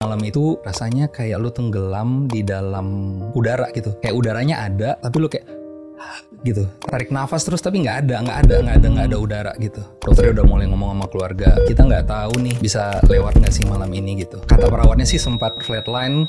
malam 0.00 0.24
itu 0.24 0.56
rasanya 0.64 1.12
kayak 1.12 1.36
lu 1.36 1.52
tenggelam 1.52 2.24
di 2.24 2.40
dalam 2.40 3.20
udara 3.36 3.68
gitu. 3.76 3.92
Kayak 4.00 4.16
udaranya 4.16 4.56
ada, 4.64 4.96
tapi 4.96 5.16
lu 5.20 5.28
kayak 5.28 5.44
gitu. 6.40 6.64
Tarik 6.88 7.12
nafas 7.12 7.44
terus 7.44 7.60
tapi 7.60 7.84
nggak 7.84 8.08
ada 8.08 8.24
nggak 8.24 8.38
ada 8.48 8.54
nggak 8.64 8.76
ada 8.80 8.86
nggak 8.96 9.06
ada 9.12 9.18
udara 9.20 9.52
gitu. 9.60 9.84
Dokternya 10.00 10.40
udah 10.40 10.46
mulai 10.48 10.66
ngomong 10.72 10.96
sama 10.96 11.06
keluarga 11.12 11.52
kita 11.68 11.84
nggak 11.84 12.08
tahu 12.08 12.32
nih 12.40 12.56
bisa 12.56 12.96
lewat 13.12 13.44
nggak 13.44 13.52
sih 13.52 13.68
malam 13.68 13.92
ini? 13.92 14.24
gitu. 14.24 14.40
Kata 14.48 14.72
perawatnya 14.72 15.04
sih 15.04 15.20
sempat 15.20 15.60
flatline 15.60 16.24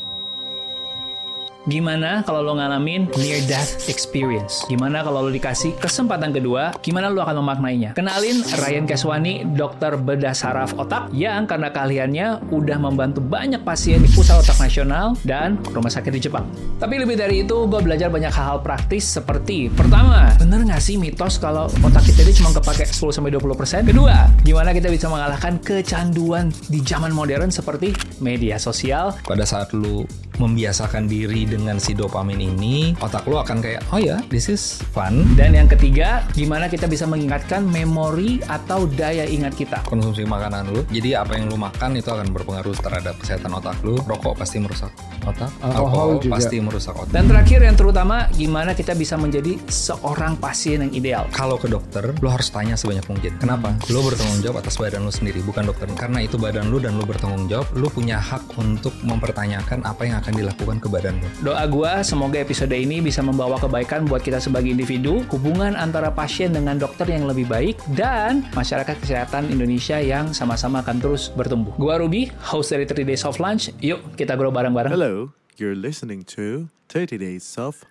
Gimana 1.70 2.26
kalau 2.26 2.42
lo 2.42 2.58
ngalamin 2.58 3.06
near 3.22 3.38
death 3.46 3.86
experience? 3.86 4.66
Gimana 4.66 5.06
kalau 5.06 5.30
lo 5.30 5.30
dikasih 5.30 5.78
kesempatan 5.78 6.34
kedua? 6.34 6.74
Gimana 6.82 7.14
lo 7.14 7.22
akan 7.22 7.38
memaknainya? 7.46 7.94
Kenalin 7.94 8.42
Ryan 8.42 8.90
Keswani, 8.90 9.46
dokter 9.54 9.94
bedah 9.94 10.34
saraf 10.34 10.74
otak 10.74 11.14
yang 11.14 11.46
karena 11.46 11.70
keahliannya 11.70 12.50
udah 12.50 12.78
membantu 12.82 13.22
banyak 13.22 13.62
pasien 13.62 14.02
di 14.02 14.10
Pusat 14.10 14.42
Otak 14.42 14.58
Nasional 14.58 15.14
dan 15.22 15.62
rumah 15.70 15.94
sakit 15.94 16.10
di 16.10 16.22
Jepang. 16.26 16.50
Tapi 16.82 16.98
lebih 16.98 17.14
dari 17.14 17.46
itu, 17.46 17.70
gue 17.70 17.78
belajar 17.78 18.10
banyak 18.10 18.34
hal-hal 18.34 18.66
praktis 18.66 19.06
seperti 19.06 19.70
Pertama, 19.70 20.34
bener 20.42 20.66
nggak 20.66 20.82
sih 20.82 20.98
mitos 20.98 21.38
kalau 21.38 21.70
otak 21.86 22.02
kita 22.10 22.26
ini 22.26 22.34
cuma 22.34 22.50
kepake 22.58 22.90
10-20%? 22.90 23.86
Kedua, 23.86 24.34
gimana 24.42 24.74
kita 24.74 24.90
bisa 24.90 25.06
mengalahkan 25.14 25.62
kecanduan 25.62 26.50
di 26.74 26.82
zaman 26.82 27.14
modern 27.14 27.54
seperti 27.54 27.94
media 28.18 28.58
sosial, 28.58 29.14
pada 29.22 29.46
saat 29.46 29.70
lu 29.78 30.10
membiasakan 30.42 31.06
diri 31.06 31.46
dengan 31.52 31.76
si 31.78 31.92
dopamin 31.92 32.40
ini 32.40 32.96
otak 33.04 33.28
lu 33.28 33.36
akan 33.36 33.60
kayak 33.60 33.84
oh 33.92 34.00
ya 34.00 34.24
this 34.32 34.48
is 34.48 34.80
fun 34.96 35.28
Dan 35.36 35.52
yang 35.52 35.68
ketiga, 35.68 36.24
gimana 36.32 36.72
kita 36.72 36.88
bisa 36.88 37.04
mengingatkan 37.04 37.68
memori 37.68 38.40
atau 38.48 38.88
daya 38.88 39.28
ingat 39.28 39.54
kita. 39.54 39.84
konsumsi 39.84 40.24
makanan 40.24 40.72
lu 40.72 40.82
jadi 40.88 41.22
apa 41.22 41.36
yang 41.36 41.52
lu 41.52 41.60
makan 41.60 42.00
itu 42.00 42.08
akan 42.08 42.32
berpengaruh 42.32 42.74
terhadap 42.80 43.20
kesehatan 43.20 43.52
otak 43.52 43.76
lu 43.84 44.00
rokok 44.08 44.40
pasti 44.40 44.64
merusak 44.64 44.92
otak 45.28 45.52
Alkohol 45.62 46.18
juga. 46.18 46.40
pasti 46.40 46.58
merusak 46.58 46.96
otak 46.96 47.12
Dan 47.12 47.28
terakhir 47.28 47.60
yang 47.62 47.76
terutama, 47.76 48.30
gimana 48.32 48.72
kita 48.72 48.96
bisa 48.96 49.20
menjadi 49.20 49.58
seorang 49.68 50.38
pasien 50.38 50.82
yang 50.82 50.92
ideal. 50.94 51.24
kalau 51.34 51.58
ke 51.58 51.68
dokter, 51.68 52.14
lu 52.22 52.30
harus 52.30 52.48
tanya 52.50 52.74
sebanyak 52.74 53.04
mungkin. 53.10 53.34
Kenapa? 53.38 53.74
Lu 53.90 54.02
bertanggung 54.02 54.40
jawab 54.40 54.62
atas 54.64 54.78
badan 54.78 55.04
lu 55.04 55.12
sendiri, 55.12 55.42
bukan 55.44 55.68
dokter. 55.68 55.86
Karena 55.94 56.24
itu 56.24 56.38
badan 56.38 56.70
lu 56.70 56.78
dan 56.80 56.96
lu 56.98 57.04
bertanggung 57.04 57.46
jawab, 57.50 57.68
lu 57.74 57.90
punya 57.90 58.18
hak 58.18 58.46
untuk 58.58 58.94
mempertanyakan 59.02 59.84
apa 59.84 60.02
yang 60.08 60.18
akan 60.22 60.34
dilakukan 60.34 60.78
ke 60.80 60.88
badan 60.88 61.18
lu. 61.20 61.28
Doa 61.42 61.66
gua 61.66 62.06
semoga 62.06 62.38
episode 62.38 62.70
ini 62.70 63.02
bisa 63.02 63.26
membawa 63.26 63.58
kebaikan 63.58 64.06
buat 64.06 64.22
kita 64.22 64.38
sebagai 64.38 64.78
individu, 64.78 65.26
hubungan 65.34 65.74
antara 65.74 66.14
pasien 66.14 66.54
dengan 66.54 66.78
dokter 66.78 67.10
yang 67.10 67.26
lebih 67.26 67.50
baik, 67.50 67.82
dan 67.98 68.46
masyarakat 68.54 68.94
kesehatan 69.02 69.50
Indonesia 69.50 69.98
yang 69.98 70.38
sama-sama 70.38 70.86
akan 70.86 71.02
terus 71.02 71.34
bertumbuh. 71.34 71.74
Gua 71.82 71.98
Ruby, 71.98 72.30
host 72.46 72.70
dari 72.70 72.86
30 72.86 73.10
Days 73.10 73.26
of 73.26 73.42
Lunch. 73.42 73.74
Yuk, 73.82 74.14
kita 74.14 74.38
grow 74.38 74.54
bareng-bareng. 74.54 74.94
Hello, 74.94 75.34
you're 75.58 75.74
listening 75.74 76.22
to 76.30 76.70
30 76.94 77.18
Days 77.18 77.58
of 77.58 77.82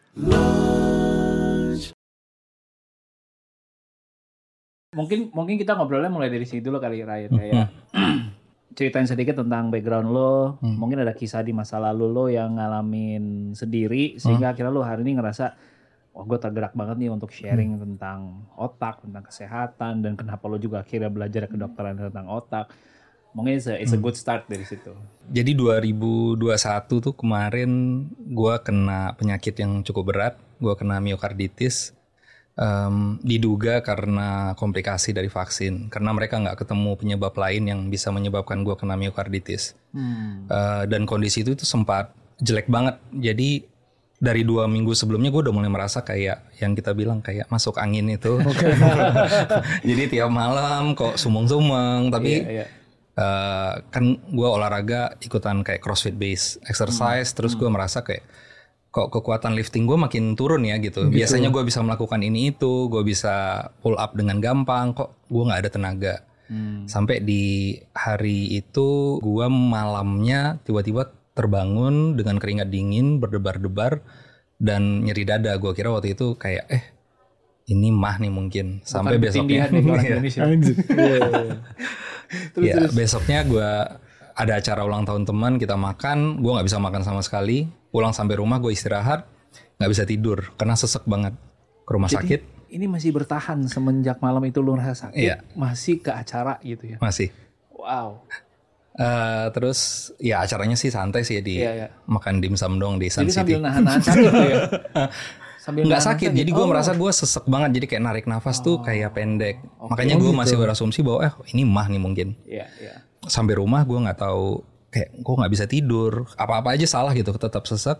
Mungkin 4.94 5.34
mungkin 5.34 5.58
kita 5.58 5.74
ngobrolnya 5.74 6.10
mulai 6.10 6.30
dari 6.30 6.46
sini 6.46 6.62
dulu 6.62 6.78
kali 6.78 7.02
Ryan 7.02 7.30
kayak 7.34 7.66
ceritain 8.74 9.06
sedikit 9.06 9.42
tentang 9.42 9.68
background 9.68 10.08
lo. 10.10 10.58
Mungkin 10.62 11.02
ada 11.02 11.14
kisah 11.14 11.42
di 11.42 11.50
masa 11.50 11.82
lalu 11.82 12.06
lo 12.10 12.24
yang 12.30 12.56
ngalamin 12.58 13.54
sendiri 13.54 14.16
sehingga 14.16 14.54
akhirnya 14.54 14.72
lo 14.72 14.82
hari 14.86 15.02
ini 15.02 15.18
ngerasa 15.18 15.46
wah 16.10 16.24
gue 16.26 16.38
tergerak 16.42 16.74
banget 16.74 16.96
nih 16.98 17.10
untuk 17.10 17.30
sharing 17.30 17.78
tentang 17.78 18.46
otak, 18.58 19.02
tentang 19.02 19.22
kesehatan 19.26 20.02
dan 20.02 20.12
kenapa 20.18 20.50
lo 20.50 20.58
juga 20.58 20.82
akhirnya 20.82 21.10
belajar 21.10 21.46
kedokteran 21.46 21.98
tentang 21.98 22.26
otak. 22.30 22.70
Mungkin 23.30 23.62
it's 23.62 23.70
a, 23.70 23.78
it's 23.78 23.94
a 23.94 24.00
good 24.00 24.18
start 24.18 24.50
dari 24.50 24.66
situ. 24.66 24.90
Jadi 25.30 25.54
2021 25.54 26.42
tuh 26.90 27.14
kemarin 27.14 27.70
gua 28.34 28.58
kena 28.58 29.14
penyakit 29.14 29.54
yang 29.54 29.86
cukup 29.86 30.10
berat, 30.10 30.34
gua 30.58 30.74
kena 30.74 30.98
miokarditis. 30.98 31.94
Em, 32.60 33.16
diduga 33.24 33.80
karena 33.80 34.52
komplikasi 34.52 35.16
dari 35.16 35.32
vaksin, 35.32 35.88
karena 35.88 36.12
mereka 36.12 36.36
nggak 36.36 36.60
ketemu 36.60 36.92
penyebab 36.92 37.32
lain 37.32 37.64
yang 37.64 37.80
bisa 37.88 38.12
menyebabkan 38.12 38.60
gua 38.60 38.76
kena 38.76 39.00
miokarditis. 39.00 39.72
Eh, 40.44 40.84
dan 40.84 41.08
kondisi 41.08 41.40
itu 41.40 41.56
tuh 41.56 41.64
sempat 41.64 42.12
jelek 42.36 42.68
banget. 42.68 43.00
Jadi 43.16 43.64
dari 44.20 44.44
dua 44.44 44.68
minggu 44.68 44.92
sebelumnya 44.92 45.32
gue 45.32 45.48
udah 45.48 45.54
mulai 45.56 45.72
merasa 45.72 46.04
kayak 46.04 46.52
yang 46.60 46.76
kita 46.76 46.92
bilang 46.92 47.24
kayak 47.24 47.48
masuk 47.48 47.80
angin 47.80 48.12
itu. 48.12 48.36
Jadi 49.88 50.02
tiap 50.12 50.28
malam 50.28 50.92
kok 50.92 51.16
sumeng-sumeng, 51.16 52.12
tapi 52.12 52.44
Iya, 52.44 52.52
iya. 52.60 52.66
eh, 53.16 53.72
kan 53.88 54.04
gue 54.20 54.48
olahraga 54.52 55.16
ikutan 55.24 55.64
kayak 55.64 55.80
CrossFit 55.80 56.12
base 56.12 56.60
exercise, 56.68 57.32
terus 57.32 57.56
gue 57.56 57.72
merasa 57.72 58.04
kayak 58.04 58.20
kok 58.90 59.08
kekuatan 59.08 59.54
lifting 59.54 59.86
gue 59.86 59.94
makin 59.94 60.34
turun 60.34 60.66
ya 60.66 60.78
gitu. 60.78 61.06
Biasanya 61.06 61.48
gue 61.48 61.62
bisa 61.62 61.78
melakukan 61.78 62.18
ini 62.20 62.50
itu, 62.50 62.90
gue 62.90 63.02
bisa 63.02 63.68
pull 63.80 63.94
up 63.94 64.18
dengan 64.18 64.42
gampang, 64.42 64.90
kok 64.92 65.14
gue 65.26 65.42
nggak 65.42 65.60
ada 65.62 65.70
tenaga. 65.70 66.14
Sampai 66.84 67.22
di 67.22 67.78
hari 67.94 68.50
itu 68.50 69.22
gue 69.22 69.46
malamnya 69.46 70.58
tiba-tiba 70.66 71.06
terbangun 71.30 72.18
dengan 72.18 72.42
keringat 72.42 72.66
dingin 72.66 73.22
berdebar-debar 73.22 74.02
dan 74.58 75.06
nyeri 75.06 75.22
dada. 75.22 75.54
Gue 75.56 75.70
kira 75.70 75.94
waktu 75.94 76.18
itu 76.18 76.34
kayak 76.34 76.66
eh 76.66 76.84
ini 77.70 77.94
mah 77.94 78.18
nih 78.18 78.34
mungkin 78.34 78.82
sampai 78.82 79.14
Bukan 79.14 79.30
besoknya. 79.30 79.70
nih 79.70 79.82
orang 79.86 80.02
Iya. 80.02 80.10
Indonesia. 80.18 80.42
Iya, 80.90 81.16
iya. 82.58 82.74
Ya, 82.78 82.90
besoknya 82.90 83.42
gue 83.42 83.70
ada 84.34 84.52
acara 84.54 84.82
ulang 84.82 85.02
tahun 85.02 85.26
teman, 85.26 85.58
kita 85.58 85.74
makan, 85.74 86.38
gue 86.38 86.50
nggak 86.50 86.66
bisa 86.66 86.78
makan 86.78 87.02
sama 87.02 87.22
sekali. 87.22 87.66
Pulang 87.90 88.10
sampai 88.10 88.34
rumah 88.34 88.56
gue 88.56 88.70
istirahat, 88.70 89.26
nggak 89.76 89.90
bisa 89.90 90.04
tidur 90.04 90.54
karena 90.54 90.74
sesek 90.74 91.02
banget 91.04 91.34
ke 91.82 91.90
rumah 91.90 92.06
sakit. 92.06 92.40
Ini 92.70 92.86
masih 92.86 93.10
bertahan 93.10 93.66
semenjak 93.66 94.18
malam 94.18 94.42
itu 94.44 94.58
lu 94.58 94.72
ngerasa 94.72 95.10
sakit, 95.10 95.18
Iya. 95.18 95.42
masih 95.52 95.98
ke 95.98 96.08
acara 96.08 96.56
gitu 96.60 96.86
ya. 96.86 96.96
Masih. 96.98 97.34
Wow. 97.68 98.22
Eh, 98.92 99.46
terus 99.50 99.78
ya 100.16 100.38
acaranya 100.40 100.74
sih 100.74 100.86
santai 100.88 101.22
sih 101.22 101.34
ya 101.34 101.42
di 101.42 101.58
Iya, 101.58 101.72
iya. 101.76 101.88
makan 102.04 102.38
dimsum 102.38 102.76
dong 102.76 102.98
di 102.98 103.06
Sun 103.06 103.24
Jadi 103.24 103.30
City. 103.32 103.38
sambil 103.40 103.58
nahan-nahan 103.60 104.00
sakit 104.00 104.30
tuh 104.30 104.44
ya. 104.44 104.58
Sambil 105.56 105.82
Nggak 105.84 105.98
nahan 105.98 106.08
sakit, 106.10 106.30
jadi 106.32 106.50
gue 106.50 106.62
Oh. 106.62 106.68
merasa 106.68 106.92
gue 106.92 107.10
sesek 107.10 107.44
banget, 107.44 107.70
jadi 107.72 107.86
kayak 107.86 108.02
narik 108.02 108.24
nafas 108.24 108.58
tuh 108.58 108.78
kayak 108.78 109.10
pendek. 109.12 109.56
Makanya 109.80 110.14
gue 110.16 110.32
masih 110.32 110.56
berasumsi 110.56 111.00
bahwa 111.00 111.20
eh 111.22 111.32
ini 111.48 111.62
mah 111.64 111.86
nih 111.86 111.98
mungkin. 111.98 112.28
Iya, 112.44 112.66
iya. 112.76 112.94
Sampai 113.22 113.56
rumah 113.56 113.82
gue 113.82 113.94
nggak 113.96 114.20
tahu 114.20 114.62
kayak 114.90 115.22
gue 115.22 115.34
nggak 115.38 115.52
bisa 115.52 115.64
tidur, 115.70 116.26
apa-apa 116.34 116.74
aja 116.74 116.86
salah 116.86 117.14
gitu, 117.14 117.30
tetap 117.34 117.66
sesek. 117.66 117.98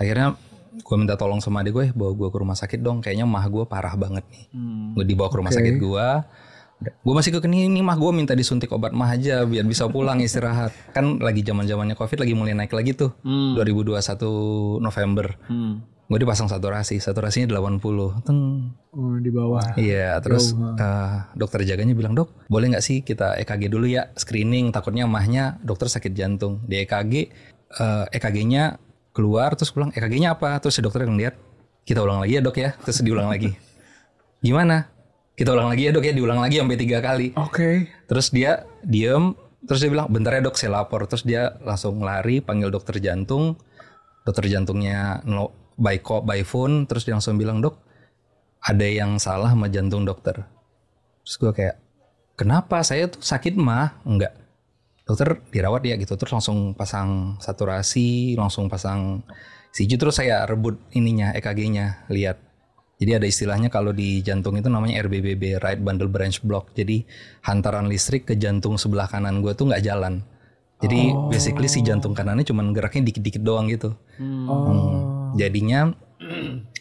Akhirnya 0.00 0.34
gue 0.72 0.96
minta 0.96 1.20
tolong 1.20 1.44
sama 1.44 1.60
adik 1.60 1.72
gue, 1.76 1.86
bawa 1.92 2.16
gue 2.16 2.28
ke 2.32 2.38
rumah 2.40 2.56
sakit 2.56 2.80
dong. 2.80 3.04
Kayaknya 3.04 3.28
mah 3.28 3.44
gue 3.46 3.64
parah 3.68 3.92
banget 3.94 4.24
nih. 4.32 4.44
Gue 4.96 5.04
dibawa 5.04 5.28
ke 5.28 5.36
rumah 5.38 5.52
sakit 5.52 5.76
gue. 5.76 6.06
Gue 6.82 7.14
masih 7.14 7.30
kekini 7.38 7.70
ini 7.70 7.78
mah 7.78 7.94
gue 7.94 8.10
minta 8.10 8.34
disuntik 8.34 8.72
obat 8.74 8.90
mah 8.90 9.14
aja 9.14 9.46
biar 9.46 9.62
bisa 9.68 9.86
pulang 9.86 10.18
istirahat. 10.18 10.74
Kan 10.90 11.22
lagi 11.22 11.46
zaman 11.46 11.68
zamannya 11.68 11.94
covid 11.94 12.18
lagi 12.24 12.34
mulai 12.34 12.56
naik 12.56 12.74
lagi 12.74 12.96
tuh. 12.96 13.14
2021 13.54 14.82
November. 14.82 15.26
Hmm. 15.46 15.84
Gue 16.10 16.18
dipasang 16.20 16.50
saturasi, 16.50 17.00
saturasinya 17.00 17.56
80. 17.56 18.26
Teng. 18.26 18.68
Oh, 18.92 19.16
di 19.16 19.32
bawah. 19.32 19.64
Iya, 19.80 20.20
terus 20.20 20.52
eh, 20.52 21.16
dokter 21.32 21.64
jaganya 21.64 21.96
bilang, 21.96 22.12
"Dok, 22.12 22.52
boleh 22.52 22.76
nggak 22.76 22.84
sih 22.84 23.00
kita 23.00 23.40
EKG 23.40 23.72
dulu 23.72 23.88
ya, 23.88 24.12
screening 24.12 24.68
takutnya 24.74 25.08
mahnya 25.08 25.56
dokter 25.64 25.88
sakit 25.88 26.12
jantung." 26.12 26.60
Di 26.68 26.84
EKG 26.84 27.12
eh, 27.72 28.04
EKG-nya 28.12 28.76
keluar 29.16 29.56
terus 29.56 29.72
pulang, 29.72 29.88
"EKG-nya 29.96 30.36
apa?" 30.36 30.60
Terus 30.60 30.76
si 30.76 30.84
dokter 30.84 31.08
yang 31.08 31.16
lihat, 31.16 31.40
"Kita 31.88 32.04
ulang 32.04 32.20
lagi 32.20 32.36
ya, 32.36 32.42
Dok 32.44 32.56
ya." 32.60 32.70
Terus 32.84 33.00
diulang 33.00 33.32
lagi. 33.32 33.48
Gimana? 34.44 34.92
Kita 35.32 35.56
ulang 35.56 35.72
lagi 35.72 35.88
ya, 35.88 35.96
Dok 35.96 36.04
ya, 36.04 36.12
diulang 36.12 36.44
lagi 36.44 36.60
sampai 36.60 36.76
tiga 36.76 37.00
kali. 37.00 37.32
Oke. 37.40 37.88
Terus 38.04 38.28
dia 38.28 38.68
diem, 38.84 39.32
terus 39.64 39.80
dia 39.80 39.88
bilang, 39.88 40.12
bentar 40.12 40.36
ya 40.36 40.44
dok, 40.44 40.60
saya 40.60 40.76
lapor. 40.76 41.08
Terus 41.08 41.24
dia 41.24 41.56
langsung 41.64 42.04
lari, 42.04 42.44
panggil 42.44 42.68
dokter 42.68 43.00
jantung. 43.00 43.56
Dokter 44.28 44.46
jantungnya 44.52 45.24
by 45.76 46.00
call, 46.00 46.24
by 46.24 46.42
phone. 46.42 46.84
Terus 46.88 47.06
dia 47.06 47.14
langsung 47.16 47.36
bilang, 47.40 47.60
dok, 47.60 47.78
ada 48.62 48.86
yang 48.86 49.18
salah 49.18 49.50
sama 49.50 49.66
jantung 49.66 50.06
dokter. 50.06 50.38
Terus 51.22 51.34
gue 51.38 51.52
kayak, 51.52 51.76
kenapa? 52.38 52.82
Saya 52.86 53.10
tuh 53.10 53.22
sakit 53.22 53.58
mah? 53.58 54.02
Enggak. 54.06 54.34
Dokter 55.02 55.42
dirawat 55.50 55.82
ya 55.82 55.98
gitu. 55.98 56.14
Terus 56.14 56.32
langsung 56.34 56.74
pasang 56.78 57.36
saturasi, 57.42 58.38
langsung 58.38 58.70
pasang 58.70 59.26
CG. 59.74 59.98
Terus 59.98 60.18
saya 60.18 60.46
rebut 60.46 60.78
ininya, 60.94 61.34
EKG-nya, 61.34 62.06
lihat. 62.10 62.38
Jadi 63.02 63.18
ada 63.18 63.26
istilahnya 63.26 63.66
kalau 63.66 63.90
di 63.90 64.22
jantung 64.22 64.54
itu 64.54 64.70
namanya 64.70 65.02
RBBB, 65.02 65.58
right 65.58 65.82
bundle 65.82 66.06
branch 66.06 66.38
block. 66.46 66.70
Jadi 66.70 67.02
hantaran 67.42 67.90
listrik 67.90 68.30
ke 68.30 68.38
jantung 68.38 68.78
sebelah 68.78 69.10
kanan 69.10 69.42
gue 69.42 69.50
tuh 69.58 69.66
nggak 69.66 69.82
jalan. 69.82 70.22
Jadi 70.82 71.14
basically 71.30 71.66
si 71.70 71.82
jantung 71.82 72.14
kanannya 72.14 72.42
cuman 72.42 72.74
geraknya 72.74 73.10
dikit-dikit 73.10 73.42
doang 73.42 73.70
gitu. 73.70 73.94
Hmm. 74.18 75.21
Jadinya 75.34 75.92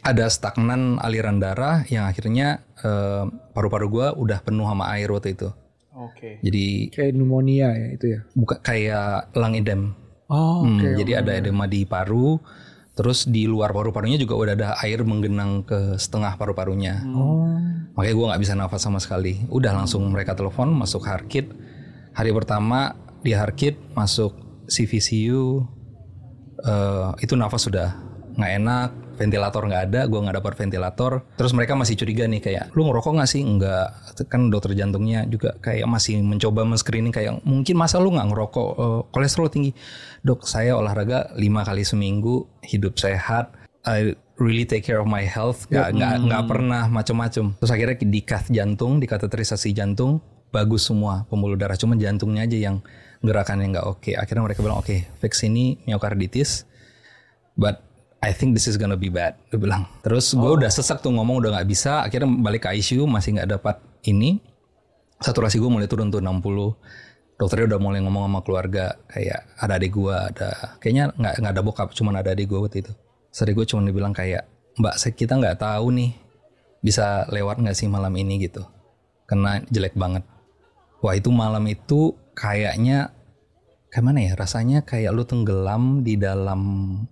ada 0.01 0.25
stagnan 0.27 0.97
aliran 0.97 1.37
darah 1.37 1.81
yang 1.85 2.05
akhirnya 2.05 2.47
eh, 2.77 3.23
paru-paru 3.51 3.87
gue 3.89 4.07
udah 4.17 4.39
penuh 4.39 4.65
sama 4.65 4.89
air 4.91 5.09
waktu 5.09 5.33
itu. 5.33 5.49
Oke. 5.91 6.39
Jadi 6.39 6.89
Kayak 6.89 7.13
pneumonia 7.13 7.67
ya 7.69 7.87
itu 7.91 8.05
ya. 8.07 8.19
buka 8.31 8.55
kayak 8.59 9.33
lung 9.33 9.53
edem. 9.53 9.81
Oh, 10.25 10.63
Hmm, 10.63 10.79
oke. 10.79 10.95
jadi 10.95 11.19
ada 11.19 11.35
edema 11.35 11.67
di 11.67 11.83
paru, 11.83 12.39
terus 12.93 13.27
di 13.27 13.43
luar 13.43 13.69
paru-parunya 13.69 14.15
juga 14.15 14.33
udah 14.33 14.53
ada 14.55 14.69
air 14.79 15.03
menggenang 15.03 15.61
ke 15.61 15.99
setengah 15.99 16.39
paru-parunya. 16.39 17.03
Oh. 17.11 17.51
Makanya 17.93 18.15
gue 18.15 18.27
nggak 18.31 18.41
bisa 18.41 18.53
nafas 18.55 18.79
sama 18.79 18.97
sekali. 18.97 19.43
Udah 19.47 19.75
langsung 19.75 20.07
mereka 20.07 20.31
telepon 20.31 20.71
masuk 20.71 21.03
Harkit. 21.03 21.51
Hari 22.15 22.31
pertama 22.31 22.95
di 23.19 23.35
Harkit 23.35 23.75
masuk 23.91 24.31
CVCU. 24.65 25.67
eh, 26.61 27.09
itu 27.19 27.33
nafas 27.33 27.65
sudah 27.65 27.89
nggak 28.35 28.51
enak, 28.63 28.89
ventilator 29.19 29.61
nggak 29.67 29.83
ada, 29.91 30.01
gue 30.09 30.19
nggak 30.19 30.37
dapat 30.41 30.53
ventilator. 30.57 31.11
Terus 31.37 31.51
mereka 31.53 31.77
masih 31.77 31.95
curiga 31.99 32.25
nih 32.25 32.41
kayak, 32.41 32.65
lu 32.73 32.87
ngerokok 32.89 33.21
nggak 33.21 33.29
sih? 33.29 33.41
Enggak. 33.45 33.87
Kan 34.31 34.49
dokter 34.49 34.73
jantungnya 34.73 35.25
juga 35.29 35.57
kayak 35.61 35.85
masih 35.85 36.21
mencoba 36.21 36.65
men-screening 36.65 37.13
kayak 37.13 37.43
mungkin 37.45 37.75
masa 37.77 38.01
lu 38.01 38.13
nggak 38.13 38.27
ngerokok, 38.31 38.69
eh, 38.77 39.01
kolesterol 39.13 39.47
tinggi. 39.49 39.71
Dok, 40.21 40.45
saya 40.45 40.77
olahraga 40.77 41.33
lima 41.37 41.65
kali 41.65 41.81
seminggu, 41.81 42.49
hidup 42.61 42.97
sehat. 42.97 43.53
I 43.81 44.13
really 44.37 44.65
take 44.65 44.85
care 44.85 45.01
of 45.01 45.09
my 45.09 45.25
health, 45.25 45.65
nggak 45.69 45.97
nggak 45.97 46.15
nggak 46.29 46.43
pernah 46.45 46.85
macem-macem. 46.85 47.57
Terus 47.57 47.71
akhirnya 47.73 47.97
di 47.97 48.21
cath 48.21 48.49
jantung, 48.53 49.01
di 49.01 49.09
kateterisasi 49.09 49.73
jantung, 49.73 50.21
bagus 50.53 50.85
semua 50.85 51.25
pembuluh 51.25 51.57
darah, 51.57 51.77
cuma 51.77 51.97
jantungnya 51.97 52.45
aja 52.45 52.57
yang 52.57 52.85
gerakannya 53.25 53.73
nggak 53.73 53.85
oke. 53.89 54.11
Akhirnya 54.13 54.45
mereka 54.45 54.61
bilang 54.61 54.81
oke, 54.81 55.09
fix 55.17 55.41
ini 55.45 55.81
myocarditis, 55.89 56.69
but 57.57 57.81
I 58.21 58.37
think 58.37 58.53
this 58.53 58.69
is 58.69 58.77
gonna 58.77 58.97
be 58.97 59.09
bad. 59.09 59.33
Dia 59.49 59.57
bilang. 59.57 59.89
Terus 60.05 60.37
gue 60.37 60.45
udah 60.45 60.69
sesak 60.69 61.01
tuh 61.01 61.09
ngomong 61.09 61.41
udah 61.41 61.57
nggak 61.57 61.67
bisa. 61.67 62.05
Akhirnya 62.05 62.29
balik 62.29 62.69
ke 62.69 62.77
ICU 62.77 63.09
masih 63.09 63.41
nggak 63.41 63.49
dapat 63.57 63.81
ini. 64.05 64.37
Saturasi 65.17 65.57
gue 65.57 65.65
mulai 65.65 65.89
turun 65.89 66.13
tuh 66.13 66.21
60. 66.21 66.77
Dokternya 67.41 67.73
udah 67.73 67.79
mulai 67.81 67.99
ngomong 68.05 68.29
sama 68.29 68.39
keluarga 68.45 68.93
kayak 69.09 69.57
ada 69.57 69.73
adik 69.81 69.97
gue, 69.97 70.13
ada 70.13 70.77
kayaknya 70.77 71.09
nggak 71.17 71.33
nggak 71.41 71.53
ada 71.57 71.63
bokap, 71.65 71.89
cuman 71.97 72.21
ada 72.21 72.37
adik 72.37 72.45
gue 72.45 72.61
waktu 72.61 72.85
itu. 72.85 72.93
Sering 73.33 73.57
gue 73.57 73.65
cuma 73.65 73.81
dibilang 73.81 74.13
kayak 74.13 74.45
Mbak, 74.77 74.95
kita 75.17 75.41
nggak 75.41 75.57
tahu 75.57 75.89
nih 75.89 76.13
bisa 76.85 77.25
lewat 77.33 77.57
nggak 77.57 77.73
sih 77.73 77.89
malam 77.89 78.13
ini 78.13 78.37
gitu. 78.45 78.61
Karena 79.25 79.57
jelek 79.73 79.97
banget. 79.97 80.21
Wah 81.01 81.17
itu 81.17 81.33
malam 81.33 81.65
itu 81.65 82.13
kayaknya 82.37 83.09
kayak 83.89 84.05
mana 84.05 84.19
ya 84.21 84.33
rasanya 84.37 84.85
kayak 84.85 85.09
lu 85.09 85.25
tenggelam 85.25 86.05
di 86.05 86.21
dalam 86.21 86.61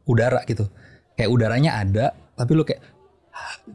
udara 0.05 0.45
gitu 0.45 0.69
kayak 1.19 1.27
udaranya 1.35 1.83
ada 1.83 2.15
tapi 2.39 2.55
lu 2.55 2.63
kayak 2.63 2.79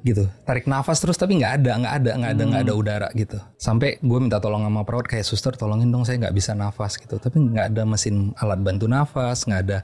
gitu. 0.01 0.25
Tarik 0.49 0.65
nafas 0.65 1.01
terus 1.01 1.21
tapi 1.21 1.37
nggak 1.37 1.61
ada 1.61 1.73
nggak 1.77 1.95
ada 2.01 2.11
nggak 2.17 2.33
ada 2.33 2.43
nggak 2.49 2.63
ada 2.65 2.75
udara 2.75 3.09
gitu. 3.13 3.37
Sampai 3.61 4.01
gue 4.01 4.19
minta 4.21 4.41
tolong 4.41 4.65
sama 4.65 4.81
perawat 4.85 5.07
kayak 5.13 5.29
suster 5.29 5.53
tolongin 5.53 5.93
dong 5.93 6.09
saya 6.09 6.17
nggak 6.25 6.37
bisa 6.37 6.57
nafas 6.57 6.97
gitu. 6.97 7.21
Tapi 7.21 7.37
nggak 7.37 7.77
ada 7.77 7.83
mesin 7.85 8.33
alat 8.41 8.61
bantu 8.65 8.89
nafas 8.89 9.45
nggak 9.45 9.61
ada 9.69 9.79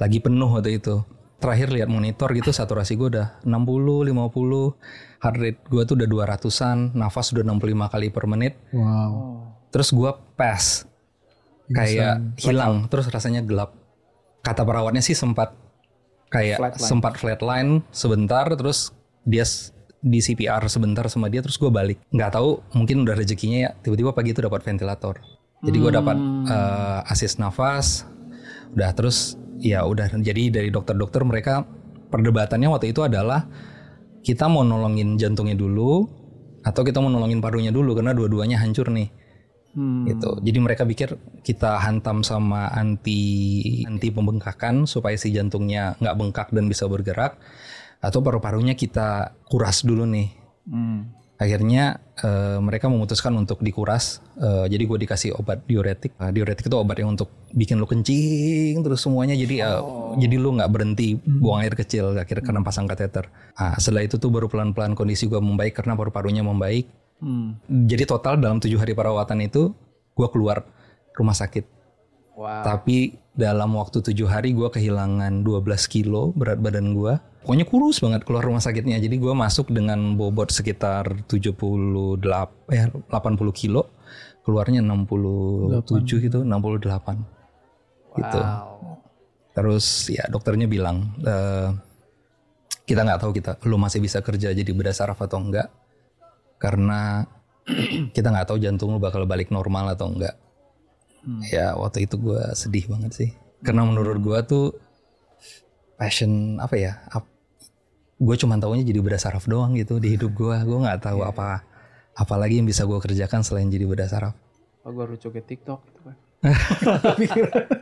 lagi 0.00 0.24
penuh 0.24 0.48
waktu 0.48 0.80
itu. 0.80 1.04
Terakhir 1.42 1.74
lihat 1.74 1.90
monitor 1.90 2.30
gitu 2.32 2.54
saturasi 2.54 2.94
gue 2.94 3.18
udah 3.18 3.42
60 3.44 4.14
50 4.14 5.22
heart 5.22 5.38
rate 5.42 5.60
gue 5.66 5.82
tuh 5.84 5.94
udah 5.98 6.08
200an 6.08 6.78
nafas 6.94 7.34
udah 7.34 7.44
65 7.44 7.92
kali 7.92 8.06
per 8.08 8.24
menit. 8.24 8.56
Wow. 8.72 9.52
terus 9.72 9.88
gue 9.92 10.10
pass. 10.36 10.84
Kayak 11.72 12.36
hilang 12.40 12.88
terus 12.92 13.08
rasanya 13.08 13.40
gelap. 13.40 13.72
Kata 14.44 14.66
perawatnya 14.66 15.00
sih 15.00 15.16
sempat 15.16 15.61
kayak 16.32 16.58
Flatline. 16.58 16.88
sempat 16.88 17.12
flatline 17.20 17.70
sebentar 17.92 18.48
terus 18.56 18.90
dia 19.28 19.44
di 20.02 20.18
CPR 20.18 20.64
sebentar 20.66 21.06
sama 21.06 21.30
dia 21.30 21.44
terus 21.44 21.60
gue 21.60 21.70
balik. 21.70 22.00
Nggak 22.10 22.34
tahu 22.34 22.58
mungkin 22.74 23.06
udah 23.06 23.14
rezekinya 23.14 23.58
ya 23.68 23.70
tiba-tiba 23.84 24.10
pagi 24.16 24.34
itu 24.34 24.42
dapat 24.42 24.64
ventilator. 24.66 25.20
Jadi 25.62 25.76
gue 25.78 25.92
dapat 25.94 26.18
eh, 26.50 27.12
asis 27.12 27.38
nafas 27.38 28.08
udah 28.74 28.90
terus 28.96 29.38
ya 29.62 29.86
udah. 29.86 30.10
Jadi 30.10 30.50
dari 30.50 30.74
dokter-dokter 30.74 31.22
mereka 31.22 31.62
perdebatannya 32.10 32.66
waktu 32.66 32.90
itu 32.90 33.06
adalah 33.06 33.46
kita 34.26 34.50
mau 34.50 34.66
nolongin 34.66 35.14
jantungnya 35.14 35.54
dulu 35.54 36.08
atau 36.62 36.82
kita 36.82 36.98
mau 36.98 37.10
nolongin 37.10 37.38
parunya 37.38 37.70
dulu 37.74 37.94
karena 37.94 38.14
dua-duanya 38.14 38.58
hancur 38.58 38.90
nih 38.90 39.10
Hmm. 39.72 40.04
gitu. 40.04 40.36
Jadi 40.44 40.58
mereka 40.60 40.84
pikir 40.84 41.16
kita 41.40 41.80
hantam 41.80 42.20
sama 42.20 42.68
anti 42.68 43.80
anti 43.88 44.12
pembengkakan 44.12 44.84
supaya 44.84 45.16
si 45.16 45.32
jantungnya 45.32 45.96
nggak 45.96 46.16
bengkak 46.16 46.48
dan 46.52 46.68
bisa 46.68 46.84
bergerak, 46.84 47.40
atau 48.04 48.20
paru-parunya 48.20 48.76
kita 48.76 49.32
kuras 49.48 49.80
dulu 49.80 50.04
nih. 50.04 50.28
Hmm. 50.68 51.08
Akhirnya 51.40 51.98
eh, 52.22 52.60
mereka 52.62 52.86
memutuskan 52.86 53.34
untuk 53.34 53.64
dikuras. 53.66 54.22
Eh, 54.38 54.70
jadi 54.70 54.84
gue 54.86 54.98
dikasih 55.08 55.34
obat 55.34 55.66
diuretik. 55.66 56.14
Eh, 56.20 56.30
diuretik 56.30 56.70
itu 56.70 56.76
obat 56.78 57.02
yang 57.02 57.18
untuk 57.18 57.32
bikin 57.50 57.82
lu 57.82 57.88
kencing 57.88 58.78
terus 58.84 59.02
semuanya. 59.02 59.34
Jadi 59.34 59.58
eh, 59.58 59.82
jadi 60.22 60.34
lu 60.38 60.54
nggak 60.54 60.70
berhenti 60.70 61.18
buang 61.18 61.66
air 61.66 61.74
kecil. 61.74 62.14
Akhirnya 62.14 62.46
karena 62.46 62.62
pasang 62.62 62.86
kateter. 62.86 63.26
Nah, 63.58 63.74
setelah 63.80 64.06
itu 64.06 64.22
tuh 64.22 64.30
baru 64.30 64.46
pelan-pelan 64.46 64.94
kondisi 64.94 65.26
gue 65.26 65.40
membaik 65.42 65.74
karena 65.74 65.98
paru-parunya 65.98 66.46
membaik. 66.46 66.86
Hmm. 67.22 67.54
Jadi 67.70 68.02
total 68.02 68.42
dalam 68.42 68.58
tujuh 68.58 68.76
hari 68.82 68.98
perawatan 68.98 69.46
itu 69.46 69.70
gue 70.18 70.28
keluar 70.34 70.66
rumah 71.14 71.38
sakit. 71.38 71.64
Wow. 72.34 72.66
Tapi 72.66 73.14
dalam 73.32 73.78
waktu 73.78 74.02
tujuh 74.02 74.26
hari 74.26 74.50
gue 74.50 74.66
kehilangan 74.66 75.46
12 75.46 75.62
kilo 75.86 76.34
berat 76.34 76.58
badan 76.58 76.98
gue. 76.98 77.14
Pokoknya 77.46 77.66
kurus 77.66 78.02
banget 78.02 78.26
keluar 78.26 78.42
rumah 78.42 78.58
sakitnya. 78.58 78.98
Jadi 78.98 79.22
gue 79.22 79.30
masuk 79.30 79.70
dengan 79.70 80.18
bobot 80.18 80.50
sekitar 80.50 81.22
78 81.30 82.18
eh 82.74 82.90
80 82.90 83.06
kilo. 83.54 83.94
Keluarnya 84.42 84.82
67 84.82 86.26
gitu, 86.26 86.42
68. 86.42 88.18
Gitu. 88.18 88.40
Wow. 88.42 88.98
Terus 89.54 90.10
ya 90.10 90.26
dokternya 90.26 90.66
bilang 90.66 91.14
eh, 91.22 91.70
kita 92.82 93.06
nggak 93.06 93.20
tahu 93.22 93.32
kita 93.36 93.50
lu 93.70 93.78
masih 93.78 94.02
bisa 94.02 94.18
kerja 94.18 94.50
jadi 94.50 94.66
bedah 94.74 94.90
saraf 94.90 95.22
atau 95.22 95.38
enggak 95.38 95.70
karena 96.62 97.26
kita 98.14 98.30
nggak 98.30 98.46
tahu 98.46 98.58
jantung 98.62 98.94
lu 98.94 99.02
bakal 99.02 99.26
balik 99.26 99.50
normal 99.50 99.90
atau 99.90 100.06
enggak. 100.14 100.38
Ya 101.50 101.74
waktu 101.74 102.06
itu 102.06 102.18
gue 102.18 102.42
sedih 102.54 102.86
banget 102.86 103.12
sih 103.14 103.30
karena 103.62 103.86
menurut 103.86 104.18
gue 104.18 104.38
tuh 104.46 104.66
passion 105.98 106.62
apa 106.62 106.74
ya? 106.78 106.94
gue 108.22 108.36
cuma 108.38 108.54
tahunya 108.54 108.86
jadi 108.86 109.02
bedah 109.02 109.18
saraf 109.18 109.50
doang 109.50 109.74
gitu 109.74 109.98
di 109.98 110.14
hidup 110.14 110.30
gue. 110.34 110.54
Gue 110.62 110.78
nggak 110.78 111.02
tahu 111.02 111.26
apa 111.26 111.66
apa 112.12 112.34
lagi 112.38 112.62
yang 112.62 112.70
bisa 112.70 112.86
gue 112.86 112.98
kerjakan 113.02 113.42
selain 113.42 113.66
jadi 113.66 113.82
bedah 113.82 114.06
saraf. 114.06 114.34
Oh, 114.86 114.90
gue 114.94 115.02
harus 115.02 115.18
joget 115.18 115.46
TikTok 115.46 115.82
gitu 115.90 116.00
kan. 116.06 116.16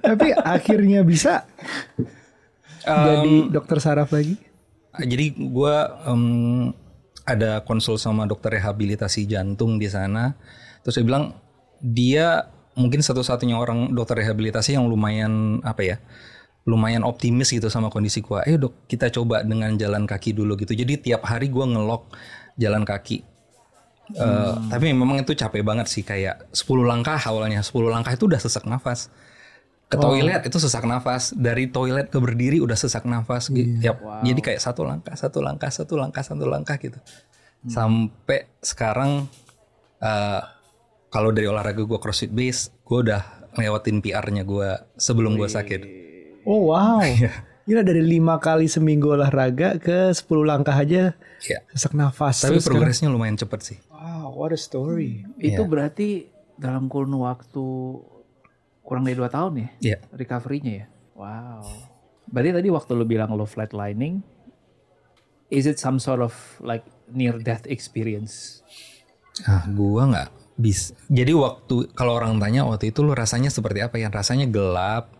Tapi 0.05 0.27
akhirnya 0.57 1.01
bisa 1.05 1.45
jadi 2.85 3.53
dokter 3.53 3.81
saraf 3.81 4.13
lagi. 4.13 4.37
Jadi 5.01 5.33
gue 5.37 5.77
ada 7.37 7.63
konsul 7.63 7.97
sama 7.97 8.27
dokter 8.27 8.59
rehabilitasi 8.59 9.31
jantung 9.31 9.79
di 9.79 9.87
sana. 9.87 10.35
Terus 10.83 10.99
dia 10.99 11.07
bilang 11.07 11.25
dia 11.79 12.27
mungkin 12.75 13.01
satu-satunya 13.05 13.57
orang 13.57 13.93
dokter 13.95 14.19
rehabilitasi 14.21 14.75
yang 14.75 14.91
lumayan 14.91 15.63
apa 15.63 15.83
ya, 15.85 15.97
lumayan 16.67 17.07
optimis 17.07 17.55
gitu 17.55 17.71
sama 17.71 17.89
kondisi 17.89 18.21
gue. 18.21 18.39
Ayo 18.43 18.69
dok 18.69 18.91
kita 18.91 19.09
coba 19.15 19.47
dengan 19.47 19.75
jalan 19.79 20.05
kaki 20.05 20.35
dulu 20.35 20.59
gitu. 20.59 20.75
Jadi 20.75 20.99
tiap 21.01 21.25
hari 21.25 21.49
gue 21.49 21.65
ngelok 21.65 22.11
jalan 22.59 22.83
kaki. 22.83 23.31
Eh, 24.11 24.55
tapi 24.67 24.91
memang 24.91 25.23
itu 25.23 25.39
capek 25.39 25.63
banget 25.63 25.87
sih 25.87 26.03
kayak 26.03 26.51
10 26.51 26.83
langkah 26.83 27.15
awalnya 27.15 27.63
10 27.63 27.95
langkah 27.95 28.11
itu 28.11 28.27
udah 28.27 28.43
sesak 28.43 28.67
nafas 28.67 29.07
ke 29.91 29.99
toilet 29.99 30.47
itu 30.47 30.57
sesak 30.57 30.87
nafas. 30.87 31.35
Dari 31.35 31.67
toilet 31.67 32.07
ke 32.07 32.17
berdiri 32.17 32.63
udah 32.63 32.79
sesak 32.79 33.03
nafas 33.05 33.51
gitu. 33.51 33.83
Tiap- 33.83 34.23
jadi 34.23 34.39
kayak 34.41 34.61
satu 34.63 34.87
langkah 34.87 35.19
satu 35.19 35.43
langkah 35.43 35.67
satu 35.69 35.99
langkah 35.99 36.23
satu 36.23 36.47
langkah 36.47 36.79
gitu. 36.79 36.97
Sampai 37.67 38.49
sekarang 38.59 39.27
eh, 39.99 40.43
kalau 41.11 41.31
dari 41.31 41.45
olahraga 41.45 41.83
gue 41.83 41.99
crossfit 41.99 42.31
base 42.31 42.71
gue 42.81 42.99
udah 43.05 43.23
lewatin 43.53 43.99
PR-nya 43.99 44.47
gue 44.47 44.69
sebelum 44.95 45.35
gue 45.35 45.51
sakit. 45.51 45.81
Oh 46.47 46.71
wow. 46.71 47.03
Gila 47.69 47.85
dari 47.85 48.01
lima 48.01 48.41
kali 48.41 48.67
seminggu 48.67 49.13
olahraga 49.13 49.77
ke 49.77 50.11
10 50.11 50.27
langkah 50.43 50.75
aja 50.75 51.15
ya 51.41 51.59
sesak 51.71 51.93
nafas. 51.93 52.41
tapi 52.41 52.57
Terus 52.57 52.67
progresnya 52.67 53.07
lumayan 53.07 53.37
cepet 53.37 53.61
sih. 53.61 53.79
Wow, 53.91 54.33
what 54.33 54.51
a 54.51 54.59
story. 54.59 55.23
Itu 55.37 55.63
Iya. 55.63 55.69
berarti 55.69 56.09
dalam 56.57 56.89
kurun 56.89 57.15
waktu 57.17 57.67
kurang 58.91 59.07
dari 59.07 59.15
dua 59.15 59.31
tahun 59.31 59.53
ya 59.55 59.69
Iya. 59.81 59.97
recovery-nya 60.11 60.73
ya. 60.75 60.87
Wow. 61.15 61.63
Berarti 62.27 62.51
tadi 62.51 62.69
waktu 62.69 62.91
lu 62.93 63.05
bilang 63.05 63.31
lu 63.33 63.45
flatlining, 63.45 64.19
is 65.49 65.63
it 65.65 65.79
some 65.79 65.99
sort 65.99 66.19
of 66.19 66.33
like 66.59 66.83
near 67.09 67.39
death 67.39 67.67
experience? 67.67 68.63
Ah, 69.43 69.67
gua 69.67 70.07
nggak 70.07 70.29
bis. 70.57 70.91
Jadi 71.07 71.33
waktu 71.33 71.91
kalau 71.93 72.15
orang 72.15 72.39
tanya 72.39 72.67
waktu 72.67 72.91
itu 72.91 73.01
lu 73.01 73.15
rasanya 73.15 73.49
seperti 73.49 73.79
apa 73.81 73.97
ya? 73.97 74.11
Rasanya 74.11 74.47
gelap. 74.47 75.15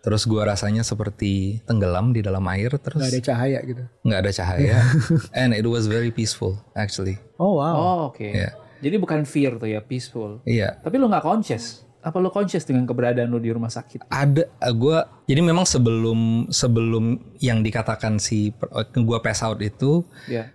Terus 0.00 0.28
gua 0.28 0.44
rasanya 0.46 0.84
seperti 0.84 1.64
tenggelam 1.64 2.12
di 2.12 2.20
dalam 2.20 2.44
air. 2.48 2.76
Terus 2.76 3.00
Gak 3.00 3.12
ada 3.12 3.22
cahaya 3.24 3.58
gitu. 3.64 3.82
nggak 4.04 4.20
ada 4.20 4.32
cahaya. 4.32 4.78
And 5.40 5.52
it 5.52 5.64
was 5.64 5.88
very 5.88 6.12
peaceful 6.12 6.60
actually. 6.76 7.16
Oh 7.40 7.56
wow. 7.56 7.72
Oh, 7.74 7.98
oke. 8.12 8.20
Ya. 8.20 8.52
Jadi 8.84 9.00
bukan 9.00 9.24
fear 9.24 9.56
tuh 9.56 9.64
ya, 9.64 9.80
peaceful. 9.80 10.44
Iya. 10.44 10.76
Tapi 10.84 11.00
lu 11.00 11.08
nggak 11.08 11.24
conscious. 11.24 11.83
Apa 12.04 12.20
lu 12.20 12.28
conscious 12.28 12.68
dengan 12.68 12.84
keberadaan 12.84 13.32
lu 13.32 13.40
di 13.40 13.48
rumah 13.48 13.72
sakit? 13.72 14.12
ada 14.12 14.44
gue 14.60 14.96
jadi 15.24 15.40
memang 15.40 15.64
sebelum 15.64 16.52
sebelum 16.52 17.16
yang 17.40 17.64
dikatakan 17.64 18.20
si 18.20 18.52
gue 18.92 19.18
pass 19.24 19.40
out 19.40 19.56
itu 19.58 20.04
Ya. 20.28 20.52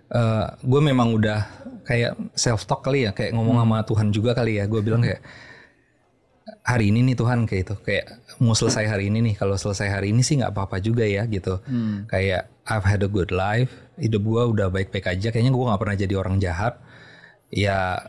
gue 0.62 0.80
memang 0.80 1.10
udah 1.10 1.42
kayak 1.82 2.14
self 2.38 2.70
talk 2.70 2.86
kali 2.86 3.02
ya 3.02 3.10
kayak 3.10 3.34
ngomong 3.34 3.58
sama 3.58 3.82
Tuhan 3.82 4.08
juga 4.14 4.30
kali 4.30 4.62
ya. 4.62 4.70
Gue 4.70 4.78
bilang 4.78 5.02
kayak 5.02 5.26
hari 6.62 6.94
ini 6.94 7.02
nih 7.02 7.16
Tuhan 7.18 7.46
kayak 7.46 7.62
itu 7.66 7.74
kayak 7.82 8.06
mau 8.38 8.54
selesai 8.54 8.86
hari 8.86 9.10
ini 9.10 9.18
nih 9.22 9.34
kalau 9.34 9.58
selesai 9.58 9.90
hari 9.90 10.14
ini 10.14 10.22
sih 10.22 10.38
nggak 10.38 10.54
apa-apa 10.54 10.78
juga 10.78 11.02
ya 11.02 11.26
gitu. 11.26 11.58
Kayak 12.06 12.46
I've 12.70 12.86
had 12.86 13.02
a 13.02 13.10
good 13.10 13.34
life 13.34 13.74
hidup 13.98 14.22
gue 14.22 14.42
udah 14.54 14.70
baik-baik 14.70 15.10
aja 15.10 15.28
kayaknya 15.28 15.50
gue 15.50 15.64
nggak 15.66 15.80
pernah 15.82 15.96
jadi 15.98 16.14
orang 16.14 16.38
jahat. 16.38 16.78
Ya 17.50 18.06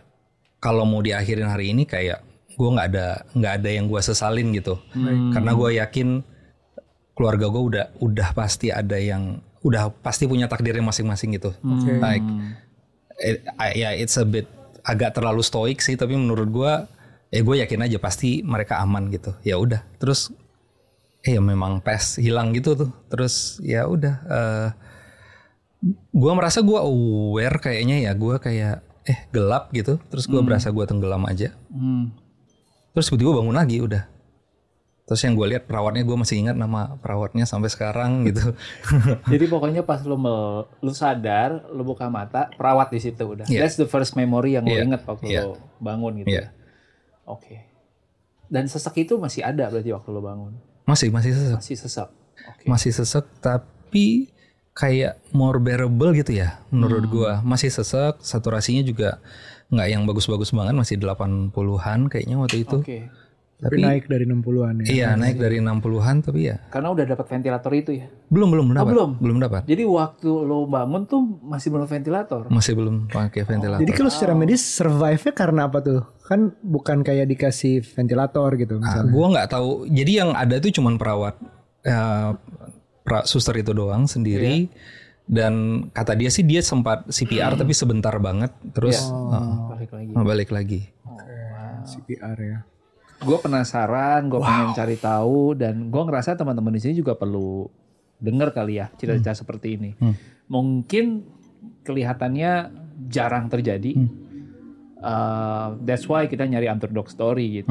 kalau 0.61 0.85
mau 0.85 1.01
diakhirin 1.01 1.49
hari 1.49 1.73
ini 1.73 1.89
kayak 1.89 2.21
gue 2.61 2.69
nggak 2.69 2.87
ada 2.87 3.07
nggak 3.33 3.53
ada 3.57 3.69
yang 3.71 3.85
gue 3.85 3.97
sesalin 3.99 4.53
gitu. 4.53 4.77
Karena 5.31 5.51
gue 5.51 5.69
yakin 5.75 6.07
keluarga 7.11 7.45
gue 7.47 7.63
udah 7.67 7.85
udah 7.99 8.29
pasti 8.31 8.69
ada 8.69 8.95
yang 8.95 9.41
udah 9.61 9.89
pasti 9.95 10.25
punya 10.25 10.45
takdirnya 10.45 10.81
masing-masing 10.83 11.33
gitu. 11.33 11.57
Like 11.97 12.25
it- 13.19 13.41
I- 13.55 13.75
ya 13.75 13.89
it's 13.91 14.13
a 14.15 14.23
bit 14.23 14.45
agak 14.81 15.13
terlalu 15.13 15.41
stoik 15.41 15.77
sih 15.77 15.93
tapi 15.93 16.13
menurut 16.13 16.49
gue 16.49 16.73
ya 17.29 17.39
gue 17.39 17.55
yakin 17.59 17.81
aja 17.83 17.97
pasti 17.97 18.41
mereka 18.41 18.77
aman 18.77 19.09
gitu. 19.09 19.33
Ya 19.41 19.57
udah 19.57 19.81
terus 19.97 20.29
eh 21.21 21.33
ya 21.33 21.41
memang 21.41 21.79
pes 21.79 22.17
hilang 22.17 22.49
gitu 22.51 22.73
tuh. 22.75 22.89
Terus 23.07 23.57
ya 23.59 23.85
udah 23.85 24.15
eh 24.23 24.69
gue 26.11 26.31
merasa 26.31 26.61
gue 26.61 26.77
aware 26.77 27.57
kayaknya 27.59 28.05
ya. 28.05 28.11
Gue 28.13 28.37
kayak 28.37 28.81
eh 29.03 29.19
gelap 29.29 29.69
gitu. 29.71 29.97
Terus 30.09 30.25
gue 30.27 30.41
berasa 30.43 30.69
gue 30.69 30.85
tenggelam 30.85 31.21
aja. 31.25 31.53
Hmm. 31.69 32.13
Terus 32.91 33.07
tiba-tiba 33.07 33.37
bangun 33.37 33.53
lagi 33.53 33.79
udah 33.79 34.03
terus 35.01 35.21
yang 35.21 35.33
gue 35.33 35.43
lihat 35.45 35.65
perawatnya 35.65 36.01
gue 36.01 36.13
masih 36.13 36.39
ingat 36.39 36.55
nama 36.55 36.95
perawatnya 36.95 37.43
sampai 37.43 37.67
sekarang 37.67 38.21
gitu 38.27 38.55
Jadi 39.25 39.45
pokoknya 39.45 39.81
pas 39.81 39.99
lu 40.01 40.15
mel- 40.15 40.71
lu 40.77 40.91
sadar, 40.91 41.67
lu 41.67 41.83
buka 41.83 42.07
mata, 42.07 42.47
perawat 42.51 42.87
di 42.89 42.99
situ 43.01 43.19
udah. 43.19 43.43
Iya. 43.45 43.59
That's 43.61 43.75
the 43.75 43.85
first 43.85 44.15
memory 44.15 44.55
yang 44.55 44.63
lu 44.63 44.71
Iya. 44.71 44.83
inget 44.85 45.01
waktu 45.03 45.25
Iya. 45.27 45.41
lu 45.43 45.53
bangun 45.77 46.21
gitu. 46.21 46.31
Ya. 46.31 46.55
Oke. 47.25 47.67
Dan 48.47 48.67
sesek 48.67 48.95
itu 49.01 49.15
masih 49.15 49.41
ada 49.41 49.67
berarti 49.67 49.91
waktu 49.91 50.09
lu 50.09 50.21
bangun. 50.21 50.53
masih 50.81 51.07
masih 51.07 51.31
sesek 51.31 51.55
Masih 51.57 51.75
sesek. 51.77 52.09
Oke. 52.41 52.65
masih 52.65 52.91
sesek 52.91 53.25
tapi 53.37 54.31
kayak 54.71 55.19
more 55.29 55.55
bearable 55.57 56.09
gitu 56.11 56.31
ya 56.33 56.63
menurut 56.67 57.03
Hmm. 57.03 57.11
gua 57.11 57.31
masih 57.41 57.67
sesek 57.67 58.15
saturasinya 58.17 58.81
juga 58.81 59.19
nggak 59.71 59.87
yang 59.87 60.03
bagus-bagus 60.03 60.51
banget 60.51 60.75
masih 60.75 60.95
80-an 60.97 61.99
kayaknya 62.07 62.35
waktu 62.37 62.61
itu 62.61 62.77
Oke. 62.77 62.99
Tapi 63.61 63.77
tapi 63.77 63.85
naik 63.85 64.05
dari 64.05 64.25
60-an 64.25 64.73
ya. 64.81 64.85
iya 64.89 65.09
naik 65.13 65.37
dari 65.37 65.61
60-an 65.61 66.15
tapi 66.19 66.49
ya 66.49 66.57
Karena 66.67 66.89
udah 66.89 67.05
dapat 67.05 67.25
ventilator 67.27 67.71
itu 67.71 67.91
ya. 67.93 68.09
belum 68.27 68.49
belum 68.49 68.65
dapat 68.73 68.89
belum? 68.89 69.09
belum 69.15 69.37
dapat 69.39 69.61
Jadi 69.63 69.83
waktu 69.85 70.29
lu 70.41 70.65
bangun 70.65 71.05
tuh 71.05 71.21
masih 71.39 71.69
belum 71.69 71.85
ventilator. 71.85 72.49
masih 72.49 72.73
belum 72.73 73.05
pakai 73.07 73.45
ventilator 73.45 73.79
Jadi 73.79 73.93
kalau 73.93 74.09
secara 74.09 74.33
medis 74.33 74.65
survive-nya 74.65 75.29
karena 75.31 75.61
apa 75.63 75.77
tuh? 75.79 76.01
Kan 76.21 76.57
bukan 76.59 76.99
kayak 76.99 77.29
dikasih 77.29 77.85
ventilator 77.85 78.49
gitu 78.55 78.75
Ah, 78.75 78.81
misalnya. 78.81 79.11
gua 79.13 79.25
nggak 79.29 79.49
tahu 79.51 79.69
jadi 79.87 80.11
yang 80.17 80.31
ada 80.33 80.55
tuh 80.57 80.71
cuman 80.73 80.97
perawat 80.97 81.37
eh, 81.83 82.29
pra, 83.03 83.19
suster 83.23 83.53
itu 83.55 83.71
doang 83.71 84.03
sendiri 84.05 84.73
dan 85.25 85.53
kata 85.89 86.13
dia 86.13 86.27
sih 86.27 86.41
dia 86.41 86.59
sempat 86.59 87.05
CPR 87.07 87.53
tapi 87.55 87.71
sebentar 87.71 88.13
banget 88.17 88.51
terus 88.71 88.99
eh, 89.01 89.53
Balik 89.69 89.91
lagi. 89.91 90.11
balik 90.13 90.49
lagi 90.51 90.81
CPR 91.81 92.37
ya. 92.37 92.59
gue 93.19 93.37
penasaran, 93.37 94.25
gue 94.27 94.37
pengen 94.37 94.69
cari 94.71 94.97
tahu 94.97 95.53
dan 95.53 95.89
gue 95.89 96.03
ngerasa 96.03 96.33
teman-teman 96.33 96.73
di 96.73 96.81
sini 96.81 96.93
juga 96.95 97.13
perlu 97.13 97.65
dengar 98.17 98.49
kali 98.49 98.77
ya 98.77 98.89
cerita-cerita 98.91 99.33
seperti 99.35 99.67
ini. 99.77 99.91
Mungkin 100.45 101.25
kelihatannya 101.81 102.51
jarang 103.07 103.45
terjadi. 103.45 103.93
Uh, 104.97 105.73
that's 105.81 106.05
why 106.05 106.25
kita 106.25 106.45
nyari 106.45 106.65
underdog 106.65 107.09
story 107.09 107.61
gitu. 107.61 107.69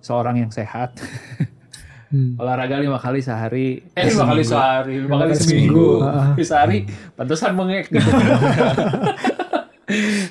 Seorang 0.00 0.40
yang 0.40 0.52
sehat. 0.52 0.96
Olahraga 2.10 2.80
lima 2.80 2.96
kali 2.96 3.20
sehari, 3.20 3.84
eh 3.92 4.04
lima 4.08 4.24
kali 4.24 4.40
sehari, 4.40 4.94
lima 5.04 5.16
kali 5.20 5.32
seminggu, 5.36 6.00
sehari, 6.48 6.88
pantesan 7.12 7.52
mengek. 7.52 7.92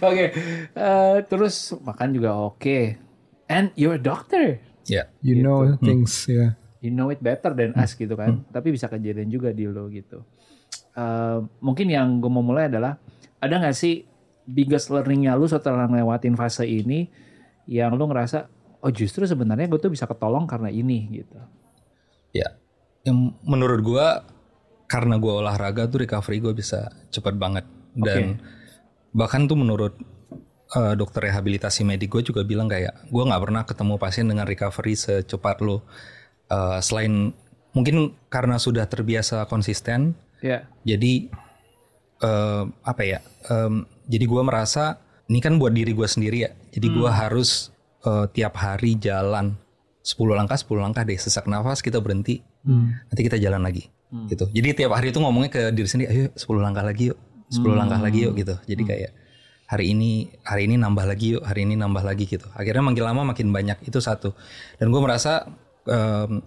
Oke, 0.05 0.25
eh, 0.73 1.17
terus 1.25 1.73
makan 1.81 2.13
juga 2.13 2.37
oke. 2.37 2.93
And 3.49 3.73
you're 3.73 3.97
a 3.97 4.01
doctor. 4.01 4.61
ya 4.85 5.09
You 5.25 5.41
know 5.41 5.73
things 5.81 6.29
ya. 6.29 6.53
You 6.77 6.93
know 6.93 7.09
it 7.09 7.25
better 7.25 7.57
than 7.57 7.73
us 7.73 7.97
gitu 7.97 8.13
kan. 8.13 8.45
Tapi 8.53 8.69
bisa 8.69 8.85
kejadian 8.85 9.33
juga 9.33 9.49
di 9.49 9.65
lo 9.65 9.89
gitu. 9.89 10.21
Eh, 10.93 11.39
mungkin 11.61 11.89
yang 11.89 12.21
gue 12.21 12.29
mau 12.29 12.45
mulai 12.45 12.69
adalah 12.69 13.01
ada 13.41 13.53
nggak 13.57 13.73
sih 13.73 14.05
biggest 14.45 14.93
learningnya 14.93 15.33
lu 15.33 15.49
setelah 15.49 15.89
ngelewatin 15.89 16.37
fase 16.37 16.65
ini 16.65 17.09
yang 17.65 17.97
lu 17.97 18.07
ngerasa 18.07 18.45
oh 18.81 18.93
justru 18.93 19.25
sebenarnya 19.25 19.67
gue 19.67 19.81
tuh 19.81 19.89
bisa 19.89 20.05
ketolong 20.05 20.45
karena 20.45 20.69
ini 20.69 21.21
gitu. 21.21 21.37
Ya. 22.37 22.49
Yang 23.07 23.37
menurut 23.41 23.79
gua 23.81 24.07
karena 24.87 25.19
gua 25.19 25.41
olahraga 25.43 25.89
tuh 25.89 26.05
recovery 26.05 26.39
gue 26.39 26.53
bisa 26.53 26.87
cepet 27.09 27.35
banget. 27.35 27.65
Dan 27.97 28.37
bahkan 29.11 29.49
tuh 29.49 29.57
menurut 29.57 29.97
eh, 30.77 30.93
dokter 30.93 31.31
rehabilitasi 31.31 31.81
medik 31.87 32.13
gue 32.13 32.21
juga 32.21 32.45
bilang 32.45 32.69
kayak 32.69 33.09
gua 33.09 33.27
nggak 33.27 33.43
pernah 33.43 33.63
ketemu 33.65 33.93
pasien 33.97 34.25
dengan 34.29 34.45
recovery 34.45 34.93
secepat 34.93 35.59
lo 35.65 35.83
Eh, 36.47 36.79
selain 36.79 37.35
mungkin 37.75 38.15
karena 38.31 38.55
sudah 38.55 38.87
terbiasa 38.87 39.43
konsisten 39.51 40.15
Ya. 40.39 40.63
jadi 40.87 41.27
eh, 42.23 42.63
apa 42.85 43.03
ya 43.03 43.19
em, 43.51 43.83
jadi 44.07 44.25
gua 44.29 44.47
merasa 44.47 45.01
ini 45.27 45.43
kan 45.43 45.59
buat 45.59 45.75
diri 45.75 45.91
gua 45.91 46.07
sendiri 46.07 46.47
ya. 46.47 46.51
Jadi 46.71 46.87
gua 46.87 47.11
harus 47.11 47.75
eh, 48.07 48.31
tiap 48.31 48.55
hari 48.55 48.95
jalan 48.95 49.59
10 50.07 50.39
langkah 50.39 50.55
10 50.55 50.79
langkah 50.79 51.03
deh. 51.03 51.19
Sesak 51.19 51.51
nafas 51.51 51.83
kita 51.83 51.99
berhenti. 51.99 52.39
Nanti 53.11 53.21
kita 53.27 53.35
jalan 53.35 53.59
lagi. 53.59 53.91
Gitu. 54.31 54.47
Jadi 54.55 54.67
tiap 54.71 54.95
hari 54.95 55.11
itu 55.11 55.19
ngomongnya 55.19 55.51
ke 55.51 55.61
diri 55.75 55.87
sendiri 55.91 56.07
ayo 56.07 56.25
10 56.31 56.63
langkah 56.63 56.87
lagi 56.87 57.11
yuk. 57.11 57.19
10 57.51 57.75
langkah 57.75 57.99
lagi 57.99 58.23
yuk 58.23 58.39
gitu. 58.39 58.55
Jadi 58.63 58.83
kayak 58.87 59.11
hari 59.67 59.91
ini 59.91 60.31
hari 60.47 60.71
ini 60.71 60.79
nambah 60.79 61.03
lagi 61.03 61.35
yuk 61.35 61.43
hari 61.43 61.67
ini 61.67 61.75
nambah 61.75 62.07
lagi 62.07 62.23
gitu. 62.23 62.47
Akhirnya 62.55 62.87
makin 62.87 63.03
lama 63.03 63.21
makin 63.35 63.51
banyak 63.51 63.83
itu 63.83 63.99
satu. 63.99 64.31
Dan 64.79 64.95
gue 64.95 65.01
merasa 65.03 65.43
em, 65.83 66.39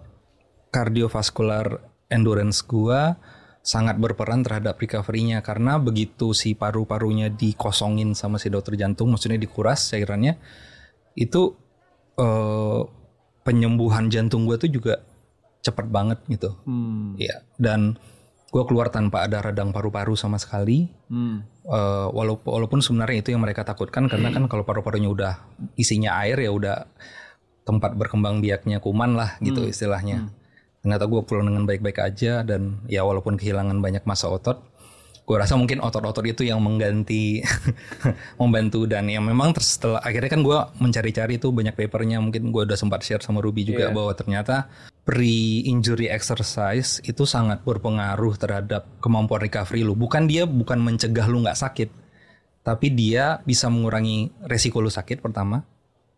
cardiovascular 0.73 1.85
endurance 2.09 2.65
gua 2.65 3.21
sangat 3.61 4.01
berperan 4.01 4.41
terhadap 4.41 4.81
recovery-nya. 4.81 5.45
Karena 5.45 5.77
begitu 5.77 6.33
si 6.33 6.57
paru-parunya 6.57 7.29
dikosongin 7.29 8.17
sama 8.17 8.41
si 8.41 8.49
dokter 8.49 8.81
jantung 8.81 9.13
maksudnya 9.13 9.37
dikuras 9.37 9.93
cairannya 9.93 10.41
itu 11.13 11.53
eh, 12.17 12.83
penyembuhan 13.43 14.09
jantung 14.09 14.45
gua 14.45 14.57
tuh 14.57 14.69
juga 14.69 15.01
cepet 15.61 15.87
banget 15.89 16.19
gitu 16.27 16.57
Hmm. 16.65 17.15
ya 17.17 17.45
dan 17.57 17.97
gua 18.51 18.67
keluar 18.67 18.89
tanpa 18.89 19.25
ada 19.25 19.41
radang 19.41 19.71
paru-paru 19.71 20.17
sama 20.17 20.37
sekali 20.37 20.89
Hmm. 21.07 21.43
Eh, 21.61 22.09
walaupun 22.11 22.51
walaupun 22.51 22.81
sebenarnya 22.81 23.23
itu 23.23 23.31
yang 23.31 23.43
mereka 23.45 23.63
takutkan 23.63 24.11
karena 24.11 24.33
kan 24.33 24.49
kalau 24.49 24.65
paru-parunya 24.65 25.07
udah 25.07 25.33
isinya 25.77 26.19
air 26.19 26.41
ya 26.41 26.51
udah 26.51 26.89
tempat 27.63 27.95
berkembang 27.95 28.41
biaknya 28.41 28.81
kuman 28.81 29.15
lah 29.15 29.39
gitu 29.39 29.69
istilahnya. 29.69 30.33
Ternyata 30.81 31.05
gue 31.07 31.21
pulang 31.23 31.45
dengan 31.47 31.69
baik-baik 31.69 32.01
aja 32.01 32.41
dan 32.41 32.81
ya 32.89 33.05
walaupun 33.05 33.37
kehilangan 33.37 33.79
banyak 33.79 34.03
masa 34.03 34.33
otot, 34.33 34.65
gue 35.31 35.39
rasa 35.39 35.55
mungkin 35.55 35.79
otot-otot 35.79 36.27
itu 36.27 36.43
yang 36.43 36.59
mengganti 36.59 37.39
membantu 38.43 38.83
dan 38.91 39.07
yang 39.07 39.23
memang 39.23 39.55
setelah 39.63 40.03
akhirnya 40.03 40.27
kan 40.27 40.43
gue 40.43 40.59
mencari-cari 40.83 41.39
itu 41.39 41.55
banyak 41.55 41.79
papernya 41.79 42.19
mungkin 42.19 42.51
gue 42.51 42.67
udah 42.67 42.75
sempat 42.75 43.07
share 43.07 43.23
sama 43.23 43.39
Ruby 43.39 43.63
juga 43.63 43.95
bahwa 43.95 44.11
ternyata 44.19 44.67
pre-injury 45.07 46.11
exercise 46.11 46.99
itu 47.07 47.23
sangat 47.31 47.63
berpengaruh 47.63 48.35
terhadap 48.35 48.91
kemampuan 48.99 49.47
recovery 49.47 49.87
lu. 49.87 49.95
Bukan 49.95 50.27
dia 50.27 50.51
bukan 50.51 50.83
mencegah 50.83 51.31
lu 51.31 51.47
nggak 51.47 51.59
sakit, 51.63 51.95
tapi 52.67 52.91
dia 52.91 53.39
bisa 53.47 53.71
mengurangi 53.71 54.35
resiko 54.51 54.83
lu 54.83 54.91
sakit 54.91 55.23
pertama. 55.23 55.63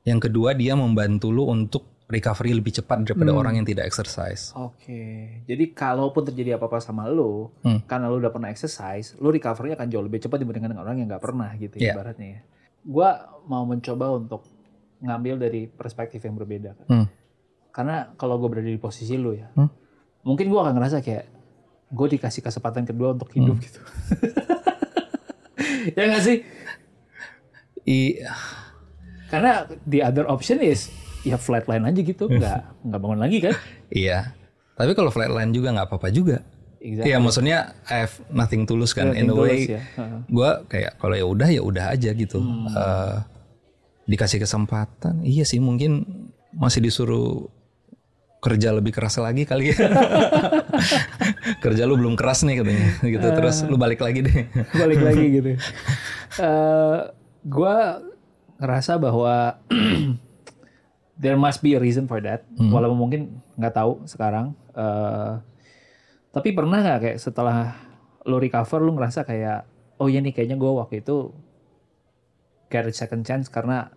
Yang 0.08 0.32
kedua 0.32 0.56
dia 0.56 0.72
membantu 0.72 1.28
lu 1.28 1.52
untuk 1.52 1.91
recovery 2.12 2.52
lebih 2.52 2.70
cepat 2.74 3.02
daripada 3.02 3.32
orang 3.32 3.56
yang 3.56 3.64
tidak 3.64 3.84
exercise. 3.84 4.52
Oke, 4.52 5.40
jadi 5.42 5.64
kalaupun 5.72 6.22
terjadi 6.22 6.54
apa-apa 6.54 6.78
sama 6.78 7.08
lo, 7.08 7.50
Hmm. 7.64 7.80
karena 7.82 8.06
lo 8.06 8.16
udah 8.16 8.28
pernah 8.28 8.46
exercise, 8.46 9.16
lo 9.16 9.28
recovery 9.28 9.72
akan 9.72 9.88
jauh 9.88 10.00
lebih 10.00 10.20
cepat 10.20 10.38
dibandingkan 10.38 10.70
dengan 10.70 10.84
orang 10.84 10.96
yang 10.98 11.06
nggak 11.08 11.20
pernah 11.20 11.48
gitu 11.56 11.76
Iya. 11.76 11.96
ibaratnya 11.96 12.26
ya. 12.28 12.40
Gua 12.82 13.08
mau 13.44 13.64
mencoba 13.64 14.12
untuk 14.12 14.44
ngambil 15.00 15.34
dari 15.40 15.60
perspektif 15.66 16.20
yang 16.20 16.36
berbeda. 16.36 16.76
kan. 16.76 16.86
Hmm. 16.86 17.06
Karena 17.72 18.12
kalau 18.14 18.36
gue 18.36 18.48
berada 18.48 18.66
di 18.66 18.76
posisi 18.76 19.16
lo 19.16 19.32
ya, 19.32 19.48
Hmm. 19.50 19.66
mungkin 20.22 20.46
gue 20.46 20.58
akan 20.60 20.72
ngerasa 20.76 21.00
kayak 21.00 21.24
gue 21.88 22.06
dikasih 22.12 22.40
kesempatan 22.40 22.84
kedua 22.84 23.12
untuk 23.12 23.28
hidup 23.32 23.56
Hmm. 23.56 23.64
gitu. 23.64 23.80
ya 25.96 26.02
nggak 26.04 26.22
sih? 26.22 26.38
I, 27.82 28.22
Karena 29.26 29.66
the 29.82 30.00
other 30.00 30.24
option 30.24 30.60
is 30.60 30.86
ya 31.22 31.36
flatline 31.38 31.84
aja 31.86 32.00
gitu, 32.02 32.26
nggak 32.26 32.86
nggak 32.86 33.00
bangun 33.00 33.20
lagi 33.20 33.38
kan? 33.42 33.54
Iya. 33.92 34.32
Tapi 34.72 34.96
kalau 34.96 35.12
flatline 35.12 35.52
juga 35.52 35.68
nggak 35.76 35.86
apa-apa 35.86 36.08
juga. 36.08 36.40
Exactly. 36.82 37.14
Iya 37.14 37.16
maksudnya 37.22 37.58
I 37.86 38.08
have 38.08 38.16
nothing 38.34 38.66
tulus 38.66 38.90
kan 38.90 39.14
Nothing 39.14 39.30
in 39.30 39.30
a 39.30 39.34
way. 39.38 39.58
ya. 39.70 39.82
Gue 40.26 40.50
kayak 40.66 40.98
kalau 40.98 41.14
ya 41.14 41.22
udah 41.28 41.48
ya 41.52 41.62
udah 41.62 41.84
aja 41.94 42.10
gitu. 42.10 42.42
Hmm. 42.42 42.66
Eh, 42.72 43.16
dikasih 44.10 44.42
kesempatan, 44.42 45.22
iya 45.22 45.46
sih 45.46 45.62
mungkin 45.62 46.02
masih 46.50 46.82
disuruh 46.82 47.46
kerja 48.42 48.74
lebih 48.74 48.90
keras 48.90 49.22
lagi 49.22 49.46
kali 49.46 49.70
ya. 49.70 49.78
kerja 51.64 51.86
lu 51.86 51.94
belum 51.94 52.18
keras 52.18 52.42
nih 52.42 52.58
katanya 52.64 52.88
gitu. 53.06 53.26
Terus 53.30 53.56
lu 53.70 53.78
balik 53.78 54.02
lagi 54.02 54.26
deh. 54.26 54.50
balik 54.74 55.00
lagi 55.00 55.24
gitu. 55.38 55.50
Eh 56.42 56.98
gue 57.44 57.76
ngerasa 58.56 58.96
bahwa 58.96 59.60
there 61.22 61.38
must 61.38 61.62
be 61.62 61.78
a 61.78 61.80
reason 61.80 62.10
for 62.10 62.18
that. 62.18 62.42
Walaupun 62.58 62.98
mungkin 62.98 63.22
nggak 63.54 63.78
tahu 63.78 64.02
sekarang. 64.10 64.58
Eh 64.74 65.52
tapi 66.32 66.56
pernah 66.56 66.80
nggak 66.80 66.98
kayak 66.98 67.18
setelah 67.20 67.76
lo 68.24 68.40
recover 68.40 68.80
lo 68.80 68.96
ngerasa 68.96 69.28
kayak 69.28 69.68
oh 70.00 70.08
iya 70.08 70.24
nih 70.24 70.32
kayaknya 70.32 70.56
gue 70.56 70.72
waktu 70.72 71.04
itu 71.04 71.30
get 72.72 72.88
a 72.88 72.92
second 72.96 73.22
chance 73.28 73.52
karena 73.52 73.92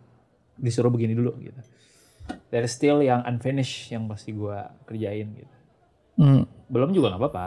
disuruh 0.60 0.92
begini 0.92 1.16
dulu 1.16 1.32
gitu. 1.40 1.58
There 2.52 2.68
still 2.68 3.00
yang 3.00 3.24
unfinished 3.24 3.88
yang 3.88 4.12
pasti 4.12 4.36
gue 4.36 4.60
kerjain 4.84 5.32
gitu. 5.32 5.56
Hmm. 6.20 6.44
Belum 6.68 6.92
juga 6.92 7.16
nggak 7.16 7.22
apa-apa. 7.24 7.46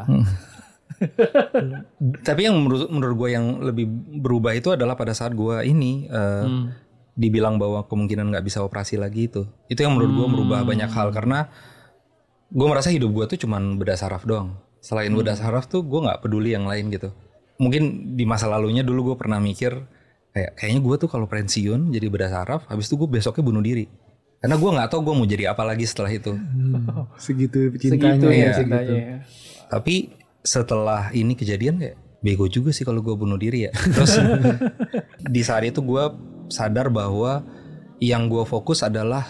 Tapi 2.27 2.41
yang 2.49 2.57
menurut 2.57 2.89
menurut 2.89 3.17
gue 3.21 3.29
yang 3.37 3.47
lebih 3.61 3.87
berubah 4.25 4.57
itu 4.57 4.73
adalah 4.73 4.97
pada 4.97 5.13
saat 5.13 5.37
gue 5.37 5.69
ini 5.69 6.09
eh, 6.09 6.47
dibilang 7.19 7.59
bahwa 7.59 7.83
kemungkinan 7.91 8.31
nggak 8.31 8.47
bisa 8.47 8.63
operasi 8.63 8.95
lagi 8.95 9.27
itu. 9.27 9.43
Itu 9.67 9.83
yang 9.83 9.99
menurut 9.99 10.15
gue 10.15 10.27
merubah 10.31 10.63
banyak 10.63 10.87
hal 10.87 11.11
karena 11.11 11.51
gue 12.49 12.67
merasa 12.71 12.95
hidup 12.95 13.11
gue 13.11 13.25
tuh 13.35 13.39
cuman 13.43 13.75
bedah 13.75 13.99
saraf 13.99 14.23
doang. 14.23 14.55
Selain 14.79 15.11
bedah 15.11 15.35
saraf 15.35 15.67
tuh 15.67 15.83
gue 15.83 15.99
nggak 15.99 16.23
peduli 16.23 16.55
yang 16.55 16.71
lain 16.71 16.95
gitu. 16.95 17.11
Mungkin 17.59 18.15
di 18.15 18.23
masa 18.23 18.47
lalunya 18.47 18.87
dulu 18.87 19.13
gue 19.13 19.17
pernah 19.19 19.43
mikir 19.43 19.75
kayak 20.31 20.55
kayaknya 20.55 20.81
gue 20.87 20.95
tuh 21.03 21.09
kalau 21.11 21.27
pensiun 21.27 21.91
jadi 21.91 22.07
bedah 22.07 22.31
saraf, 22.31 22.63
habis 22.71 22.87
itu 22.87 22.95
gue 22.95 23.11
besoknya 23.11 23.43
bunuh 23.43 23.61
diri. 23.67 23.91
Karena 24.39 24.55
gue 24.55 24.71
nggak 24.71 24.89
tahu 24.95 25.01
gue 25.03 25.15
mau 25.19 25.27
jadi 25.27 25.51
apa 25.51 25.67
lagi 25.67 25.83
setelah 25.83 26.15
itu. 26.15 26.39
Segitu 27.27 27.75
Segitu 27.75 27.99
cintanya 27.99 28.31
ya 28.31 28.39
ya. 28.39 28.53
cintanya. 28.55 28.95
ya. 28.95 29.17
Tapi 29.67 30.15
setelah 30.47 31.11
ini 31.11 31.35
kejadian 31.35 31.83
kayak 31.83 31.99
bego 32.23 32.47
juga 32.47 32.71
sih 32.71 32.87
kalau 32.87 33.03
gue 33.03 33.19
bunuh 33.19 33.35
diri 33.35 33.67
ya. 33.67 33.75
Terus 33.99 34.15
di 35.19 35.43
saat 35.43 35.67
itu 35.67 35.83
gue 35.83 36.05
sadar 36.49 36.91
bahwa 36.93 37.45
yang 38.03 38.27
gue 38.29 38.45
fokus 38.45 38.83
adalah 38.83 39.25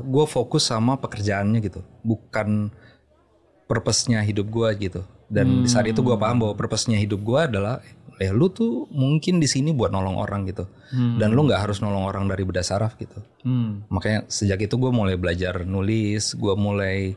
gue 0.00 0.24
fokus 0.24 0.68
sama 0.72 0.96
pekerjaannya 0.96 1.60
gitu, 1.60 1.84
bukan 2.00 2.72
purpose-nya 3.68 4.24
hidup 4.24 4.48
gue 4.48 4.68
gitu. 4.88 5.02
Dan 5.32 5.64
di 5.64 5.68
saat 5.68 5.88
itu 5.88 6.04
gue 6.04 6.16
paham 6.16 6.44
bahwa 6.44 6.56
purpose-nya 6.56 6.96
hidup 7.00 7.20
gue 7.24 7.40
adalah 7.40 7.80
ya 8.22 8.30
lu 8.30 8.46
tuh 8.54 8.86
mungkin 8.94 9.42
di 9.42 9.50
sini 9.50 9.74
buat 9.74 9.90
nolong 9.90 10.14
orang 10.14 10.46
gitu. 10.46 10.70
Dan 10.92 11.32
lu 11.32 11.48
nggak 11.48 11.64
harus 11.64 11.80
nolong 11.80 12.04
orang 12.04 12.28
dari 12.28 12.44
bedah 12.44 12.62
saraf 12.62 12.94
gitu. 13.00 13.16
Hmm. 13.42 13.82
Makanya 13.88 14.28
sejak 14.28 14.60
itu 14.60 14.76
gue 14.76 14.92
mulai 14.92 15.16
belajar 15.16 15.64
nulis, 15.64 16.36
gue 16.36 16.54
mulai 16.54 17.16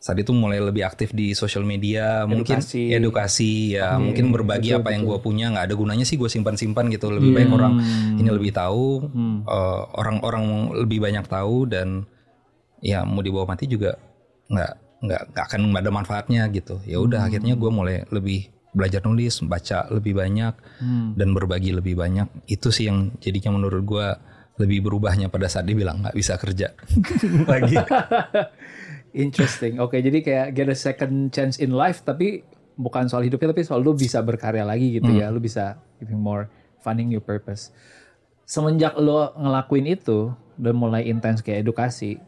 saat 0.00 0.18
itu 0.20 0.32
mulai 0.32 0.60
lebih 0.60 0.88
aktif 0.88 1.12
di 1.12 1.36
sosial 1.36 1.68
media, 1.68 2.24
mungkin 2.24 2.60
Edukasi. 2.60 2.92
edukasi 2.92 3.52
ya, 3.76 4.00
mungkin 4.00 4.32
berbagi 4.32 4.72
apa 4.72 4.92
yang 4.96 5.04
gue 5.04 5.20
punya 5.20 5.52
nggak 5.52 5.70
ada 5.70 5.74
gunanya 5.76 6.04
sih 6.08 6.16
gue 6.16 6.32
simpan-simpan 6.32 6.88
gitu. 6.90 7.12
Lebih 7.12 7.30
baik 7.36 7.50
orang 7.52 7.80
ini 8.16 8.28
lebih 8.32 8.56
tahu, 8.56 9.04
eh, 9.44 9.82
orang-orang 10.00 10.74
lebih 10.80 10.98
banyak 11.04 11.24
tahu 11.28 11.68
dan 11.68 12.08
ya 12.80 13.04
mau 13.04 13.20
dibawa 13.20 13.52
mati 13.52 13.68
juga 13.68 13.96
nggak 14.48 14.72
nggak 15.04 15.22
nggak 15.36 15.44
akan 15.52 15.60
ada 15.76 15.90
manfaatnya 15.92 16.48
gitu. 16.48 16.80
Ya 16.88 17.00
udah 17.04 17.28
akhirnya 17.28 17.52
gue 17.52 17.70
mulai 17.72 18.08
lebih 18.08 18.53
belajar 18.74 19.00
nulis, 19.06 19.40
baca 19.46 19.86
lebih 19.88 20.18
banyak 20.18 20.54
dan 21.14 21.28
berbagi 21.32 21.70
lebih 21.72 21.94
banyak. 21.94 22.26
Itu 22.50 22.74
sih 22.74 22.90
yang 22.90 23.14
jadinya 23.22 23.56
menurut 23.56 23.82
gue 23.86 24.06
lebih 24.54 24.86
berubahnya 24.86 25.30
pada 25.30 25.50
saat 25.50 25.66
dia 25.66 25.74
bilang 25.74 26.02
nggak 26.02 26.14
bisa 26.14 26.38
kerja 26.38 26.74
lagi. 27.50 27.78
Interesting. 29.14 29.78
Oke, 29.78 30.02
jadi 30.02 30.18
kayak 30.22 30.46
get 30.54 30.68
a 30.70 30.78
second 30.78 31.30
chance 31.30 31.58
in 31.62 31.74
life 31.74 32.02
tapi 32.02 32.42
bukan 32.74 33.06
soal 33.06 33.22
hidupnya 33.22 33.54
tapi 33.54 33.62
soal 33.62 33.82
lu 33.82 33.94
bisa 33.94 34.18
berkarya 34.22 34.66
lagi 34.66 34.98
gitu 34.98 35.10
ya. 35.14 35.30
Lu 35.30 35.38
bisa 35.38 35.78
giving 36.02 36.18
more 36.18 36.50
finding 36.82 37.10
your 37.10 37.22
purpose. 37.22 37.70
Semenjak 38.44 38.98
lo 39.00 39.32
ngelakuin 39.38 39.86
itu 39.88 40.34
dan 40.58 40.74
mulai 40.76 41.08
intens 41.08 41.40
kayak 41.40 41.64
edukasi, 41.66 42.20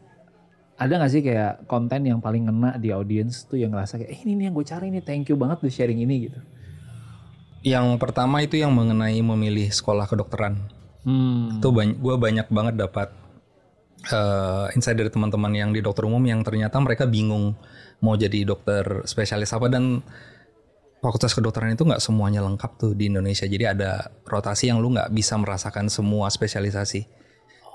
ada 0.77 0.93
gak 1.01 1.09
sih 1.09 1.25
kayak 1.25 1.65
konten 1.65 2.05
yang 2.05 2.21
paling 2.21 2.45
ngena 2.45 2.77
di 2.77 2.93
audience 2.93 3.49
tuh 3.49 3.57
yang 3.57 3.73
ngerasa 3.73 3.97
kayak 3.97 4.13
eh 4.13 4.19
ini 4.21 4.37
nih 4.37 4.43
yang 4.49 4.53
gue 4.53 4.65
cari 4.65 4.87
nih 4.93 5.01
thank 5.01 5.25
you 5.25 5.33
banget 5.33 5.57
udah 5.65 5.73
sharing 5.73 5.99
ini 6.05 6.29
gitu. 6.29 6.39
Yang 7.65 7.97
pertama 7.97 8.45
itu 8.45 8.61
yang 8.61 8.71
mengenai 8.77 9.17
memilih 9.17 9.73
sekolah 9.73 10.05
kedokteran. 10.05 10.69
Hmm. 11.01 11.57
Itu 11.57 11.73
banyak, 11.73 11.97
gue 11.97 12.15
banyak 12.21 12.47
banget 12.53 12.75
dapat 12.77 13.09
eh, 14.05 14.75
insight 14.77 15.01
dari 15.01 15.09
teman-teman 15.09 15.49
yang 15.57 15.73
di 15.73 15.81
dokter 15.81 16.05
umum 16.05 16.21
yang 16.21 16.45
ternyata 16.45 16.77
mereka 16.77 17.09
bingung 17.09 17.57
mau 17.97 18.13
jadi 18.13 18.45
dokter 18.45 19.01
spesialis 19.09 19.49
apa 19.57 19.73
dan 19.73 20.05
fakultas 21.01 21.33
kedokteran 21.33 21.73
itu 21.73 21.89
nggak 21.89 22.05
semuanya 22.05 22.45
lengkap 22.45 22.71
tuh 22.77 22.93
di 22.93 23.09
Indonesia. 23.09 23.49
Jadi 23.49 23.65
ada 23.65 24.13
rotasi 24.29 24.69
yang 24.69 24.77
lu 24.77 24.93
nggak 24.93 25.09
bisa 25.09 25.41
merasakan 25.41 25.89
semua 25.89 26.29
spesialisasi 26.29 27.26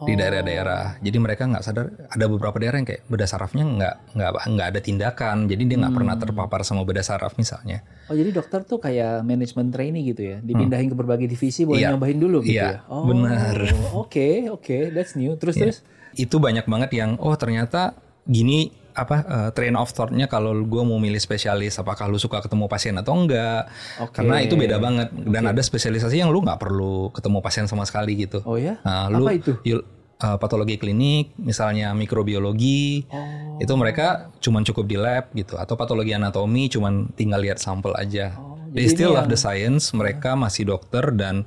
di 0.02 0.12
daerah-daerah. 0.14 0.98
Jadi 0.98 1.16
mereka 1.16 1.46
nggak 1.46 1.62
sadar 1.62 1.86
ada 2.08 2.24
beberapa 2.26 2.56
daerah 2.56 2.76
yang 2.76 2.88
kayak 2.88 3.02
bedah 3.06 3.28
sarafnya 3.28 3.62
nggak 3.62 3.94
nggak 4.12 4.30
nggak 4.50 4.66
ada 4.74 4.80
tindakan. 4.80 5.36
Jadi 5.46 5.62
dia 5.64 5.76
nggak 5.78 5.94
pernah 5.94 6.14
terpapar 6.18 6.60
sama 6.62 6.82
bedah 6.82 7.04
saraf 7.04 7.36
misalnya. 7.36 7.86
Oh 8.06 8.14
jadi 8.14 8.34
dokter 8.34 8.66
tuh 8.66 8.76
kayak 8.76 9.22
management 9.22 9.70
trainee 9.70 10.02
gitu 10.04 10.22
ya, 10.26 10.36
dipindahin 10.40 10.90
ke 10.90 10.96
berbagai 10.96 11.26
divisi 11.26 11.62
boleh 11.62 11.86
Iya. 11.86 11.90
nyobain 11.94 12.18
dulu 12.18 12.42
gitu 12.42 12.58
Iya, 12.58 12.82
ya. 12.82 12.90
Oh, 12.90 13.06
benar. 13.06 13.56
Oke 13.94 14.50
oke, 14.50 14.90
that's 14.90 15.14
new. 15.14 15.38
Terus 15.38 15.54
terus. 15.54 15.76
itu 16.12 16.36
banyak 16.36 16.66
banget 16.66 16.90
yang 16.92 17.16
oh 17.16 17.32
ternyata 17.34 17.96
gini 18.22 18.68
apa 18.94 19.16
eh, 19.18 19.50
train 19.50 19.72
of 19.72 19.88
thought-nya 19.88 20.26
kalau 20.26 20.52
gue 20.58 20.82
mau 20.82 20.96
milih 20.96 21.16
spesialis 21.16 21.74
apakah 21.74 22.06
lu 22.06 22.16
suka 22.16 22.38
ketemu 22.38 22.66
pasien 22.66 22.94
atau 22.94 23.14
enggak 23.14 23.66
Oke. 23.98 24.12
karena 24.14 24.38
itu 24.38 24.54
beda 24.54 24.76
banget 24.76 25.08
dan 25.12 25.44
ada 25.46 25.58
spesialisasi 25.58 26.16
yang 26.16 26.28
lu 26.28 26.40
nggak 26.40 26.58
perlu 26.58 27.08
ketemu 27.10 27.38
pasien 27.38 27.64
sama 27.64 27.82
sekali 27.82 28.14
gitu 28.18 28.40
Oh 28.42 28.54
ya? 28.54 28.76
Nah, 28.80 29.08
lu 29.08 29.24
Apa 29.24 29.32
itu? 29.34 29.52
yul- 29.62 29.86
eh, 30.18 30.36
patologi 30.36 30.76
klinik 30.76 31.32
misalnya 31.36 31.90
mikrobiologi 31.92 33.04
Oh. 33.08 33.58
itu 33.58 33.72
mereka 33.72 34.06
cuman 34.38 34.62
cukup 34.62 34.84
di 34.84 34.96
lab 34.96 35.28
gitu 35.32 35.56
atau 35.56 35.74
patologi 35.74 36.12
anatomi 36.12 36.68
cuman 36.68 37.12
tinggal 37.12 37.38
lihat 37.38 37.56
sampel 37.56 37.92
aja 37.94 38.36
they 38.70 38.84
jadi 38.84 38.90
still 38.90 39.12
love 39.12 39.26
the 39.26 39.36
science 39.36 39.92
mereka 39.92 40.32
masih 40.34 40.64
dokter 40.66 41.12
dan 41.12 41.44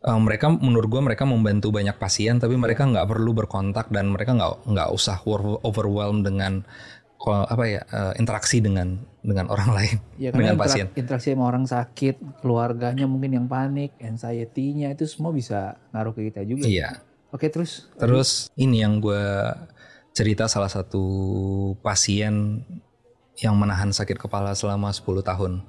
eh, 0.00 0.20
mereka 0.20 0.48
menurut 0.48 0.88
gua 0.88 1.02
mereka 1.02 1.24
membantu 1.24 1.70
banyak 1.70 1.96
pasien 1.96 2.36
tapi 2.36 2.56
mereka 2.56 2.84
nggak 2.84 3.06
perlu 3.06 3.32
berkontak 3.32 3.88
dan 3.88 4.08
mereka 4.08 4.32
nggak 4.32 4.66
nggak 4.66 4.88
usah 4.90 5.20
over- 5.24 5.60
overwhelmed 5.62 6.24
dengan 6.24 6.64
apa 7.20 7.64
ya 7.68 7.84
eh, 7.84 8.12
interaksi 8.16 8.64
dengan 8.64 8.96
dengan 9.20 9.52
orang 9.52 9.70
lain 9.76 9.96
Ya 10.16 10.32
dengan 10.32 10.56
interak- 10.56 10.72
pasien 10.72 10.86
interaksi 10.96 11.36
sama 11.36 11.44
orang 11.46 11.68
sakit, 11.68 12.40
keluarganya 12.40 13.04
mungkin 13.04 13.36
yang 13.36 13.46
panik, 13.46 13.92
anxiety-nya 14.00 14.96
itu 14.96 15.04
semua 15.04 15.28
bisa 15.30 15.76
ngaruh 15.92 16.16
ke 16.16 16.32
kita 16.32 16.40
juga. 16.42 16.64
iya 16.64 17.04
Oke 17.30 17.46
terus. 17.46 17.86
Terus 17.94 18.50
ini 18.58 18.82
yang 18.82 18.98
gue 18.98 19.22
cerita 20.10 20.50
salah 20.50 20.66
satu 20.66 21.04
pasien 21.78 22.66
yang 23.38 23.54
menahan 23.54 23.94
sakit 23.94 24.18
kepala 24.18 24.50
selama 24.52 24.90
10 24.90 25.22
tahun. 25.22 25.62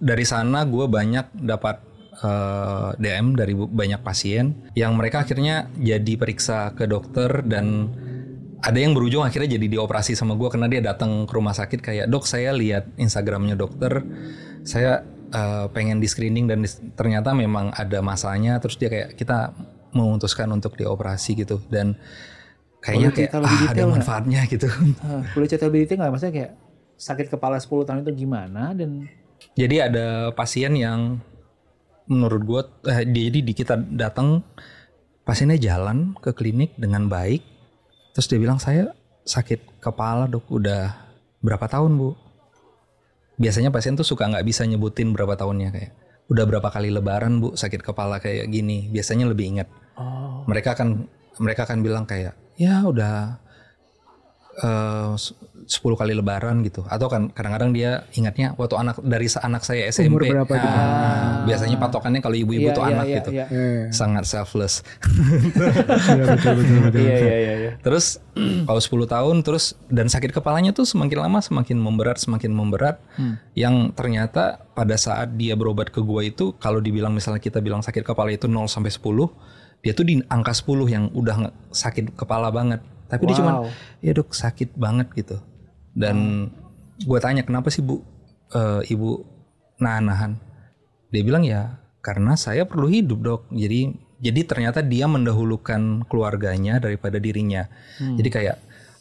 Dari 0.00 0.24
sana 0.24 0.64
gue 0.64 0.88
banyak 0.88 1.36
dapat 1.36 1.84
eh, 2.22 2.90
DM 3.00 3.36
dari 3.36 3.54
banyak 3.54 4.00
pasien 4.00 4.72
yang 4.78 4.94
mereka 4.96 5.24
akhirnya 5.24 5.68
jadi 5.76 6.12
periksa 6.16 6.72
ke 6.72 6.88
dokter 6.88 7.44
dan 7.44 7.90
ada 8.64 8.78
yang 8.80 8.96
berujung 8.96 9.22
akhirnya 9.22 9.60
jadi 9.60 9.66
dioperasi 9.78 10.16
sama 10.16 10.34
gue 10.34 10.48
karena 10.48 10.66
dia 10.66 10.80
datang 10.80 11.28
ke 11.28 11.32
rumah 11.36 11.52
sakit 11.52 11.80
kayak 11.84 12.06
dok 12.08 12.24
saya 12.24 12.56
lihat 12.56 12.88
Instagramnya 12.96 13.54
dokter 13.54 14.02
saya 14.66 15.04
eh, 15.30 15.66
pengen 15.70 16.00
di 16.00 16.08
screening 16.08 16.48
dan 16.48 16.64
dis- 16.64 16.80
ternyata 16.96 17.36
memang 17.36 17.70
ada 17.76 18.00
masanya 18.00 18.58
terus 18.58 18.80
dia 18.80 18.88
kayak 18.88 19.14
kita 19.14 19.54
memutuskan 19.96 20.52
untuk 20.52 20.76
dioperasi 20.76 21.40
gitu. 21.40 21.56
Dan 21.72 21.96
kayaknya 22.84 23.08
Boleh 23.10 23.28
kayak 23.32 23.32
ah, 23.40 23.72
ada 23.72 23.84
manfaatnya 23.88 24.40
gitu. 24.44 24.68
Ah, 25.00 25.24
boleh 25.32 25.46
cerita 25.48 25.64
lebih 25.72 25.80
detail 25.88 25.96
nggak? 26.04 26.12
Maksudnya 26.12 26.34
kayak 26.36 26.52
sakit 26.96 27.26
kepala 27.32 27.56
10 27.56 27.88
tahun 27.88 27.98
itu 28.04 28.12
gimana 28.28 28.76
dan 28.76 29.08
Jadi 29.52 29.76
ada 29.84 30.32
pasien 30.32 30.72
yang 30.76 31.20
menurut 32.06 32.42
gue, 32.42 32.62
eh, 32.90 33.02
dia- 33.06 33.28
jadi 33.28 33.38
di 33.42 33.52
kita 33.52 33.74
datang 33.78 34.42
pasiennya 35.22 35.58
jalan 35.58 36.14
ke 36.18 36.30
klinik 36.32 36.78
dengan 36.78 37.10
baik, 37.10 37.42
terus 38.14 38.30
dia 38.30 38.38
bilang 38.38 38.62
saya 38.62 38.94
sakit 39.26 39.82
kepala 39.82 40.30
dok 40.30 40.46
udah 40.48 40.94
berapa 41.42 41.66
tahun 41.66 41.98
bu? 41.98 42.14
Biasanya 43.36 43.68
pasien 43.68 43.98
tuh 43.98 44.06
suka 44.06 44.24
nggak 44.30 44.46
bisa 44.46 44.64
nyebutin 44.64 45.12
berapa 45.12 45.36
tahunnya 45.36 45.68
kayak 45.74 45.92
udah 46.26 46.44
berapa 46.48 46.68
kali 46.72 46.88
lebaran 46.90 47.38
bu 47.42 47.52
sakit 47.54 47.82
kepala 47.82 48.18
kayak 48.22 48.48
gini, 48.48 48.88
biasanya 48.88 49.26
lebih 49.28 49.58
ingat. 49.58 49.68
oh 49.98 50.46
Mereka 50.46 50.78
akan 50.78 51.10
mereka 51.42 51.68
akan 51.68 51.84
bilang 51.84 52.08
kayak 52.08 52.32
ya 52.56 52.80
udah 52.86 53.42
eh, 54.56 55.12
s- 55.14 55.34
10 55.66 55.98
kali 55.98 56.14
lebaran 56.14 56.62
gitu 56.62 56.86
atau 56.86 57.10
kan 57.10 57.26
kadang-kadang 57.28 57.74
dia 57.74 58.06
ingatnya 58.14 58.54
waktu 58.54 58.78
anak 58.78 59.02
dari 59.02 59.26
anak 59.26 59.66
saya 59.66 59.90
SMP 59.90 60.14
Umur 60.14 60.22
berapa 60.22 60.52
gitu? 60.54 60.62
Ah, 60.70 61.42
biasanya 61.42 61.74
patokannya 61.76 62.22
kalau 62.22 62.38
ibu-ibu 62.38 62.70
Iya, 62.70 62.76
tuh 62.78 62.82
iya, 62.82 62.94
anak 62.94 63.04
iya, 63.04 63.16
gitu 63.18 63.30
iya. 63.34 63.46
sangat 63.90 64.24
selfless 64.24 64.86
Iya. 66.94 67.16
Iya 67.18 67.54
iya. 67.58 67.72
Terus 67.82 68.22
kalau 68.62 68.78
10 68.78 69.06
tahun 69.08 69.36
terus 69.42 69.74
dan 69.88 70.06
sakit 70.06 70.30
kepalanya 70.30 70.70
tuh 70.70 70.86
semakin 70.86 71.26
lama 71.26 71.38
semakin 71.42 71.76
memberat 71.78 72.18
semakin 72.18 72.52
memberat. 72.52 73.02
Yang 73.52 73.90
ternyata 73.94 74.62
pada 74.70 74.94
saat 74.94 75.34
dia 75.34 75.56
berobat 75.56 75.90
ke 75.90 75.98
gua 75.98 76.22
itu 76.22 76.54
kalau 76.56 76.78
dibilang 76.78 77.10
misalnya 77.10 77.40
kita 77.40 77.58
bilang 77.58 77.80
sakit 77.80 78.04
kepala 78.04 78.30
itu 78.30 78.46
0 78.46 78.68
sampai 78.68 78.92
10, 78.92 79.02
dia 79.82 79.92
tuh 79.92 80.04
di 80.04 80.20
angka 80.26 80.52
10 80.52 80.86
yang 80.86 81.04
udah 81.10 81.36
sakit 81.70 82.14
kepala 82.14 82.50
banget. 82.50 82.80
Tapi 83.06 83.22
dia 83.26 83.34
Wow. 83.34 83.40
cuman 83.40 83.54
ya 84.02 84.12
dok 84.12 84.30
sakit 84.34 84.74
banget 84.76 85.08
gitu. 85.14 85.38
Dan 85.96 86.50
gue 87.00 87.18
tanya 87.20 87.42
kenapa 87.46 87.72
sih 87.72 87.80
bu 87.80 88.02
eh, 88.52 88.82
ibu 88.92 89.24
nahan-nahan? 89.80 90.36
Dia 91.10 91.22
bilang 91.22 91.42
ya 91.46 91.80
karena 92.02 92.36
saya 92.38 92.66
perlu 92.68 92.86
hidup 92.86 93.18
dok. 93.22 93.42
Jadi 93.50 93.94
jadi 94.16 94.40
ternyata 94.48 94.80
dia 94.80 95.04
mendahulukan 95.10 96.06
keluarganya 96.08 96.80
daripada 96.80 97.20
dirinya. 97.20 97.68
Jadi 98.00 98.28
kayak 98.32 98.56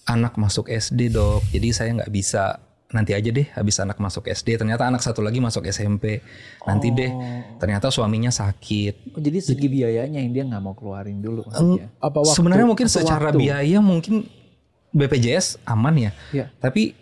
anak 0.05 0.35
masuk 0.35 0.67
SD 0.67 1.13
dok. 1.13 1.43
Jadi 1.51 1.67
saya 1.71 1.89
nggak 1.95 2.11
bisa 2.11 2.59
nanti 2.85 3.11
aja 3.11 3.27
deh 3.27 3.47
habis 3.51 3.75
anak 3.77 3.97
masuk 3.97 4.25
SD. 4.25 4.55
Ternyata 4.55 4.85
anak 4.85 5.01
satu 5.01 5.19
lagi 5.19 5.37
masuk 5.37 5.65
SMP. 5.65 6.21
Nanti 6.63 6.89
deh. 6.89 7.11
Ternyata 7.57 7.89
suaminya 7.89 8.29
sakit. 8.29 9.11
Oh, 9.11 9.19
jadi 9.19 9.39
segi 9.39 9.65
biayanya 9.65 10.17
yang 10.17 10.31
dia 10.31 10.43
nggak 10.43 10.61
mau 10.61 10.73
keluarin 10.73 11.19
dulu. 11.19 11.43
maksudnya. 11.43 11.89
Apa 11.97 12.21
waktu? 12.21 12.35
Sebenarnya 12.35 12.65
mungkin 12.65 12.87
secara 12.87 13.29
waktu? 13.29 13.41
biaya 13.41 13.79
mungkin 13.79 14.29
BPJS 14.91 15.59
aman 15.65 15.95
ya. 15.99 16.11
Iya. 16.31 16.45
Tapi 16.57 16.95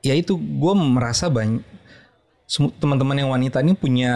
ya 0.00 0.14
itu 0.14 0.34
gue 0.34 0.74
merasa 0.74 1.26
banyak 1.26 1.62
teman-teman 2.80 3.12
yang 3.12 3.28
wanita 3.28 3.60
ini 3.60 3.76
punya 3.76 4.14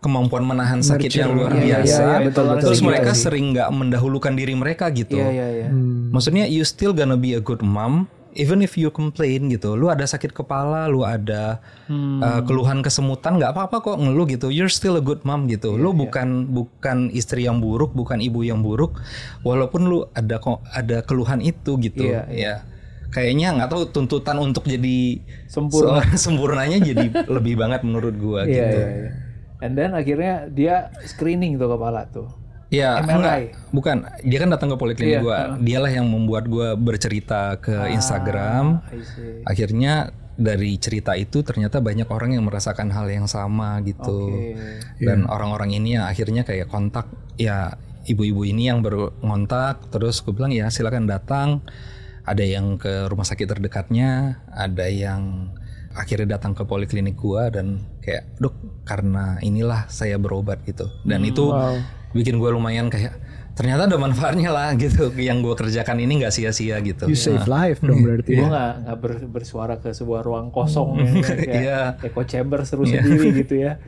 kemampuan 0.00 0.40
menahan 0.40 0.80
sakit 0.80 1.10
yang 1.12 1.36
luar 1.36 1.52
Iya, 1.52 1.60
iya, 1.60 1.76
biasa. 1.84 2.00
iya, 2.00 2.16
betul, 2.24 2.44
betul. 2.48 2.62
Terus 2.64 2.80
Gitu 2.80 2.88
mereka 2.88 3.10
sih. 3.12 3.22
sering 3.28 3.44
nggak 3.52 3.68
mendahulukan 3.70 4.32
diri 4.32 4.54
mereka 4.56 4.88
gitu. 4.88 5.20
Iya 5.20 5.28
iya 5.28 5.46
iya. 5.52 5.68
Hmm. 5.68 6.08
Maksudnya 6.08 6.48
you 6.48 6.64
still 6.64 6.96
gonna 6.96 7.14
be 7.14 7.36
a 7.36 7.42
good 7.44 7.60
mom 7.60 8.08
even 8.34 8.60
if 8.60 8.74
you 8.74 8.90
complain 8.90 9.48
gitu. 9.48 9.74
Lu 9.74 9.88
ada 9.88 10.02
sakit 10.02 10.30
kepala, 10.30 10.86
lu 10.86 11.02
ada 11.02 11.58
uh, 11.88 12.40
keluhan 12.42 12.82
kesemutan 12.82 13.38
nggak 13.38 13.54
apa-apa 13.54 13.76
kok 13.80 13.96
ngeluh 13.98 14.26
gitu. 14.26 14.50
You're 14.50 14.70
still 14.70 14.98
a 14.98 15.02
good 15.02 15.22
mom 15.22 15.46
gitu. 15.46 15.74
lu 15.74 15.90
bukan 15.90 16.50
bukan 16.50 17.08
istri 17.10 17.46
yang 17.46 17.58
buruk, 17.58 17.94
bukan 17.94 18.18
ibu 18.18 18.42
yang 18.42 18.60
buruk 18.60 18.98
walaupun 19.42 19.86
lu 19.86 19.98
ada 20.12 20.38
kok 20.38 20.60
ada 20.70 21.00
keluhan 21.02 21.40
itu 21.40 21.78
gitu. 21.80 22.04
Iya, 22.04 22.26
Ya. 22.28 22.54
Kayaknya 23.08 23.54
nggak 23.54 23.70
tahu 23.70 23.82
tuntutan 23.94 24.42
untuk 24.42 24.66
jadi 24.66 25.22
Sempurna. 25.46 26.02
sempurnanya 26.18 26.82
jadi 26.82 27.14
lebih 27.30 27.54
banget 27.54 27.86
menurut 27.86 28.10
gua 28.18 28.42
Iya 28.42 28.50
gitu. 28.50 28.78
iya 28.78 28.88
iya. 28.90 29.10
And 29.62 29.78
then 29.78 29.94
akhirnya 29.94 30.50
dia 30.50 30.90
screening 31.06 31.56
tuh 31.56 31.70
kepala 31.70 32.10
tuh. 32.10 32.26
Ya, 32.74 32.98
MRI. 32.98 33.14
enggak, 33.14 33.36
bukan. 33.70 33.96
Dia 34.26 34.38
kan 34.42 34.50
datang 34.50 34.68
ke 34.74 34.76
poliklinik 34.76 35.14
Iya, 35.14 35.20
gua. 35.22 35.38
Dialah 35.62 35.92
yang 35.94 36.06
membuat 36.10 36.50
gua 36.50 36.74
bercerita 36.74 37.58
ke 37.62 37.94
Instagram. 37.94 38.82
I 38.90 39.00
see. 39.06 39.42
Akhirnya 39.46 40.10
dari 40.34 40.74
cerita 40.82 41.14
itu 41.14 41.46
ternyata 41.46 41.78
banyak 41.78 42.10
orang 42.10 42.34
yang 42.34 42.42
merasakan 42.42 42.90
hal 42.90 43.06
yang 43.06 43.30
sama 43.30 43.78
gitu. 43.86 44.34
Oke. 44.34 44.98
Dan 44.98 45.30
orang-orang 45.30 45.78
ini 45.78 45.94
ya 45.94 46.10
akhirnya 46.10 46.42
kayak 46.42 46.66
kontak 46.66 47.06
ya 47.38 47.78
ibu-ibu 48.04 48.42
ini 48.44 48.68
yang 48.68 48.82
baru 48.82 49.14
ngontak 49.24 49.88
terus 49.94 50.20
gue 50.20 50.34
bilang 50.34 50.50
ya 50.50 50.68
silakan 50.68 51.06
datang. 51.06 51.62
Ada 52.24 52.40
yang 52.40 52.80
ke 52.80 53.04
rumah 53.12 53.28
sakit 53.28 53.44
terdekatnya, 53.44 54.40
ada 54.48 54.88
yang 54.88 55.52
akhirnya 55.94 56.40
datang 56.40 56.56
ke 56.56 56.64
poliklinik 56.66 57.14
gua 57.20 57.52
dan 57.52 57.84
kayak 58.02 58.26
dok 58.40 58.56
karena 58.88 59.38
inilah 59.44 59.86
saya 59.92 60.16
berobat 60.18 60.64
gitu. 60.66 60.88
Dan 61.04 61.22
itu 61.22 61.52
bikin 62.14 62.38
gue 62.38 62.48
lumayan 62.48 62.86
kayak 62.86 63.18
ternyata 63.52 63.86
ada 63.86 63.94
manfaatnya 63.96 64.50
lah 64.50 64.74
gitu 64.74 65.14
yang 65.14 65.38
gue 65.38 65.52
kerjakan 65.52 65.98
ini 65.98 66.18
nggak 66.18 66.30
sia-sia 66.30 66.78
gitu. 66.80 67.04
You 67.04 67.14
save 67.14 67.44
life 67.44 67.78
dong 67.78 68.00
berarti 68.00 68.30
Gue 68.32 68.40
ya. 68.40 68.48
nggak 68.48 68.72
nggak 68.80 68.98
ber- 68.98 69.28
bersuara 69.28 69.74
ke 69.76 69.90
sebuah 69.90 70.22
ruang 70.22 70.48
kosong 70.48 70.96
ya, 70.96 71.06
kayak 71.40 71.54
Iya. 71.54 71.80
echo 72.00 72.22
chamber 72.24 72.62
seru 72.62 72.82
sendiri 72.82 73.30
gitu 73.42 73.54
ya. 73.60 73.78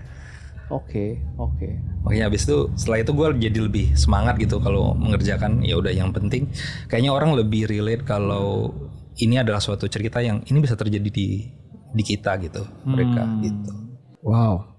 Oke 0.66 1.22
oke. 1.34 1.78
Makanya 2.02 2.26
abis 2.26 2.42
itu 2.44 2.70
setelah 2.74 2.98
itu 3.00 3.10
gue 3.12 3.28
jadi 3.40 3.58
lebih 3.60 3.94
semangat 3.94 4.34
gitu 4.36 4.58
kalau 4.58 4.92
mengerjakan 4.92 5.62
ya 5.62 5.74
udah 5.74 5.90
yang 5.90 6.10
penting 6.10 6.50
kayaknya 6.84 7.10
orang 7.10 7.32
lebih 7.32 7.66
relate 7.66 8.02
kalau 8.02 8.74
ini 9.16 9.38
adalah 9.38 9.58
suatu 9.58 9.86
cerita 9.86 10.18
yang 10.18 10.42
ini 10.44 10.58
bisa 10.58 10.74
terjadi 10.74 11.06
di 11.06 11.46
di 11.88 12.02
kita 12.02 12.34
gitu 12.38 12.66
mereka 12.82 13.22
gitu. 13.40 13.70
Wow. 14.20 14.74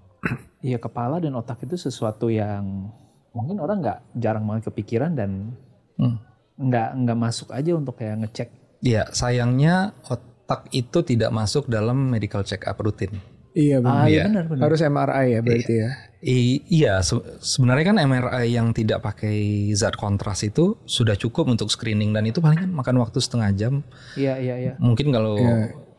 Iya 0.59 0.75
kepala 0.77 1.17
dan 1.17 1.31
otak 1.33 1.59
itu 1.61 1.75
sesuatu 1.75 2.27
yang 2.27 2.91
mungkin 3.37 3.57
orang 3.57 3.77
nggak 3.79 3.99
jarang 4.15 4.43
banget 4.43 4.63
kepikiran 4.67 5.13
dan 5.13 5.53
Hmm. 5.93 6.17
nggak 6.57 6.89
nggak 6.97 7.17
masuk 7.17 7.49
aja 7.51 7.71
untuk 7.71 7.93
kayak 7.95 8.17
ngecek. 8.19 8.49
Ya 8.79 9.05
sayangnya 9.09 9.93
otak 10.03 10.69
itu 10.71 11.01
tidak 11.01 11.29
masuk 11.29 11.65
dalam 11.67 12.09
medical 12.09 12.41
check 12.41 12.65
up 12.65 12.77
rutin. 12.77 13.17
Iya 13.53 13.81
benar. 13.81 13.93
Ah 13.95 14.05
iya 14.05 14.13
Iya. 14.13 14.23
benar 14.27 14.43
benar. 14.45 14.63
Harus 14.63 14.81
MRI 14.81 15.25
ya 15.27 15.39
berarti 15.41 15.73
ya. 15.75 15.89
I- 16.19 16.61
iya 16.67 16.93
se- 17.01 17.25
sebenarnya 17.39 17.85
kan 17.87 17.97
MRI 17.99 18.45
yang 18.51 18.69
tidak 18.69 19.01
pakai 19.01 19.37
zat 19.73 19.93
kontras 19.93 20.41
itu 20.41 20.77
sudah 20.83 21.13
cukup 21.13 21.45
untuk 21.47 21.65
screening 21.67 22.09
dan 22.11 22.25
itu 22.25 22.37
paling 22.37 22.57
kan 22.59 22.69
makan 22.69 23.01
waktu 23.01 23.17
setengah 23.17 23.49
jam. 23.53 23.73
Iya 24.13 24.37
iya 24.37 24.55
iya. 24.59 24.73
Mungkin 24.77 25.09
kalau 25.09 25.41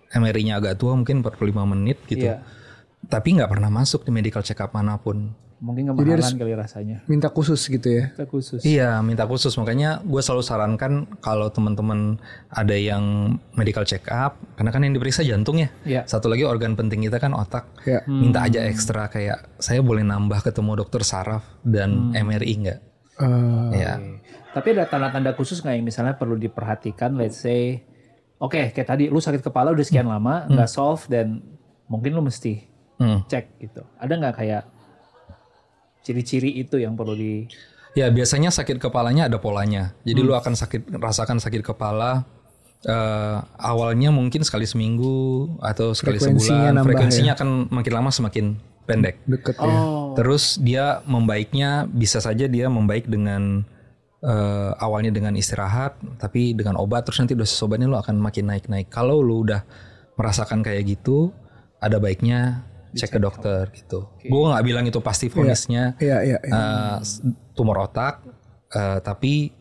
MRI-nya 0.09 0.57
agak 0.57 0.79
tua 0.79 0.95
mungkin 0.95 1.21
45 1.21 1.67
menit 1.67 1.99
gitu. 2.07 2.31
Iya. 2.31 2.47
Tapi 3.05 3.35
nggak 3.35 3.51
pernah 3.51 3.69
masuk 3.69 4.03
di 4.03 4.11
medical 4.11 4.41
check 4.41 4.59
up 4.59 4.71
mana 4.71 4.95
pun. 4.97 5.35
Mungkin 5.59 5.91
kemahalan 5.91 6.39
kali 6.39 6.55
rasanya. 6.55 7.03
Minta 7.11 7.35
khusus 7.35 7.59
gitu 7.67 7.83
ya. 7.91 8.15
Kita 8.15 8.31
khusus. 8.31 8.63
Iya, 8.63 9.03
minta 9.03 9.27
khusus. 9.27 9.51
Makanya 9.59 9.99
gue 10.07 10.23
selalu 10.23 10.47
sarankan 10.47 10.93
kalau 11.19 11.51
teman-teman 11.51 12.15
ada 12.47 12.79
yang 12.79 13.35
medical 13.53 13.83
check 13.83 14.07
up, 14.07 14.39
karena 14.55 14.71
kan 14.71 14.87
yang 14.87 14.95
diperiksa 14.95 15.27
jantung 15.27 15.59
ya. 15.59 15.69
Iya. 15.83 16.03
Satu 16.07 16.31
lagi 16.31 16.47
organ 16.47 16.79
penting 16.79 17.03
kita 17.03 17.19
kan 17.19 17.35
otak. 17.35 17.67
Ya. 17.83 18.07
Minta 18.07 18.47
aja 18.47 18.63
ekstra 18.63 19.11
kayak 19.11 19.59
saya 19.59 19.83
boleh 19.83 20.07
nambah 20.07 20.47
ketemu 20.47 20.79
dokter 20.79 21.03
saraf 21.03 21.43
dan 21.67 22.15
MRI 22.15 22.55
nggak? 22.63 22.79
Eh, 23.19 23.71
Ya. 23.75 23.99
Tapi 24.55 24.79
ada 24.79 24.87
tanda-tanda 24.87 25.35
khusus 25.35 25.59
nggak 25.59 25.75
yang 25.75 25.87
misalnya 25.87 26.15
perlu 26.15 26.39
diperhatikan? 26.39 27.19
Let's 27.19 27.43
say, 27.43 27.83
oke 28.39 28.55
kayak 28.71 28.87
tadi 28.87 29.11
lu 29.11 29.19
sakit 29.19 29.43
kepala 29.43 29.75
udah 29.75 29.83
sekian 29.83 30.07
lama 30.07 30.47
nggak 30.47 30.71
solve 30.71 31.03
dan 31.11 31.43
mungkin 31.91 32.15
lu 32.15 32.23
mesti 32.23 32.63
Hmm. 32.99 33.23
cek 33.27 33.63
gitu. 33.63 33.83
Ada 33.95 34.11
nggak 34.11 34.35
kayak 34.35 34.63
ciri-ciri 36.09 36.57
itu 36.57 36.81
yang 36.81 36.97
perlu 36.97 37.13
di 37.13 37.45
Ya 37.97 38.09
biasanya 38.15 38.55
sakit 38.55 38.79
kepalanya 38.79 39.27
ada 39.27 39.43
polanya. 39.43 39.97
Jadi 40.07 40.21
lu 40.23 40.33
akan 40.33 40.55
sakit 40.55 40.97
rasakan 41.03 41.43
sakit 41.43 41.67
kepala 41.67 42.23
eh, 42.87 43.37
awalnya 43.59 44.15
mungkin 44.15 44.47
sekali 44.47 44.69
seminggu 44.69 45.51
atau 45.59 45.97
sekali 45.97 46.21
Frekuensinya 46.21 46.71
sebulan. 46.71 46.75
nambah 46.79 46.87
Frekuensinya 46.87 47.33
akan 47.35 47.49
makin 47.75 47.93
lama 47.93 48.11
semakin 48.15 48.47
pendek. 48.87 49.19
deket 49.27 49.57
ya. 49.59 49.67
Oh, 49.67 50.15
Terus 50.15 50.57
dia 50.63 51.03
membaiknya 51.05 51.91
bisa 51.91 52.23
saja 52.23 52.47
dia 52.47 52.71
membaik 52.71 53.11
dengan 53.11 53.67
eh, 54.23 54.71
awalnya 54.79 55.11
dengan 55.11 55.35
istirahat, 55.35 55.99
tapi 56.23 56.55
dengan 56.55 56.79
obat 56.79 57.03
terus 57.09 57.19
nanti 57.19 57.35
dosis 57.35 57.59
obatnya 57.67 57.91
lo 57.91 57.99
akan 57.99 58.21
makin 58.21 58.47
naik-naik. 58.53 58.89
Kalau 58.93 59.21
lo 59.21 59.43
udah 59.43 59.67
merasakan 60.15 60.63
kayak 60.63 60.87
gitu, 60.87 61.35
ada 61.83 61.99
baiknya 61.99 62.68
cek 62.91 63.11
ke 63.11 63.19
dokter 63.19 63.69
gitu. 63.71 64.09
Gue 64.23 64.49
nggak 64.49 64.65
bilang 64.65 64.85
itu 64.85 65.01
pasti 65.01 65.29
Iya 65.99 66.19
iya. 66.25 66.39
iya. 66.41 66.55
eh, 66.55 66.97
s- 67.01 67.21
tumor 67.53 67.81
otak, 67.81 68.25
eh, 68.71 68.99
tapi 69.01 69.53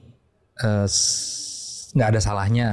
eh, 0.58 0.88
nggak 1.92 2.10
ada 2.14 2.20
salahnya 2.20 2.70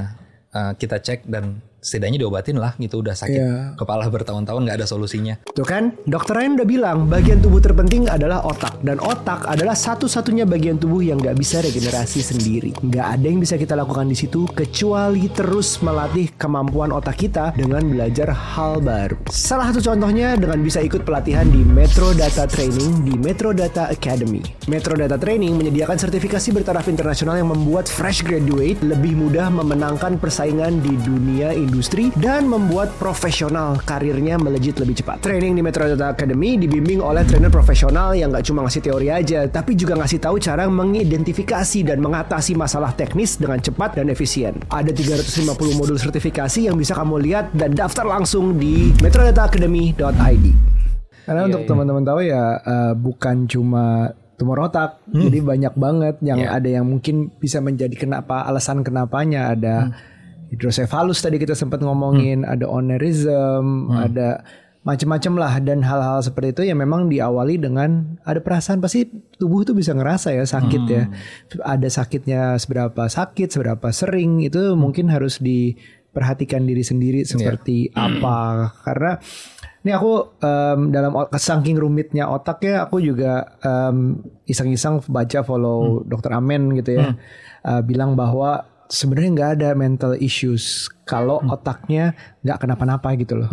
eh, 0.49 0.71
kita 0.75 0.97
cek 0.97 1.25
dan 1.25 1.59
setidaknya 1.85 2.25
diobatin 2.25 2.57
lah 2.57 2.73
gitu. 2.81 3.05
Udah 3.05 3.13
sakit 3.13 3.37
Iya. 3.37 3.77
kepala 3.77 4.09
bertahun-tahun 4.09 4.65
nggak 4.65 4.77
ada 4.81 4.87
solusinya. 4.89 5.37
Tuh 5.53 5.67
kan, 5.67 5.93
dokter 6.09 6.33
Ryan 6.33 6.57
udah 6.57 6.67
bilang 6.67 6.97
bagian 7.05 7.37
tubuh 7.37 7.61
terpenting 7.61 8.09
adalah 8.09 8.41
otak 8.41 8.81
dan 8.81 8.97
otak 8.97 9.45
adalah 9.45 9.77
satu-satunya 9.77 10.49
bagian 10.49 10.81
tubuh 10.81 11.05
yang 11.05 11.21
nggak 11.21 11.37
bisa 11.37 11.61
regenerasi 11.61 12.25
sendiri. 12.25 12.73
Nggak 12.81 13.07
ada 13.19 13.25
yang 13.29 13.37
bisa 13.37 13.55
kita 13.61 13.77
lakukan 13.77 14.09
di 14.09 14.17
situ 14.17 14.49
kecuali 14.49 15.29
terus 15.29 15.77
melatih 15.85 16.33
kemampuan 16.41 16.89
otak 16.89 17.21
kita 17.21 17.53
dengan 17.53 17.85
belajar 17.85 18.33
hal 18.33 18.81
baru. 18.81 19.21
Salah 19.29 19.69
satu 19.69 19.85
contohnya 19.93 20.33
dengan 20.33 20.57
bisa 20.65 20.81
ikut 20.81 21.05
pelatihan 21.05 21.45
di 21.45 21.61
Metro 21.61 22.15
Data 22.17 22.49
Training 22.49 23.05
di 23.05 23.13
Metro 23.19 23.53
Data 23.53 23.93
Academy. 23.93 24.41
Metro 24.65 24.97
Data 24.97 25.19
Training 25.21 25.53
menyediakan 25.61 26.01
sertifikasi 26.01 26.49
bertaraf 26.55 26.89
internasional 26.89 27.37
yang 27.37 27.53
membuat 27.53 27.85
fresh 27.85 28.25
graduate 28.25 28.81
lebih 28.81 29.13
mudah 29.13 29.53
memenangkan 29.53 30.17
persaingan 30.17 30.81
di 30.81 30.97
dunia 31.05 31.53
industri 31.53 31.74
industri 31.75 32.07
dan 32.15 32.47
membuat 32.47 32.95
profesional 32.95 33.75
karirnya 33.83 34.39
melejit 34.39 34.79
lebih 34.79 34.95
cepat. 34.95 35.19
Training 35.19 35.59
di 35.59 35.61
Metro 35.61 35.83
Data 35.83 36.15
Academy 36.15 36.55
dibimbing 36.55 37.03
oleh 37.03 37.27
trainer 37.27 37.51
profesional 37.51 38.15
yang 38.15 38.31
nggak 38.31 38.47
cuma 38.47 38.63
ngasih 38.63 38.79
teori 38.79 39.11
aja, 39.11 39.43
tapi 39.51 39.75
juga 39.75 39.99
ngasih 39.99 40.23
tahu 40.23 40.39
cara 40.39 40.71
mengidentifikasi 40.71 41.83
dan 41.83 41.99
mengatasi 41.99 42.55
masalah 42.55 42.95
teknis 42.95 43.35
dengan 43.35 43.59
cepat 43.59 43.99
dan 43.99 44.07
efisien. 44.07 44.55
Ada 44.71 44.95
350 44.95 45.51
modul 45.75 45.99
sertifikasi 45.99 46.71
yang 46.71 46.79
bisa 46.79 46.95
kamu 46.95 47.19
lihat 47.19 47.51
dan 47.51 47.75
daftar 47.75 48.07
langsung 48.07 48.55
di 48.55 48.95
metrodataacademy.id. 49.03 50.45
Karena 51.25 51.41
Iya, 51.43 51.47
untuk 51.51 51.61
iya. 51.65 51.67
teman-teman 51.67 52.03
tahu 52.05 52.19
ya 52.23 52.43
eh, 52.55 52.93
bukan 52.95 53.35
cuma 53.49 54.13
tumor 54.35 54.67
otak, 54.67 54.99
Hmm. 55.09 55.25
jadi 55.25 55.39
banyak 55.41 55.73
banget 55.73 56.15
yang 56.21 56.37
Iya. 56.37 56.49
ada 56.53 56.69
yang 56.69 56.85
mungkin 56.85 57.31
bisa 57.35 57.59
menjadi 57.59 57.95
kenapa 57.95 58.43
alasan 58.43 58.83
kenapanya 58.83 59.51
ada 59.51 59.75
Hmm. 59.89 60.14
Hidrosefalus 60.55 61.19
tadi 61.19 61.35
kita 61.35 61.51
sempat 61.53 61.83
ngomongin, 61.83 62.47
ada 62.47 62.65
onerism, 62.65 63.91
Hmm. 63.91 64.07
ada 64.07 64.41
macam-macam 64.85 65.33
lah 65.41 65.53
dan 65.65 65.81
hal-hal 65.81 66.21
seperti 66.21 66.53
itu 66.53 66.63
yang 66.69 66.77
memang 66.77 67.09
diawali 67.09 67.57
dengan 67.57 68.21
ada 68.21 68.37
perasaan 68.37 68.79
pasti 68.79 69.09
tubuh 69.35 69.65
tuh 69.65 69.73
bisa 69.73 69.91
ngerasa 69.97 70.31
ya 70.31 70.45
sakit 70.45 70.81
ya. 70.85 71.03
Hmm. 71.09 71.65
Ada 71.65 71.89
sakitnya 71.89 72.55
seberapa 72.61 73.09
sakit, 73.09 73.49
seberapa 73.49 73.89
sering 73.89 74.45
itu 74.45 74.77
mungkin 74.77 75.09
harus 75.09 75.41
diperhatikan 75.41 76.63
diri 76.69 76.85
sendiri 76.85 77.25
seperti 77.25 77.89
apa. 77.97 78.69
Karena 78.85 79.17
ini 79.81 79.89
aku 79.89 80.37
em, 80.37 80.93
dalam 80.93 81.17
saking 81.33 81.81
rumitnya 81.81 82.29
otaknya 82.29 82.85
aku 82.85 83.01
juga 83.01 83.57
em, 83.65 84.21
iseng-iseng 84.45 85.01
baca 85.09 85.41
follow 85.41 86.05
dokter 86.05 86.29
Amen 86.29 86.77
gitu 86.77 87.01
ya. 87.01 87.17
Eh, 87.65 87.81
bilang 87.81 88.13
bahwa 88.13 88.61
sebenarnya 88.89 89.29
nggak 89.35 89.51
ada 89.61 89.69
mental 89.77 90.13
issues 90.17 90.89
kalau 91.05 91.41
otaknya 91.49 92.13
nggak 92.41 92.65
kenapa-napa 92.65 93.13
gitu 93.17 93.39
loh. 93.45 93.49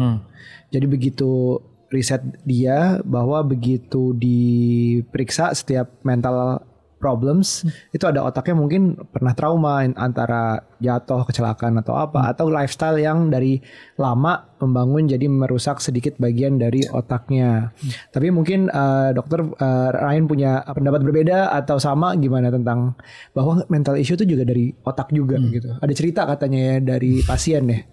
Jadi 0.73 0.87
begitu 0.89 1.61
riset 1.93 2.25
dia 2.49 3.05
bahwa 3.05 3.45
begitu 3.45 4.17
diperiksa 4.17 5.53
setiap 5.53 5.93
mental 6.01 6.65
problems 7.03 7.67
itu 7.91 8.07
ada 8.07 8.23
otaknya 8.23 8.55
mungkin 8.55 8.95
pernah 9.11 9.35
trauma 9.35 9.83
antara 9.99 10.63
jatuh 10.79 11.27
kecelakaan 11.27 11.83
atau 11.83 11.99
apa 11.99 12.31
atau 12.31 12.47
lifestyle 12.47 13.03
yang 13.03 13.27
dari 13.27 13.59
lama 13.99 14.47
membangun 14.63 15.11
jadi 15.11 15.27
merusak 15.27 15.83
sedikit 15.83 16.15
bagian 16.23 16.63
dari 16.63 16.87
otaknya. 16.87 17.75
Tapi 18.15 18.31
mungkin 18.31 18.71
eh, 18.71 19.11
dokter 19.11 19.43
eh, 19.43 19.89
Ryan 19.91 20.25
punya 20.31 20.63
pendapat 20.63 21.03
berbeda 21.03 21.51
atau 21.51 21.83
sama 21.83 22.15
gimana 22.15 22.55
tentang 22.55 22.95
bahwa 23.35 23.67
mental 23.67 23.99
issue 23.99 24.15
itu 24.15 24.39
juga 24.39 24.47
dari 24.47 24.71
otak 24.87 25.11
juga 25.11 25.43
gitu. 25.51 25.75
Ada 25.83 25.93
cerita 25.99 26.23
katanya 26.31 26.61
ya 26.63 26.77
dari 26.79 27.19
pasien 27.27 27.67
ya. 27.67 27.81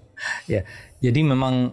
Ya, 0.52 0.68
jadi 1.00 1.24
memang 1.24 1.72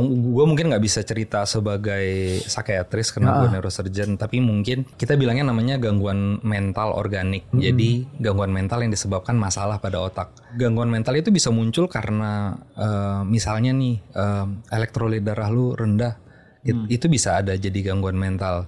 gue 0.00 0.44
mungkin 0.44 0.68
nggak 0.68 0.82
bisa 0.82 1.00
cerita 1.00 1.46
sebagai 1.46 2.02
psikiatris 2.42 3.14
karena 3.14 3.30
gue 3.38 3.48
neurosurgeon, 3.48 4.16
tapi 4.16 4.38
mungkin 4.38 4.82
kita 4.92 5.14
bilangnya 5.14 5.46
namanya 5.46 5.78
gangguan 5.78 6.42
mental 6.42 6.92
organik. 6.92 7.46
Jadi 7.54 7.90
gangguan 8.18 8.50
mental 8.50 8.82
yang 8.82 8.90
disebabkan 8.90 9.34
masalah 9.34 9.78
pada 9.78 10.02
otak. 10.02 10.34
Gangguan 10.54 10.88
mental 10.88 11.14
itu 11.14 11.30
bisa 11.30 11.48
muncul 11.48 11.86
karena 11.86 12.52
eh, 12.74 13.22
misalnya 13.24 13.70
nih 13.70 13.96
eh, 14.12 14.46
elektrolit 14.72 15.22
darah 15.22 15.46
lu 15.46 15.72
rendah. 15.72 16.18
It- 16.60 16.74
Itu 16.90 17.06
bisa 17.06 17.38
ada 17.38 17.54
jadi 17.54 17.78
gangguan 17.80 18.18
mental. 18.18 18.66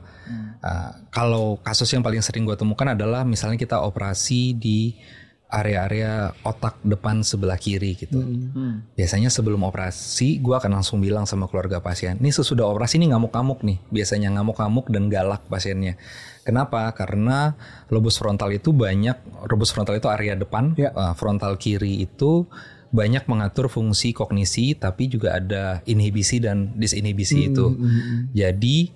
Ah, 0.63 0.95
kalau 1.11 1.59
kasus 1.59 1.91
yang 1.91 2.01
paling 2.01 2.23
sering 2.23 2.47
gue 2.47 2.55
temukan 2.55 2.87
adalah 2.87 3.27
misalnya 3.27 3.59
kita 3.59 3.83
operasi 3.83 4.55
di 4.55 4.95
area-area 5.51 6.31
otak 6.47 6.79
depan 6.87 7.27
sebelah 7.27 7.59
kiri 7.59 7.99
gitu. 7.99 8.23
Biasanya 8.95 9.29
sebelum 9.29 9.67
operasi, 9.67 10.39
gue 10.39 10.55
akan 10.55 10.81
langsung 10.81 11.03
bilang 11.03 11.27
sama 11.27 11.51
keluarga 11.51 11.83
pasien, 11.83 12.17
nih 12.23 12.31
sesudah 12.31 12.71
operasi 12.71 13.03
ini 13.03 13.11
ngamuk-ngamuk 13.11 13.67
nih. 13.67 13.79
Biasanya 13.91 14.31
ngamuk-ngamuk 14.39 14.89
dan 14.89 15.11
galak 15.11 15.43
pasiennya. 15.51 15.99
Kenapa? 16.47 16.89
Karena 16.95 17.59
lobus 17.93 18.17
frontal 18.17 18.55
itu 18.55 18.71
banyak, 18.73 19.47
lobus 19.51 19.75
frontal 19.75 19.99
itu 19.99 20.09
area 20.09 20.39
depan, 20.39 20.73
Ya. 20.79 20.95
uh, 20.95 21.13
frontal 21.19 21.59
kiri 21.59 22.07
itu 22.07 22.47
banyak 22.91 23.27
mengatur 23.31 23.71
fungsi 23.71 24.11
kognisi, 24.11 24.75
tapi 24.75 25.07
juga 25.07 25.39
ada 25.39 25.79
inhibisi 25.87 26.43
dan 26.43 26.75
disinhibisi 26.75 27.51
itu. 27.51 27.75
Jadi 28.35 28.91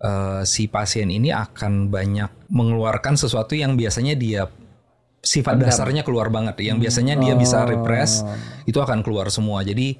uh, 0.00 0.42
si 0.48 0.68
pasien 0.68 1.12
ini 1.12 1.28
akan 1.28 1.92
banyak 1.92 2.48
mengeluarkan 2.48 3.16
sesuatu 3.20 3.52
yang 3.52 3.76
biasanya 3.76 4.16
dia 4.16 4.48
sifat 5.24 5.56
dasarnya 5.58 6.04
keluar 6.04 6.28
banget. 6.28 6.60
Yang 6.60 6.88
biasanya 6.88 7.16
dia 7.18 7.34
bisa 7.34 7.64
repress 7.64 8.22
itu 8.68 8.76
akan 8.78 9.00
keluar 9.00 9.32
semua. 9.32 9.64
Jadi 9.64 9.96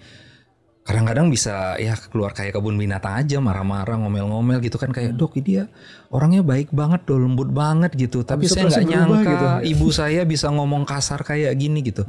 kadang-kadang 0.85 1.33
bisa 1.33 1.81
ya 1.81 1.97
keluar 2.13 2.37
kayak 2.37 2.61
kebun 2.61 2.77
binatang 2.77 3.17
aja 3.17 3.41
marah-marah 3.41 3.97
ngomel-ngomel 4.05 4.61
gitu 4.61 4.77
kan. 4.77 4.93
Kayak 4.93 5.17
dok 5.17 5.41
dia 5.41 5.73
orangnya 6.13 6.45
baik 6.45 6.71
banget 6.71 7.09
dol 7.09 7.25
lembut 7.25 7.49
banget 7.51 7.97
gitu. 7.97 8.23
Tapi 8.23 8.45
Bisa 8.45 8.69
saya 8.69 8.85
nggak 8.85 8.85
nyangka 8.87 9.21
gitu. 9.25 9.47
ibu 9.73 9.87
saya 9.91 10.23
bisa 10.29 10.53
ngomong 10.53 10.85
kasar 10.85 11.25
kayak 11.25 11.57
gini 11.57 11.81
gitu. 11.81 12.05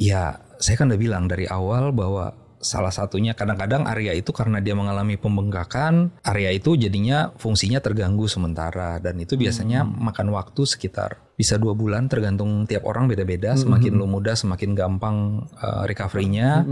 Ya 0.00 0.40
saya 0.56 0.80
kan 0.80 0.88
udah 0.88 1.00
bilang 1.00 1.28
dari 1.28 1.44
awal 1.44 1.92
bahwa 1.92 2.32
salah 2.60 2.92
satunya 2.92 3.32
kadang-kadang 3.32 3.88
area 3.88 4.12
itu 4.12 4.36
karena 4.36 4.60
dia 4.60 4.76
mengalami 4.76 5.16
pembengkakan 5.16 6.12
area 6.28 6.52
itu 6.52 6.76
jadinya 6.76 7.32
fungsinya 7.40 7.80
terganggu 7.80 8.28
sementara. 8.28 9.00
Dan 9.00 9.18
itu 9.18 9.34
biasanya 9.40 9.82
makan 9.82 10.30
waktu 10.36 10.68
sekitar 10.68 11.18
bisa 11.34 11.56
dua 11.56 11.72
bulan 11.72 12.06
tergantung 12.06 12.68
tiap 12.68 12.84
orang 12.84 13.08
beda-beda. 13.08 13.56
Semakin 13.56 13.96
lu 13.96 14.04
muda 14.04 14.36
semakin 14.36 14.76
gampang 14.76 15.48
uh, 15.58 15.88
recovery-nya. 15.88 16.68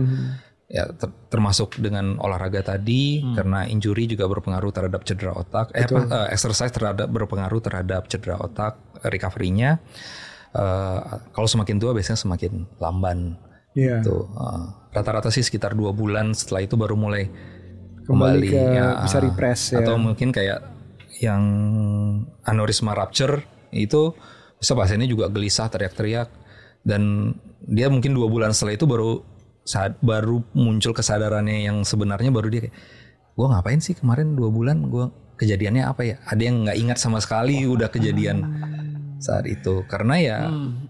Ya 0.69 0.85
ter- 0.85 1.17
termasuk 1.33 1.81
dengan 1.81 2.21
olahraga 2.21 2.61
tadi 2.61 3.25
karena 3.33 3.65
injury 3.65 4.05
juga 4.05 4.29
berpengaruh 4.29 4.69
terhadap 4.69 5.01
cedera 5.09 5.33
otak. 5.33 5.73
Eh 5.73 5.89
apa 5.89 6.29
eh, 6.29 6.29
exercise 6.37 6.69
terhadap 6.69 7.09
berpengaruh 7.09 7.65
terhadap 7.65 8.05
cedera 8.13 8.37
otak 8.37 8.77
recovery-nya. 9.01 9.81
Eh, 10.53 11.01
kalau 11.33 11.49
semakin 11.49 11.81
tua 11.81 11.97
biasanya 11.97 12.21
semakin 12.21 12.69
lamban. 12.85 13.41
Iya. 13.73 14.05
Tuh, 14.05 14.29
uh, 14.37 14.77
rata-rata 14.93 15.29
sih 15.29 15.45
sekitar 15.45 15.77
dua 15.77 15.93
bulan 15.93 16.33
setelah 16.33 16.65
itu 16.65 16.75
baru 16.75 16.97
mulai 16.97 17.29
Kembali 18.09 18.41
kembali, 18.41 18.49
ke 18.49 18.61
ya, 18.73 18.87
bisa 19.05 19.19
repress 19.21 19.61
ya. 19.77 19.85
atau 19.85 20.01
mungkin 20.01 20.33
kayak 20.33 20.65
yang 21.21 21.45
aneurisma 22.41 22.97
rupture 22.97 23.45
itu 23.69 24.17
bisa 24.57 24.73
pasiennya 24.73 25.05
juga 25.05 25.29
gelisah 25.29 25.69
teriak-teriak. 25.69 26.33
Dan 26.81 27.35
dia 27.69 27.93
mungkin 27.93 28.17
dua 28.17 28.33
bulan 28.33 28.57
setelah 28.57 28.81
itu 28.81 28.89
baru 28.89 29.21
saat 29.61 30.01
baru 30.01 30.41
muncul 30.57 30.97
kesadarannya 30.97 31.69
yang 31.69 31.85
sebenarnya 31.85 32.33
baru 32.33 32.49
dia 32.49 32.61
kayak 32.65 32.77
gue 33.37 33.47
ngapain 33.47 33.81
sih 33.85 33.93
kemarin 33.93 34.33
dua 34.33 34.49
bulan? 34.49 34.89
Gue 34.89 35.13
kejadiannya 35.37 35.85
apa 35.85 36.03
ya? 36.09 36.17
Ada 36.25 36.43
yang 36.43 36.65
nggak 36.65 36.79
ingat 36.81 36.99
sama 37.03 37.21
sekali 37.21 37.69
udah 37.69 37.93
kejadian 37.93 38.41
saat 39.21 39.45
itu. 39.45 39.85
Karena 39.85 40.17
ya 40.17 40.39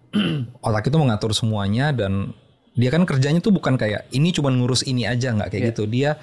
otak 0.66 0.86
itu 0.86 0.96
mengatur 1.02 1.34
semuanya 1.34 1.90
dan 1.90 2.30
dia 2.78 2.94
kan 2.94 3.02
kerjanya 3.02 3.42
tuh 3.42 3.50
bukan 3.50 3.74
kayak 3.74 4.06
ini 4.14 4.30
cuma 4.30 4.54
ngurus 4.54 4.86
ini 4.86 5.02
aja 5.02 5.34
nggak 5.34 5.50
kayak 5.50 5.74
gitu. 5.74 5.90
Dia 5.90 6.14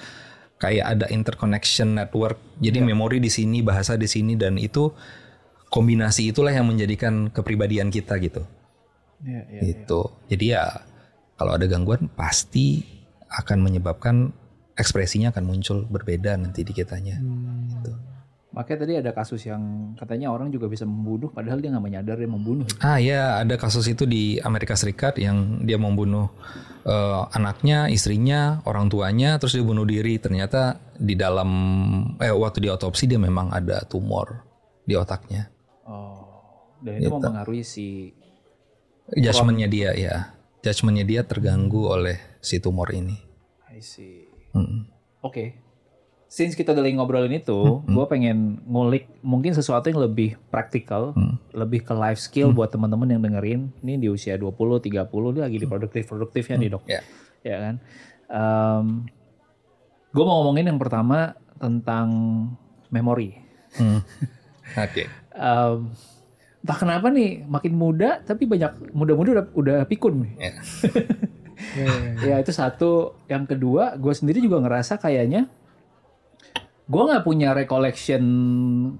kayak 0.55 0.85
ada 0.87 1.05
interconnection 1.11 1.99
network 1.99 2.39
jadi 2.63 2.79
memori 2.79 3.19
di 3.19 3.27
sini 3.27 3.59
bahasa 3.59 3.99
di 3.99 4.07
sini 4.07 4.39
dan 4.39 4.55
itu 4.55 4.87
kombinasi 5.67 6.31
itulah 6.31 6.55
yang 6.55 6.71
menjadikan 6.71 7.27
kepribadian 7.27 7.91
kita 7.91 8.15
gitu. 8.23 8.47
Iya, 9.19 9.41
iya. 9.51 9.61
itu 9.75 10.01
jadi 10.31 10.45
ya 10.47 10.63
kalau 11.35 11.59
ada 11.59 11.67
gangguan 11.67 12.07
pasti 12.07 12.83
akan 13.27 13.59
menyebabkan 13.59 14.31
ekspresinya 14.79 15.35
akan 15.35 15.43
muncul 15.43 15.83
berbeda 15.83 16.39
nanti 16.39 16.63
di 16.63 16.71
kitanya. 16.71 17.19
Gitu. 17.19 17.91
Makanya 18.55 18.79
tadi 18.87 18.93
ada 18.95 19.11
kasus 19.11 19.43
yang 19.43 19.91
katanya 19.99 20.31
orang 20.31 20.47
juga 20.47 20.71
bisa 20.71 20.87
membunuh 20.87 21.27
padahal 21.27 21.59
dia 21.59 21.75
nggak 21.75 21.83
menyadar 21.83 22.15
dia 22.15 22.31
membunuh. 22.31 22.63
Ah 22.79 22.95
ya, 23.03 23.43
ada 23.43 23.59
kasus 23.59 23.83
itu 23.91 24.07
di 24.07 24.39
Amerika 24.39 24.79
Serikat 24.79 25.19
yang 25.19 25.59
dia 25.67 25.75
membunuh 25.75 26.31
eh, 26.87 27.21
anaknya, 27.35 27.91
istrinya, 27.91 28.63
orang 28.63 28.87
tuanya, 28.87 29.35
terus 29.35 29.59
dia 29.59 29.65
bunuh 29.67 29.83
diri. 29.83 30.15
Ternyata 30.15 30.79
di 30.95 31.19
dalam 31.19 31.49
eh 32.15 32.31
waktu 32.31 32.63
di 32.63 32.69
otopsi 32.71 33.11
dia 33.11 33.19
memang 33.19 33.51
ada 33.51 33.83
tumor 33.83 34.39
di 34.87 34.95
otaknya. 34.95 35.51
Oh, 35.83 36.79
dan 36.79 36.95
itu 36.95 37.11
Gitu. 37.11 37.13
mempengaruhi 37.19 37.63
si 37.67 38.15
Judgementnya 39.05 39.69
dia 39.69 39.91
ya, 39.93 40.15
judgementnya 40.65 41.05
dia 41.05 41.21
terganggu 41.21 41.85
oleh 41.91 42.17
si 42.41 42.57
tumor 42.57 42.89
ini. 42.89 43.13
I 43.69 43.83
see. 43.83 44.25
Mm. 44.55 44.89
Oke. 45.21 45.64
Since 46.25 46.57
kita 46.57 46.73
udah 46.73 46.83
lagi 46.83 46.95
ngobrolin 46.97 47.37
itu, 47.37 47.85
gue 47.85 48.05
pengen 48.09 48.59
ngulik 48.65 49.07
mungkin 49.21 49.53
sesuatu 49.53 49.87
yang 49.93 50.01
lebih 50.01 50.35
praktikal, 50.49 51.13
lebih 51.53 51.85
ke 51.85 51.93
life 51.93 52.17
skill 52.17 52.49
buat 52.51 52.73
teman-teman 52.73 53.07
yang 53.13 53.21
dengerin. 53.21 53.69
Ini 53.85 54.01
di 54.01 54.07
usia 54.09 54.35
20, 54.35 54.51
30 54.83 55.05
dia 55.37 55.43
lagi 55.45 55.57
di 55.61 55.67
produktif-produktifnya 55.69 56.55
nih 56.57 56.69
dok. 56.73 56.83
Ya. 56.89 57.01
Ya 57.45 57.57
kan. 57.61 57.75
gue 60.15 60.23
mau 60.23 60.41
ngomongin 60.41 60.73
yang 60.73 60.81
pertama 60.81 61.37
tentang 61.61 62.07
memori. 62.89 63.37
Hmm. 63.77 64.01
Oke. 64.75 65.05
Em, 65.35 65.77
entah 66.65 66.77
kenapa 66.81 67.13
nih 67.13 67.45
makin 67.45 67.73
muda 67.77 68.23
tapi 68.25 68.49
banyak 68.49 68.95
muda-muda 68.95 69.29
udah, 69.39 69.45
udah 69.53 69.77
pikun 69.85 70.25
nih. 70.25 70.33
Ya. 70.41 70.53
ya 72.33 72.35
itu 72.41 72.51
satu. 72.51 73.19
Yang 73.29 73.55
kedua, 73.55 73.95
gue 73.99 74.13
sendiri 74.15 74.41
juga 74.41 74.63
ngerasa 74.63 74.97
kayaknya 74.97 75.47
gue 76.85 77.01
nggak 77.01 77.23
punya 77.25 77.49
recollection 77.57 78.23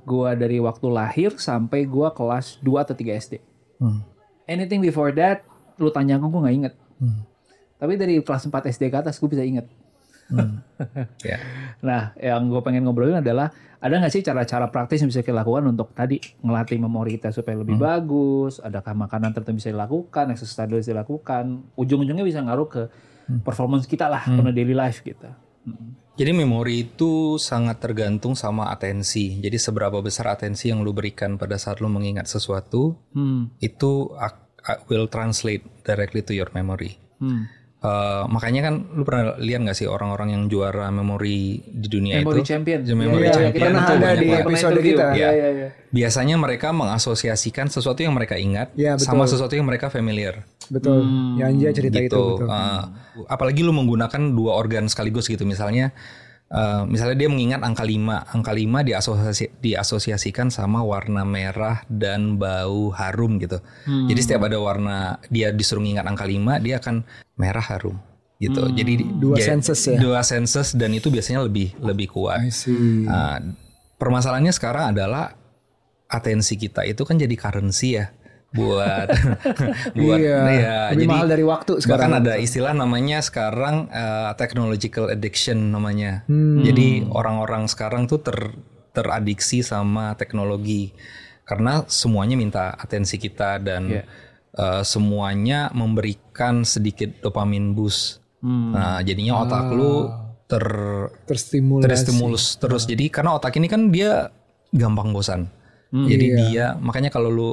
gue 0.02 0.30
dari 0.38 0.58
waktu 0.58 0.88
lahir 0.90 1.38
sampai 1.38 1.86
gue 1.86 2.08
kelas 2.10 2.60
2 2.66 2.84
atau 2.84 2.96
3 2.98 3.22
SD. 3.22 3.34
Hmm. 3.78 4.02
Anything 4.50 4.82
before 4.82 5.14
that, 5.14 5.46
lu 5.78 5.94
tanya 5.94 6.18
aku 6.18 6.34
gue 6.34 6.42
nggak 6.42 6.56
inget. 6.58 6.74
Tapi 7.78 7.94
dari 8.00 8.18
kelas 8.26 8.50
4 8.50 8.74
SD 8.74 8.90
ke 8.90 8.98
atas 8.98 9.22
gue 9.22 9.30
bisa 9.30 9.46
inget. 9.46 9.70
Ya. 11.22 11.38
Nah, 11.86 12.18
yang 12.18 12.50
gue 12.50 12.58
pengen 12.66 12.82
ngobrolin 12.82 13.22
adalah 13.22 13.54
ada 13.78 14.02
nggak 14.02 14.10
sih 14.10 14.26
cara-cara 14.26 14.66
praktis 14.74 15.06
yang 15.06 15.14
bisa 15.14 15.22
kita 15.22 15.38
lakukan 15.38 15.70
untuk 15.70 15.94
tadi 15.94 16.18
ngelatih 16.42 16.82
memori 16.82 17.22
kita 17.22 17.30
supaya 17.30 17.62
lebih 17.62 17.78
bagus? 17.78 18.58
Adakah 18.58 18.98
makanan 19.06 19.38
tertentu 19.38 19.62
bisa 19.62 19.70
dilakukan, 19.70 20.34
exercise 20.34 20.66
bisa 20.66 20.92
dilakukan? 20.98 21.70
Ujung-ujungnya 21.78 22.26
bisa 22.26 22.42
ngaruh 22.42 22.66
ke 22.66 22.82
performance 23.46 23.86
kita 23.86 24.10
lah, 24.10 24.26
pada 24.26 24.50
daily 24.50 24.74
life 24.74 25.06
kita. 25.06 25.38
Jadi 26.16 26.32
memori 26.32 26.88
itu 26.88 27.36
sangat 27.36 27.84
tergantung 27.84 28.40
sama 28.40 28.72
atensi. 28.72 29.36
Jadi 29.44 29.60
seberapa 29.60 30.00
besar 30.00 30.32
atensi 30.32 30.72
yang 30.72 30.80
lu 30.80 30.96
berikan 30.96 31.36
pada 31.36 31.60
saat 31.60 31.84
lu 31.84 31.92
mengingat 31.92 32.32
sesuatu, 32.32 32.96
Hmm. 33.12 33.52
itu 33.60 34.16
will 34.88 35.12
translate 35.12 35.68
directly 35.84 36.24
to 36.24 36.32
your 36.32 36.48
memory. 36.56 36.96
Hmm. 37.20 37.52
Eh, 37.86 38.24
makanya 38.34 38.62
kan 38.66 38.74
lu 38.98 39.04
pernah 39.06 39.38
lihat 39.38 39.62
nggak 39.62 39.78
sih 39.78 39.86
orang-orang 39.86 40.34
yang 40.34 40.44
juara 40.50 40.90
memori 40.90 41.62
di 41.62 41.86
dunia 41.86 42.18
Memory 42.18 42.42
itu? 42.42 42.50
champion. 42.50 42.80
Memory 42.82 43.06
Iya, 43.06 43.14
iya, 43.22 43.30
champion 43.30 43.52
kita 43.54 43.62
Pernah 43.62 43.84
itu 43.84 43.92
ada 43.94 44.02
banyak 44.02 44.18
di 44.18 44.28
episode 44.34 44.80
kita. 44.82 45.06
Iya, 45.14 45.30
iya, 45.30 45.48
iya. 45.54 45.68
Biasanya 45.94 46.36
mereka 46.36 46.68
mengasosiasikan 46.74 47.70
sesuatu 47.70 48.02
yang 48.02 48.18
mereka 48.18 48.36
ingat 48.36 48.74
Ya, 48.74 48.98
betul. 48.98 49.06
sama 49.06 49.30
sesuatu 49.30 49.54
yang 49.54 49.68
mereka 49.70 49.88
familiar. 49.88 50.42
Betul. 50.66 51.06
Ya 51.38 51.46
Anja 51.46 51.70
cerita 51.70 52.00
itu 52.02 52.10
gitu. 52.10 52.24
betul. 52.42 52.50
Uh, 52.50 52.82
apalagi 53.30 53.62
lu 53.62 53.70
menggunakan 53.70 54.22
dua 54.34 54.58
organ 54.58 54.90
sekaligus 54.90 55.30
gitu. 55.30 55.46
Misalnya 55.46 55.94
uh, 56.50 56.84
misalnya 56.86 57.18
dia 57.18 57.30
mengingat 57.30 57.62
angka 57.62 57.82
5. 57.82 58.34
Angka 58.34 58.52
5 58.52 58.88
diasosiasi, 58.88 59.46
diasosiasikan 59.60 60.50
sama 60.50 60.82
warna 60.82 61.24
merah 61.24 61.82
dan 61.88 62.36
bau 62.36 62.90
harum 62.92 63.38
gitu. 63.38 63.62
Hmm. 63.86 64.06
Jadi 64.06 64.20
setiap 64.20 64.46
ada 64.46 64.58
warna 64.58 65.18
dia 65.28 65.50
disuruh 65.50 65.82
mengingat 65.82 66.06
angka 66.06 66.26
5, 66.26 66.60
dia 66.60 66.76
akan 66.78 66.96
merah 67.36 67.66
harum 67.66 67.98
gitu. 68.36 68.68
Jadi 68.70 68.94
Hmm. 69.00 69.16
Dua 69.18 69.36
dia- 69.40 69.48
senses 69.48 69.80
ya? 69.80 69.98
Dua 69.98 70.20
senses 70.22 70.76
dan 70.76 70.92
itu 70.92 71.08
biasanya 71.08 71.40
lebih 71.42 71.72
lebih 71.80 72.12
kuat. 72.12 72.44
I 72.44 72.52
see. 72.52 73.08
Nah, 73.08 73.40
permasalahannya 73.96 74.52
sekarang 74.52 74.92
adalah 74.92 75.32
atensi 76.06 76.54
kita 76.54 76.86
itu 76.86 77.02
kan 77.02 77.18
jadi 77.18 77.34
currency 77.34 77.98
ya 77.98 78.14
buat 78.56 79.08
buat 80.00 80.18
Iya, 80.18 80.40
ya, 80.50 80.78
lebih 80.96 81.08
mahal 81.08 81.28
dari 81.28 81.44
waktu 81.44 81.84
sekarang. 81.84 82.10
Bahkan 82.16 82.22
ada 82.24 82.34
istilah 82.40 82.72
namanya 82.72 83.20
sekarang 83.20 83.92
uh, 83.92 84.32
technological 84.34 85.12
addiction 85.12 85.70
namanya. 85.70 86.24
Hmm. 86.26 86.64
Jadi 86.64 87.04
orang-orang 87.06 87.68
sekarang 87.68 88.08
tuh 88.08 88.24
ter 88.24 88.56
teradiksi 88.96 89.60
sama 89.60 90.16
teknologi 90.16 90.96
karena 91.44 91.84
semuanya 91.86 92.34
minta 92.34 92.72
atensi 92.74 93.20
kita 93.20 93.60
dan 93.60 93.92
Iya. 93.92 94.04
uh, 94.56 94.82
semuanya 94.82 95.68
memberikan 95.76 96.64
sedikit 96.64 97.12
dopamin 97.20 97.76
boost. 97.76 98.24
Hmm. 98.40 98.72
Nah, 98.72 99.00
jadinya 99.04 99.44
otak 99.44 99.68
lu 99.70 100.08
ter 100.46 100.64
Terstimulasi. 101.28 101.84
terstimulus 101.86 102.44
terus. 102.56 102.86
Jadi 102.86 103.10
karena 103.10 103.36
otak 103.36 103.58
ini 103.58 103.68
kan 103.68 103.92
dia 103.92 104.32
gampang 104.72 105.12
bosan. 105.12 105.52
Jadi 105.92 106.26
Iya. 106.28 106.38
dia 106.44 106.66
makanya 106.78 107.08
kalau 107.08 107.30
lu 107.30 107.50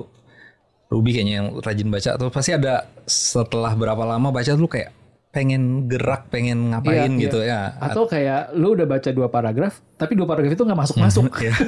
Ruby 0.92 1.10
kayaknya 1.10 1.34
yang 1.34 1.48
rajin 1.56 1.88
baca 1.88 2.10
tuh 2.14 2.28
pasti 2.28 2.52
ada 2.52 2.84
setelah 3.02 3.72
berapa 3.72 4.04
lama 4.04 4.28
baca 4.28 4.52
tuh 4.52 4.68
kayak 4.68 4.92
pengen 5.32 5.88
gerak, 5.88 6.28
pengen 6.28 6.68
ngapain 6.68 7.08
Iya, 7.16 7.22
gitu 7.24 7.40
ya. 7.40 7.72
Atau 7.80 8.04
kayak 8.04 8.52
lu 8.52 8.76
udah 8.76 8.84
baca 8.84 9.08
dua 9.08 9.26
paragraf, 9.26 9.80
tapi 9.96 10.12
dua 10.12 10.28
paragraf 10.28 10.52
itu 10.52 10.60
nggak 10.60 10.76
masuk-masuk. 10.78 11.32
Ya. 11.40 11.56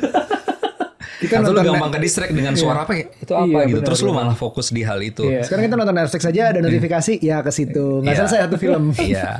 Kita 1.15 1.41
Atau 1.41 1.57
lu 1.57 1.57
nonton 1.57 1.73
gampang 1.73 1.93
ke 1.95 2.01
distract 2.05 2.37
dengan 2.37 2.53
suara 2.53 2.85
apa 2.85 2.93
kayak 2.93 3.17
itu 3.17 3.33
apa 3.33 3.49
Iya, 3.49 3.61
gitu. 3.65 3.77
benar, 3.81 3.87
Terus 3.89 4.01
lu 4.03 4.13
malah 4.13 4.37
fokus 4.37 4.69
di 4.69 4.85
hal 4.85 5.01
itu. 5.01 5.25
Iya. 5.25 5.41
Sekarang 5.41 5.65
kita 5.65 5.75
nonton 5.75 5.97
Netflix 5.97 6.23
aja 6.23 6.43
ada 6.53 6.61
notifikasi 6.61 7.13
ya 7.17 7.41
ke 7.41 7.49
situ. 7.49 7.87
Nggak 8.05 8.13
Iya. 8.13 8.21
selesai 8.21 8.39
satu 8.45 8.57
film. 8.61 8.83
Iya. 9.01 9.31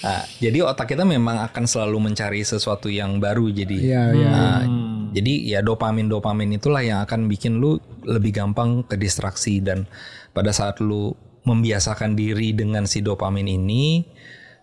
Nah, 0.00 0.22
jadi 0.38 0.58
otak 0.62 0.88
kita 0.88 1.02
memang 1.02 1.42
akan 1.42 1.64
selalu 1.66 1.98
mencari 2.00 2.40
sesuatu 2.40 2.86
yang 2.86 3.18
baru 3.18 3.50
jadi. 3.50 3.76
Iya, 3.76 4.02
iya. 4.14 4.30
Nah, 4.30 4.58
Jadi 5.10 5.50
ya 5.50 5.60
dopamin 5.60 6.06
dopamin 6.06 6.54
itulah 6.54 6.80
yang 6.80 7.02
akan 7.02 7.26
bikin 7.26 7.58
lu 7.58 7.76
lebih 8.06 8.34
gampang 8.34 8.86
ke 8.86 8.94
distraksi. 8.96 9.58
Dan 9.60 9.84
pada 10.32 10.54
saat 10.54 10.78
lu 10.78 11.12
membiasakan 11.44 12.14
diri 12.14 12.54
dengan 12.54 12.86
si 12.86 13.02
dopamin 13.02 13.46
ini, 13.48 14.04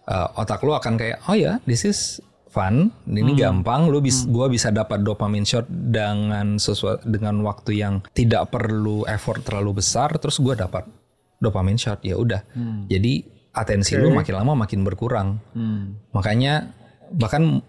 uh, 0.08 0.40
otak 0.40 0.64
lu 0.64 0.74
akan 0.74 0.96
kayak 0.96 1.20
oh 1.28 1.36
ya 1.36 1.60
this 1.68 1.84
is 1.84 2.24
fun, 2.48 2.90
ini 3.06 3.38
gampang, 3.38 3.86
lu 3.92 4.02
bis, 4.02 4.26
gua 4.26 4.50
bisa 4.50 4.74
dapat 4.74 5.06
dopamin 5.06 5.46
shot 5.46 5.70
dengan 5.70 6.58
sesuatu 6.58 7.06
dengan 7.06 7.38
waktu 7.46 7.86
yang 7.86 8.02
tidak 8.18 8.50
perlu 8.50 9.06
effort 9.06 9.46
terlalu 9.46 9.84
besar, 9.84 10.10
terus 10.18 10.42
gua 10.42 10.58
dapat 10.58 10.88
dopamin 11.38 11.78
shot. 11.78 12.02
Ya 12.02 12.18
udah. 12.18 12.42
Jadi 12.90 13.26
atensi 13.58 13.98
lu 13.98 14.14
makin 14.14 14.38
lama 14.38 14.54
makin 14.54 14.86
berkurang. 14.86 15.38
Makanya 16.14 16.70
bahkan 17.14 17.62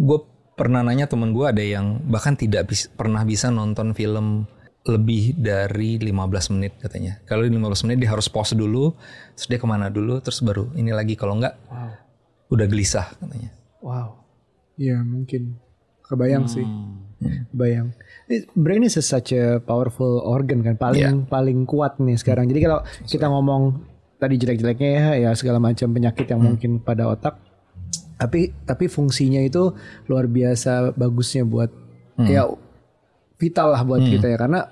gue 0.00 0.18
pernah 0.52 0.84
nanya 0.84 1.08
temen 1.08 1.32
gue 1.32 1.46
ada 1.48 1.60
yang 1.60 2.00
bahkan 2.04 2.34
tidak 2.34 2.68
bis- 2.68 2.88
pernah 2.88 3.22
bisa 3.22 3.48
nonton 3.48 3.92
film 3.92 4.44
lebih 4.82 5.38
dari 5.38 5.94
15 5.96 6.52
menit 6.52 6.74
katanya. 6.76 7.22
Kalau 7.22 7.46
15 7.46 7.86
menit 7.86 8.02
dia 8.02 8.10
harus 8.10 8.26
pause 8.26 8.52
dulu, 8.52 8.90
terus 9.32 9.46
dia 9.46 9.58
ke 9.58 9.64
mana 9.64 9.86
dulu, 9.86 10.18
terus 10.18 10.42
baru 10.42 10.74
ini 10.74 10.90
lagi. 10.90 11.14
Kalau 11.14 11.38
enggak, 11.38 11.54
udah 12.48 12.66
gelisah 12.66 13.14
katanya. 13.14 13.54
Wow. 13.78 14.18
Iya 14.74 14.98
mungkin. 15.00 15.54
Kebayang 16.02 16.50
sih. 16.50 16.66
Kebayang. 17.48 17.94
Ini- 18.26 18.46
Brain 18.52 18.82
is 18.82 18.98
such 18.98 19.30
a 19.30 19.62
powerful 19.62 20.18
organ 20.20 20.60
kan. 20.60 20.74
Paling 20.74 20.98
paling 21.26 21.62
kuat 21.62 21.96
nih 21.96 22.18
sekarang. 22.18 22.50
Jadi 22.50 22.60
kalau 22.60 22.78
kita 23.06 23.26
ngomong 23.26 23.86
tadi 24.18 24.34
jelek-jeleknya 24.34 24.90
ya, 24.90 25.06
ya 25.16 25.30
segala 25.34 25.58
macam 25.58 25.90
penyakit 25.90 26.26
yang 26.26 26.42
mungkin 26.42 26.78
pada 26.78 27.06
otak. 27.06 27.38
Tapi 28.22 28.54
tapi 28.62 28.86
fungsinya 28.86 29.42
itu 29.42 29.74
luar 30.06 30.30
biasa 30.30 30.94
bagusnya 30.94 31.42
buat 31.42 31.70
ya 32.22 32.46
vital 33.34 33.74
lah 33.74 33.82
buat 33.82 33.98
kita 34.06 34.30
ya. 34.30 34.38
Karena 34.38 34.62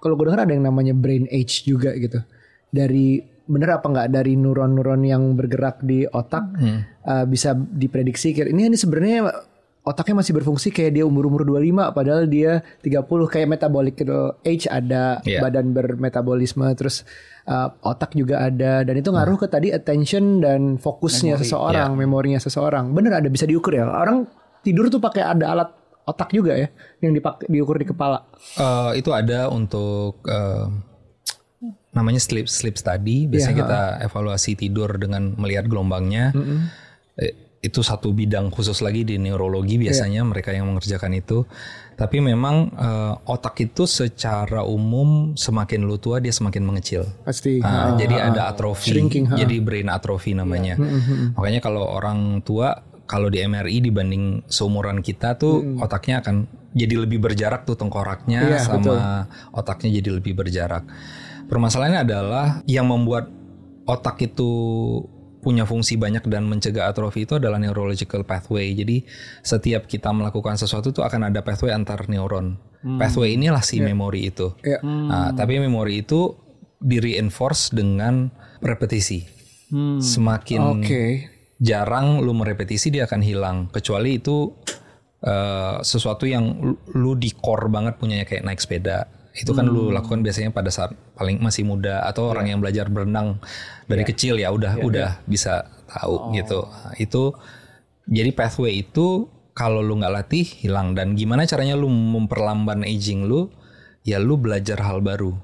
kalau 0.00 0.16
gue 0.16 0.32
dengar 0.32 0.48
ada 0.48 0.52
yang 0.56 0.64
namanya 0.64 0.96
brain 0.96 1.28
age 1.28 1.68
juga 1.68 1.92
gitu. 2.00 2.24
Dari 2.72 3.20
bener 3.44 3.76
apa 3.76 3.86
nggak? 3.86 4.08
Dari 4.16 4.32
neuron-neuron 4.40 5.02
yang 5.04 5.22
bergerak 5.36 5.84
di 5.84 6.08
otak 6.08 6.56
uh, 7.04 7.24
bisa 7.28 7.52
diprediksi 7.52 8.32
kira 8.32 8.48
ini 8.48 8.72
ini 8.72 8.78
sebenarnya 8.80 9.28
otaknya 9.86 10.18
masih 10.18 10.34
berfungsi 10.34 10.74
kayak 10.74 10.98
dia 10.98 11.04
umur-umur 11.06 11.46
25 11.46 11.94
padahal 11.94 12.26
dia 12.26 12.58
30 12.82 13.06
kayak 13.06 13.46
metabolic 13.46 13.94
age 14.42 14.66
ada 14.66 15.22
Iya. 15.22 15.38
badan 15.38 15.70
bermetabolisme 15.70 16.66
terus 16.74 17.06
uh, 17.46 17.70
otak 17.86 18.12
juga 18.18 18.50
ada 18.50 18.82
dan 18.82 18.94
itu 18.98 19.14
ngaruh 19.14 19.38
ke 19.38 19.46
tadi 19.46 19.70
attention 19.70 20.42
dan 20.42 20.76
fokusnya 20.76 21.38
seseorang 21.38 21.94
memorinya 21.94 22.42
seseorang. 22.42 22.90
Bener 22.90 23.14
ada 23.14 23.30
bisa 23.30 23.46
diukur 23.46 23.78
ya. 23.78 23.86
Orang 23.86 24.26
tidur 24.66 24.90
tuh 24.90 24.98
pakai 24.98 25.22
ada 25.22 25.54
alat 25.54 25.70
otak 26.06 26.34
juga 26.34 26.58
ya 26.58 26.66
yang 27.02 27.14
dipakai 27.14 27.46
diukur 27.46 27.78
di 27.78 27.86
kepala. 27.86 28.26
Eh, 28.58 28.98
itu 28.98 29.14
ada 29.14 29.46
untuk 29.54 30.18
eh, 30.26 30.66
namanya 31.94 32.18
sleep 32.18 32.50
sleep 32.50 32.74
study. 32.74 33.30
Biasanya 33.30 33.56
kita 33.62 33.80
evaluasi 34.02 34.58
tidur 34.58 34.90
dengan 34.98 35.34
melihat 35.38 35.70
gelombangnya. 35.70 36.34
Eh, 36.34 36.85
itu 37.66 37.82
satu 37.82 38.14
bidang 38.14 38.48
khusus 38.54 38.78
lagi 38.80 39.02
di 39.02 39.18
neurologi 39.18 39.76
biasanya 39.76 40.22
mereka 40.22 40.54
yang 40.54 40.70
mengerjakan 40.70 41.12
itu. 41.18 41.42
Tapi 41.96 42.20
memang 42.20 42.70
eh, 42.76 43.14
otak 43.24 43.56
itu 43.64 43.88
secara 43.88 44.62
umum 44.62 45.32
semakin 45.34 45.88
lu 45.88 45.96
tua 45.96 46.20
dia 46.20 46.30
semakin 46.30 46.62
mengecil. 46.62 47.08
pasti 47.24 47.58
Ah, 47.64 47.96
jadi 47.96 48.30
ada 48.30 48.52
atrofi, 48.52 48.92
Shrinking, 48.92 49.32
ha. 49.32 49.40
jadi 49.40 49.56
brain 49.64 49.88
atrophy 49.88 50.36
namanya. 50.36 50.76
Makanya 51.34 51.60
kalau 51.64 51.88
orang 51.88 52.44
tua 52.44 52.84
kalau 53.06 53.30
di 53.30 53.40
MRI 53.40 53.80
dibanding 53.80 54.44
seumuran 54.50 54.98
kita 55.00 55.38
tuh 55.38 55.78
otaknya 55.78 56.20
akan 56.20 56.50
jadi 56.76 57.06
lebih 57.06 57.22
berjarak 57.22 57.64
tuh 57.64 57.78
tengkoraknya 57.78 58.40
Iya, 58.44 58.58
sama 58.60 59.24
otaknya 59.54 60.02
jadi 60.02 60.20
lebih 60.20 60.36
berjarak. 60.36 60.84
Permasalahannya 61.48 62.02
adalah 62.02 62.46
yang 62.68 62.90
membuat 62.90 63.30
otak 63.86 64.20
itu 64.26 64.50
punya 65.46 65.62
fungsi 65.62 65.94
banyak 65.94 66.26
dan 66.26 66.50
mencegah 66.50 66.90
atrofi 66.90 67.22
itu 67.22 67.38
adalah 67.38 67.62
neurological 67.62 68.26
pathway. 68.26 68.74
Jadi 68.74 69.06
setiap 69.46 69.86
kita 69.86 70.10
melakukan 70.10 70.58
sesuatu 70.58 70.90
tuh 70.90 71.06
akan 71.06 71.30
ada 71.30 71.46
pathway 71.46 71.70
antar 71.70 72.10
neuron. 72.10 72.58
Pathway 72.82 73.38
inilah 73.38 73.62
si 73.62 73.78
memori 73.78 74.26
itu. 74.26 74.58
Iya. 74.66 74.82
Nah, 74.82 75.30
tapi 75.38 75.62
memori 75.62 76.02
itu 76.02 76.34
di 76.82 76.98
reinforce 76.98 77.70
dengan 77.70 78.26
repetisi. 78.58 79.22
Semakin 80.02 80.82
oke 80.82 81.02
jarang 81.62 82.20
lu 82.20 82.34
merepetisi 82.34 82.90
dia 82.90 83.06
akan 83.06 83.22
hilang. 83.22 83.56
Kecuali 83.70 84.18
itu 84.18 84.50
eh, 85.22 85.78
sesuatu 85.80 86.26
yang 86.26 86.58
lu, 86.58 86.74
lu 86.98 87.12
di 87.14 87.30
core 87.32 87.70
banget 87.70 87.96
punyanya 88.02 88.26
kayak 88.26 88.44
naik 88.44 88.58
sepeda. 88.58 89.06
Itu 89.36 89.52
kan 89.52 89.68
lu 89.68 89.92
lakukan 89.92 90.24
biasanya 90.24 90.48
pada 90.48 90.72
saat 90.72 90.96
paling 91.12 91.44
masih 91.44 91.68
muda 91.68 92.00
atau 92.08 92.32
orang 92.32 92.48
yang 92.48 92.58
belajar 92.64 92.88
berenang 92.88 93.36
dari 93.86 94.02
kecil 94.02 94.34
ya 94.36 94.50
udah 94.50 94.78
udah 94.78 95.22
bisa 95.24 95.64
tahu 95.86 96.34
gitu. 96.34 96.62
Nah, 96.62 96.94
itu 96.96 97.22
jadi 98.04 98.30
pathway 98.30 98.82
itu 98.82 99.26
kalau 99.50 99.80
lu 99.80 99.96
nggak 99.96 100.12
latih 100.12 100.44
hilang 100.44 100.92
dan 100.92 101.14
gimana 101.14 101.42
caranya 101.42 101.74
lu 101.74 101.88
memperlambat 101.88 102.82
aging 102.82 103.24
lu? 103.24 103.48
Ya 104.02 104.18
lu 104.18 104.38
belajar 104.38 104.78
hal 104.78 105.02
baru. 105.02 105.34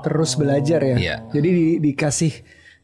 Terus 0.00 0.34
belajar 0.34 0.78
ya. 0.80 0.96
Iya. 0.96 1.16
Jadi 1.30 1.48
di- 1.48 1.78
dikasih 1.82 2.30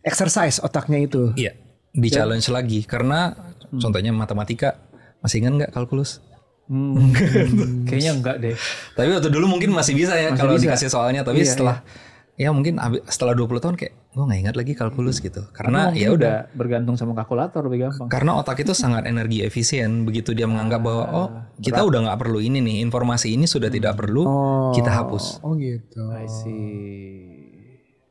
exercise 0.02 0.58
otaknya 0.58 0.98
itu. 1.00 1.30
Iya, 1.34 1.54
di 1.90 2.08
challenge 2.08 2.46
lagi 2.48 2.82
karena 2.82 3.34
contohnya 3.72 4.10
matematika 4.10 4.82
masih 5.22 5.42
ingat 5.42 5.52
nggak 5.54 5.72
kalkulus? 5.72 6.18
Hmm. 6.66 7.14
Kayaknya 7.86 8.12
enggak 8.12 8.36
deh. 8.42 8.56
Tapi 8.92 9.08
waktu 9.14 9.30
dulu 9.30 9.46
mungkin 9.46 9.70
masih 9.70 9.94
bisa 9.94 10.18
ya 10.18 10.34
kalau 10.34 10.58
dikasih 10.58 10.90
soalnya, 10.90 11.22
tapi 11.22 11.46
Iya, 11.46 11.54
setelah 11.54 11.86
ya 12.36 12.52
mungkin 12.52 12.76
setelah 13.06 13.32
20 13.32 13.58
tahun 13.58 13.74
kayak 13.74 13.92
gue 14.12 14.24
nggak 14.24 14.40
ingat 14.42 14.54
lagi 14.54 14.72
kalkulus 14.72 15.18
gitu. 15.18 15.44
Karena 15.50 15.88
Mungkin 15.88 16.00
ya 16.00 16.08
udah 16.10 16.34
bergantung 16.52 16.94
sama 16.94 17.12
kalkulator 17.12 17.64
lebih 17.64 17.88
gampang. 17.88 18.08
karena 18.08 18.32
otak 18.34 18.60
itu 18.60 18.72
sangat 18.72 19.04
energi 19.04 19.40
efisien. 19.40 20.04
Begitu 20.04 20.32
dia 20.32 20.44
menganggap 20.44 20.80
bahwa 20.80 21.04
oh 21.10 21.28
kita 21.58 21.80
udah 21.80 22.06
nggak 22.06 22.18
perlu 22.18 22.38
ini 22.38 22.60
nih, 22.60 22.76
informasi 22.80 23.32
ini 23.32 23.44
sudah 23.44 23.68
tidak 23.68 23.96
perlu, 23.96 24.24
kita 24.72 24.88
hapus. 24.90 25.40
Oh 25.40 25.52
gitu. 25.54 26.12
I 26.12 26.24
see. 26.26 27.36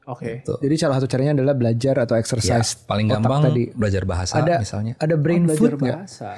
Oke. 0.05 0.45
Tuh. 0.45 0.61
Jadi 0.61 0.75
salah 0.77 1.01
satu 1.01 1.09
caranya 1.09 1.33
adalah 1.33 1.57
belajar 1.57 1.97
atau 1.97 2.13
Ya, 2.13 2.21
exercise 2.21 2.77
paling 2.79 3.09
otak 3.09 3.25
gampang 3.25 3.41
tadi. 3.49 3.63
belajar 3.73 4.03
bahasa 4.05 4.37
Ada 4.37 4.61
misalnya. 4.61 4.93
ada 5.01 5.15
brain 5.17 5.43
Belajar 5.43 5.57
food 5.57 5.71
nggak? 5.81 5.97
bahasa. 5.97 6.29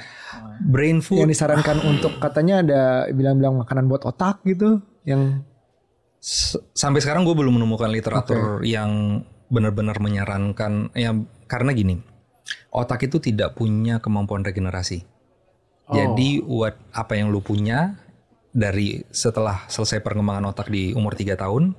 Brain 0.61 0.97
food 1.03 1.19
Yang 1.19 1.29
disarankan 1.35 1.77
untuk 1.83 2.15
katanya 2.17 2.63
ada 2.63 2.81
bilang-bilang 3.11 3.59
makanan 3.59 3.85
buat 3.85 4.07
otak 4.07 4.39
gitu 4.43 4.79
yang 5.03 5.43
S- 6.27 6.59
sampai 6.75 6.99
sekarang 6.99 7.23
gue 7.23 7.31
belum 7.31 7.55
menemukan 7.55 7.87
literatur 7.87 8.59
yang 8.67 9.23
benar-benar 9.47 10.03
menyarankan 10.03 10.91
ya 10.91 11.15
karena 11.47 11.71
gini 11.71 12.03
otak 12.67 13.07
itu 13.07 13.23
tidak 13.23 13.55
punya 13.55 14.03
kemampuan 14.03 14.43
regenerasi 14.43 15.07
jadi 15.87 16.43
what 16.43 16.75
apa 16.91 17.15
yang 17.15 17.31
lu 17.31 17.39
punya 17.39 17.95
dari 18.51 19.07
setelah 19.07 19.63
selesai 19.71 20.03
perkembangan 20.03 20.51
otak 20.51 20.67
di 20.67 20.91
umur 20.91 21.15
3 21.15 21.39
tahun 21.39 21.71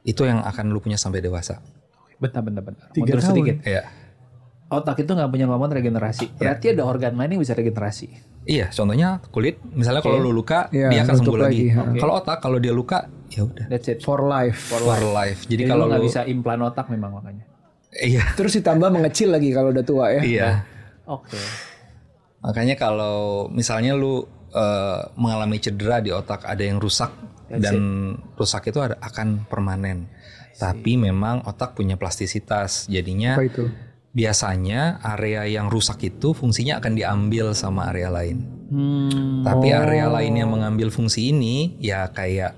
itu 0.00 0.24
yang 0.24 0.40
akan 0.40 0.72
lu 0.72 0.80
punya 0.80 0.96
sampai 0.96 1.20
dewasa 1.20 1.60
Bentar, 2.14 2.40
bentar, 2.40 2.62
bentar. 2.64 2.88
Tiga 2.88 3.04
Mundur 3.04 3.20
tahun. 3.20 3.30
sedikit. 3.36 3.56
ya 3.68 3.82
Otak 4.64 4.96
itu 4.98 5.10
nggak 5.10 5.28
punya 5.28 5.44
kemampuan 5.44 5.70
regenerasi. 5.70 6.34
Berarti 6.34 6.72
ada 6.72 6.82
organ 6.84 7.14
lain 7.14 7.36
yang 7.36 7.42
bisa 7.42 7.52
regenerasi. 7.52 8.08
iya 8.44 8.68
contohnya 8.68 9.24
kulit 9.32 9.56
misalnya 9.72 10.04
kalau 10.04 10.20
lu 10.20 10.28
luka 10.28 10.68
Iya, 10.68 10.92
dia 10.92 11.00
akan 11.02 11.16
sembuh 11.16 11.38
lagi, 11.40 11.64
lagi, 11.64 11.66
ha. 11.72 11.96
kalau 11.96 12.12
otak 12.20 12.44
kalau 12.44 12.60
dia 12.60 12.76
luka 12.76 13.08
ya 13.32 13.40
udah 13.40 13.72
That's 13.72 13.88
it. 13.88 14.04
for 14.04 14.20
life. 14.20 14.68
for 14.68 14.84
life 14.84 15.48
jadi 15.48 15.64
Jadi 15.64 15.70
kalau 15.72 15.88
lo 15.88 15.88
nggak 15.88 16.02
lu 16.04 16.06
bisa 16.06 16.20
implan 16.28 16.60
otak 16.60 16.92
memang 16.92 17.16
makanya. 17.16 17.44
iya 17.96 18.20
Terus 18.36 18.52
ditambah 18.54 18.92
mengecil 18.92 19.32
lagi 19.32 19.48
kalau 19.48 19.72
udah 19.72 19.80
tua 19.80 20.12
ya. 20.12 20.20
iya 20.20 20.48
Oke. 21.08 21.40
Makanya 22.40 22.76
kalau 22.76 23.48
misalnya 23.48 23.96
lu 23.96 24.28
eh, 24.52 25.00
mengalami 25.16 25.56
cedera 25.56 25.98
di 25.98 26.12
otak 26.12 26.44
ada 26.44 26.60
yang 26.60 26.76
rusak 26.76 27.16
dan 27.48 27.76
rusak 28.34 28.68
itu 28.68 28.76
ada, 28.76 29.00
akan 29.00 29.48
permanen. 29.48 30.04
Tapi 30.54 30.96
memang 30.96 31.44
otak 31.44 31.72
punya 31.72 31.96
plastisitas. 31.96 32.84
Jadinya 32.86 33.40
Apa 33.40 33.48
itu? 33.48 33.64
Biasanya 34.14 35.02
area 35.02 35.42
yang 35.50 35.66
rusak 35.66 36.06
itu 36.06 36.30
fungsinya 36.32 36.78
akan 36.78 36.94
diambil 36.94 37.50
sama 37.50 37.90
area 37.90 38.08
lain. 38.14 38.46
Hmm. 38.70 39.42
Tapi 39.42 39.74
area 39.74 40.06
lain 40.06 40.38
yang 40.38 40.54
mengambil 40.54 40.88
fungsi 40.94 41.34
ini 41.34 41.74
ya 41.82 42.06
kayak 42.14 42.54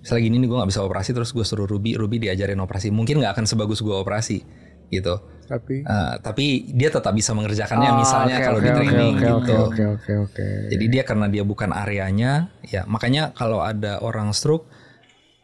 misalnya 0.00 0.22
gini 0.22 0.36
nih 0.38 0.46
gue 0.46 0.58
nggak 0.62 0.70
bisa 0.70 0.86
operasi 0.86 1.10
terus 1.10 1.34
gue 1.34 1.42
suruh 1.42 1.66
Ruby, 1.66 1.98
Ruby 1.98 2.22
diajarin 2.22 2.62
operasi. 2.62 2.94
Mungkin 2.94 3.18
nggak 3.18 3.34
akan 3.34 3.46
sebagus 3.50 3.82
gue 3.82 3.92
operasi 3.92 4.46
gitu. 4.86 5.18
Tapi 5.50 5.82
Eh, 5.82 6.14
tapi 6.22 6.70
dia 6.70 6.90
tetap 6.90 7.10
bisa 7.14 7.34
mengerjakannya 7.34 7.90
Ah, 7.90 7.98
misalnya 7.98 8.36
oke, 8.38 8.46
kalau 8.46 8.58
oke, 8.62 8.66
di 8.66 8.70
training 8.70 9.14
oke, 9.14 9.26
oke, 9.26 9.26
gitu. 9.26 9.54
Oke 9.66 9.82
oke 9.90 10.12
oke. 10.30 10.46
Jadi 10.70 10.84
dia 10.86 11.02
karena 11.02 11.26
dia 11.26 11.42
bukan 11.42 11.70
areanya, 11.74 12.50
ya 12.62 12.86
makanya 12.86 13.34
kalau 13.34 13.62
ada 13.62 13.98
orang 14.06 14.30
stroke 14.30 14.70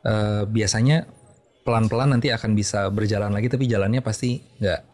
eh, 0.06 0.46
biasanya 0.46 1.10
pelan-pelan 1.66 2.14
nanti 2.18 2.30
akan 2.30 2.54
bisa 2.54 2.86
berjalan 2.90 3.34
lagi, 3.34 3.50
tapi 3.50 3.66
jalannya 3.66 4.02
pasti 4.02 4.42
nggak 4.62 4.91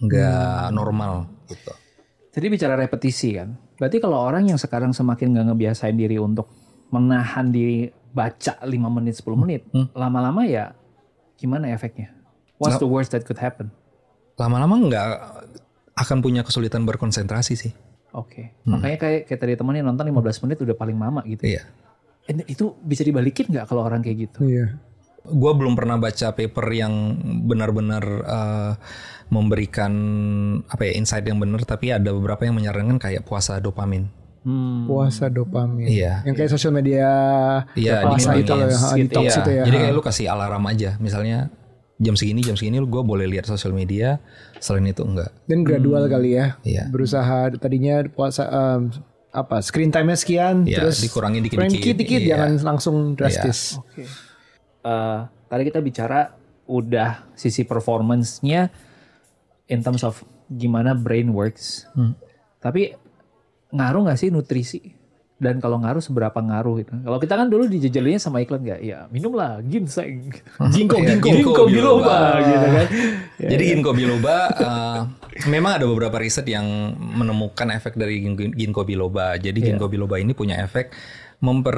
nggak 0.00 0.72
normal 0.74 1.28
gitu. 1.48 1.72
Jadi 2.34 2.46
bicara 2.50 2.74
repetisi 2.74 3.38
kan. 3.38 3.54
Berarti 3.78 4.02
kalau 4.02 4.18
orang 4.18 4.50
yang 4.50 4.58
sekarang 4.58 4.90
semakin 4.90 5.34
nggak 5.34 5.46
ngebiasain 5.54 5.94
diri 5.94 6.18
untuk 6.18 6.50
menahan 6.90 7.50
diri 7.50 7.90
baca 8.14 8.58
5 8.62 8.70
menit 8.70 9.14
10 9.18 9.34
menit, 9.38 9.62
lama-lama 9.94 10.46
ya 10.46 10.74
gimana 11.38 11.70
efeknya? 11.70 12.14
What's 12.58 12.78
the 12.78 12.86
worst 12.86 13.10
that 13.14 13.26
could 13.26 13.38
happen? 13.38 13.74
Lama-lama 14.38 14.74
nggak 14.78 15.08
akan 15.94 16.18
punya 16.22 16.42
kesulitan 16.42 16.86
berkonsentrasi 16.86 17.54
sih. 17.54 17.72
Oke. 18.14 18.54
Makanya 18.66 18.98
kayak 18.98 19.20
kayak 19.26 19.40
tadi 19.42 19.54
temannya 19.58 19.82
nonton 19.82 20.06
15 20.06 20.46
menit 20.46 20.58
udah 20.62 20.76
paling 20.78 20.98
lama 20.98 21.22
gitu. 21.26 21.50
Iya. 21.50 21.66
And 22.30 22.46
itu 22.46 22.78
bisa 22.80 23.02
dibalikin 23.02 23.50
nggak 23.50 23.66
kalau 23.66 23.82
orang 23.82 24.00
kayak 24.00 24.30
gitu? 24.30 24.46
Iya. 24.46 24.78
Gue 25.24 25.52
belum 25.56 25.74
pernah 25.74 25.98
baca 25.98 26.30
paper 26.30 26.66
yang 26.70 26.94
benar-benar 27.46 28.04
eh, 28.22 28.72
memberikan 29.32 29.92
apa 30.66 30.88
ya 30.88 30.92
insight 30.96 31.24
yang 31.24 31.40
benar, 31.40 31.64
tapi 31.64 31.90
ada 31.90 32.12
beberapa 32.12 32.44
yang 32.44 32.56
menyarankan 32.56 33.00
kayak 33.00 33.24
puasa 33.24 33.58
dopamin. 33.58 34.08
Hmm. 34.44 34.84
Puasa 34.84 35.32
dopamin. 35.32 35.88
Iya. 35.88 36.20
Yang 36.28 36.34
kayak 36.36 36.50
sosial 36.52 36.72
media 36.76 37.08
Iya, 37.72 38.04
puasa 38.04 38.36
di 38.36 38.44
itu 38.44 38.52
loh, 38.52 38.68
ya, 38.68 38.76
gitu 38.76 39.08
detox 39.08 39.24
Iya, 39.24 39.40
itu 39.40 39.50
ya. 39.50 39.62
Jadi 39.64 39.76
kayak 39.80 39.92
lu 39.96 40.02
kasih 40.04 40.26
alarm 40.28 40.64
aja, 40.68 40.90
misalnya 41.00 41.48
jam 41.96 42.12
segini 42.18 42.44
jam 42.44 42.52
segini 42.58 42.76
gue 42.76 43.02
boleh 43.06 43.24
lihat 43.24 43.48
sosial 43.48 43.72
media, 43.72 44.20
selain 44.60 44.84
itu 44.84 45.00
enggak. 45.00 45.32
Dan 45.48 45.64
gradual 45.64 46.04
kali 46.06 46.36
ya. 46.36 46.60
Iya. 46.60 46.92
Berusaha 46.92 47.56
tadinya 47.56 48.04
puasa 48.12 48.44
em, 48.44 48.92
apa 49.32 49.58
screen 49.64 49.88
time-nya 49.90 50.14
sekian 50.14 50.68
Iya, 50.68 50.84
terus 50.84 51.00
dikurangin 51.00 51.40
dikit-dikit. 51.42 51.74
dikit-dikit 51.74 52.20
Iya. 52.20 52.28
jangan 52.36 52.50
langsung 52.62 52.96
drastis. 53.16 53.80
Oke. 53.80 54.04
Eh, 54.84 55.18
tadi 55.48 55.62
kita 55.64 55.80
bicara 55.80 56.36
udah 56.68 57.32
sisi 57.32 57.64
performance-nya 57.64 58.68
in 59.66 59.80
terms 59.80 60.02
of 60.02 60.20
gimana 60.46 60.92
brain 60.92 61.30
works. 61.30 61.88
Tapi 62.58 62.94
ngaruh 63.70 64.06
nggak 64.06 64.18
sih 64.18 64.28
nutrisi? 64.28 64.80
Dan 65.34 65.58
kalau 65.58 65.76
ngaruh 65.76 65.98
seberapa 65.98 66.38
ngaruh 66.38 66.74
gitu? 66.78 66.94
Kalau 66.94 67.18
kita 67.18 67.34
kan 67.34 67.50
dulu 67.50 67.66
dijejelinnya 67.66 68.16
sama 68.16 68.38
iklan 68.38 68.62
nggak? 68.62 68.80
Ya 68.80 69.10
minumlah 69.10 69.60
ginseng, 69.62 70.30
ginkgo, 70.72 70.96
Iya, 70.96 71.18
ginkgo, 71.18 71.26
ginkgo 71.26 71.50
ginkgo 71.50 71.64
biloba, 71.66 72.16
gitu 72.40 72.66
kan? 72.70 72.86
Jadi 73.52 73.62
ginkgo 73.66 73.92
biloba 73.92 74.34
eh, 74.54 75.00
memang 75.44 75.82
ada 75.82 75.84
beberapa 75.84 76.16
riset 76.16 76.46
yang 76.46 76.64
menemukan 76.96 77.66
efek 77.72 77.98
dari 77.98 78.22
ginkgo- 78.22 78.86
biloba. 78.86 79.34
Jadi 79.34 79.58
ginkgo 79.60 79.90
biloba 79.90 80.16
ini 80.16 80.32
punya 80.32 80.62
efek 80.62 80.94
memper 81.42 81.76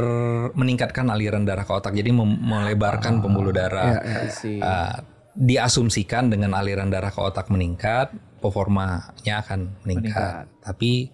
meningkatkan 0.52 1.08
aliran 1.08 1.42
darah 1.42 1.64
ke 1.64 1.72
otak. 1.72 1.96
Jadi 1.96 2.12
mem- 2.12 2.38
melebarkan 2.38 3.18
pembuluh 3.18 3.50
darah. 3.50 3.98
I 3.98 4.28
see. 4.28 4.60
Eh, 4.60 4.94
diasumsikan 5.36 6.32
dengan 6.32 6.56
aliran 6.56 6.88
darah 6.88 7.12
ke 7.12 7.20
otak 7.20 7.52
meningkat, 7.52 8.10
performanya 8.40 9.44
akan 9.44 9.76
meningkat. 9.84 10.48
Tapi 10.60 11.12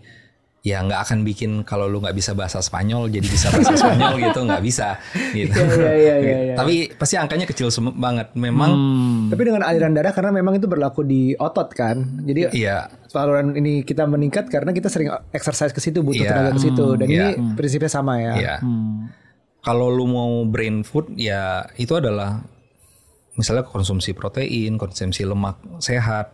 ya 0.63 0.79
nggak 0.79 1.11
akan 1.11 1.27
bikin 1.27 1.67
kalau 1.67 1.91
lu 1.91 1.99
nggak 1.99 2.15
bisa 2.15 2.39
bahasa 2.39 2.63
Spanyol 2.63 3.11
jadi 3.11 3.27
bisa 3.27 3.51
bahasa 3.51 3.75
Spanyol 3.75 4.15
gitu 4.31 4.47
nggak 4.47 4.63
bisa 4.63 4.95
gitu. 5.35 5.59
Iya, 5.59 5.93
iya, 5.99 6.17
iya, 6.23 6.39
iya. 6.51 6.55
Tapi 6.55 6.95
pasti 6.95 7.19
angkanya 7.19 7.51
kecil 7.51 7.67
banget. 7.99 8.31
Memang 8.39 8.71
Hmm. 8.71 9.27
Tapi 9.35 9.43
dengan 9.43 9.67
aliran 9.67 9.91
darah 9.91 10.15
karena 10.15 10.31
memang 10.31 10.55
itu 10.63 10.71
berlaku 10.71 11.03
di 11.03 11.35
otot 11.35 11.67
kan. 11.75 12.23
Jadi 12.23 12.55
iya 12.55 12.87
saluran 13.11 13.59
ini 13.59 13.83
kita 13.83 14.07
meningkat 14.07 14.47
karena 14.47 14.71
kita 14.71 14.87
sering 14.87 15.11
exercise 15.35 15.75
ke 15.75 15.83
situ 15.83 15.99
butuh 16.01 16.23
Iya. 16.23 16.31
tenaga 16.31 16.51
ke 16.55 16.61
situ 16.63 16.87
dan 16.95 17.07
Iya. 17.11 17.35
ini 17.35 17.59
prinsipnya 17.59 17.91
sama 17.91 18.23
ya. 18.23 18.33
Iya. 18.39 18.55
Hmm. 18.63 19.11
Kalau 19.63 19.91
lu 19.91 20.07
mau 20.07 20.47
brain 20.47 20.87
food 20.87 21.11
ya 21.15 21.67
itu 21.75 21.95
adalah 21.95 22.39
misalnya 23.35 23.65
konsumsi 23.65 24.13
protein, 24.13 24.77
konsumsi 24.77 25.23
lemak 25.23 25.57
sehat 25.79 26.33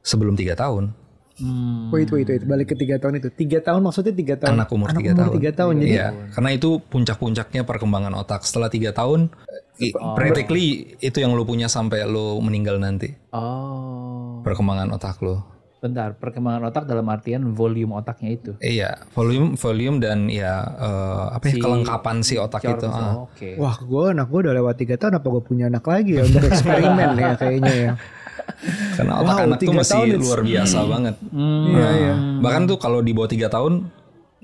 sebelum 0.00 0.34
tiga 0.34 0.54
tahun. 0.54 0.92
Hmm. 1.40 1.88
Wait, 1.88 2.12
wait, 2.12 2.28
wait. 2.28 2.44
Balik 2.44 2.72
ke 2.72 2.76
tiga 2.76 3.00
tahun 3.00 3.16
itu. 3.16 3.32
Tiga 3.32 3.64
tahun 3.64 3.80
maksudnya 3.80 4.12
tiga 4.12 4.36
tahun. 4.36 4.60
Anak 4.60 4.68
umur 4.70 4.92
tiga 4.92 5.16
tahun. 5.16 5.32
tiga 5.32 5.50
tahun. 5.56 5.74
Jadi 5.80 5.88
Iya, 5.90 6.06
karena 6.30 6.50
itu 6.52 6.70
puncak-puncaknya 6.82 7.62
perkembangan 7.64 8.12
otak. 8.14 8.44
Setelah 8.44 8.68
tiga 8.68 8.92
tahun, 8.92 9.32
i- 9.80 9.96
practically 10.12 10.66
itu 11.00 11.16
yang 11.16 11.32
lu 11.32 11.48
punya 11.48 11.64
sampai 11.64 12.04
lu 12.04 12.36
meninggal 12.44 12.76
nanti. 12.76 13.16
Oh, 13.32 14.44
Perkembangan 14.44 14.92
otak 14.92 15.16
lu. 15.24 15.40
Bentar. 15.80 16.12
Perkembangan 16.14 16.68
otak 16.68 16.84
dalam 16.84 17.04
artian 17.06 17.42
volume 17.50 17.92
otaknya 17.94 18.30
itu. 18.30 18.52
Iya, 18.58 19.08
volume, 19.10 19.56
volume 19.56 19.96
dan 19.98 20.28
ya 20.28 20.60
eh, 20.62 21.26
apa 21.32 21.44
ya 21.46 21.54
Si- 21.54 21.60
kelengkapan 21.60 22.16
si 22.20 22.34
otak 22.36 22.62
itu. 22.62 22.86
ah. 22.86 23.16
Oh, 23.16 23.26
Oke. 23.26 23.56
Wah, 23.56 23.74
gue 23.74 24.04
anak 24.10 24.26
gue 24.26 24.40
udah 24.44 24.54
lewat 24.54 24.74
tiga 24.76 24.94
tahun. 24.94 25.16
Apa 25.16 25.26
gue 25.26 25.42
punya 25.42 25.66
anak 25.66 25.82
lagi 25.82 26.14
ya 26.14 26.22
untuk 26.22 26.44
eksperimen 26.44 27.08
ya 27.14 27.30
kayaknya 27.34 27.74
ya. 27.74 27.92
Karena 28.96 29.12
otak 29.16 29.34
Wow, 29.34 29.46
anak 29.46 29.58
tuh 29.58 29.72
masih 29.72 29.92
tahun 29.96 30.08
luar 30.18 30.40
biasa 30.42 30.78
banget. 30.84 31.14
Iya, 31.24 31.74
Nah, 31.74 31.92
iya. 31.94 32.14
Bahkan 32.38 32.62
tuh 32.66 32.76
kalau 32.76 33.00
di 33.00 33.10
bawah 33.10 33.26
tiga 33.26 33.46
tahun 33.46 33.88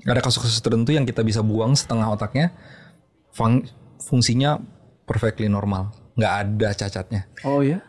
ada 0.03 0.19
kasus-kasus 0.19 0.57
tertentu 0.57 0.89
yang 0.89 1.03
kita 1.03 1.21
bisa 1.21 1.41
buang 1.41 1.73
setengah 1.73 2.07
otaknya, 2.07 2.55
fung- 3.29 3.67
fungsinya 3.99 4.57
perfectly 5.03 5.45
normal, 5.45 5.91
nggak 6.13 6.33
ada 6.39 6.69
cacatnya. 6.73 7.27
Oh 7.43 7.59
ya. 7.59 7.83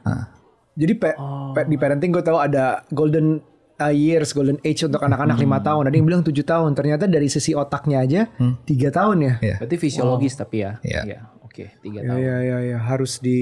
Jadi 0.78 0.92
pe- 0.94 1.18
pe- 1.52 1.66
di 1.66 1.74
parenting 1.74 2.10
gue 2.10 2.22
tahu 2.22 2.38
ada 2.38 2.86
golden 2.88 3.42
uh, 3.76 3.90
years, 3.90 4.30
golden 4.30 4.62
age 4.62 4.80
untuk 4.80 5.00
anak-anak 5.00 5.34
lima 5.36 5.58
tahun. 5.58 5.84
Ada 5.84 5.94
yang 5.94 6.06
bilang 6.06 6.22
tujuh 6.22 6.42
tahun. 6.42 6.72
Ternyata 6.72 7.04
dari 7.04 7.26
sisi 7.26 7.50
otaknya 7.52 7.98
aja 7.98 8.20
tiga 8.62 8.88
tahun 8.88 9.16
ya. 9.18 9.32
Iya. 9.40 9.56
Berarti 9.58 9.76
fisiologis 9.76 10.34
tapi 10.34 10.56
ya. 10.60 10.78
Iya. 10.80 11.00
Iya. 11.04 11.20
Oke, 11.40 11.74
tiga 11.80 11.98
Ya, 11.98 12.08
tahun. 12.08 12.20
ya, 12.20 12.36
ya, 12.40 12.58
ya. 12.64 12.78
harus 12.78 13.18
di, 13.18 13.40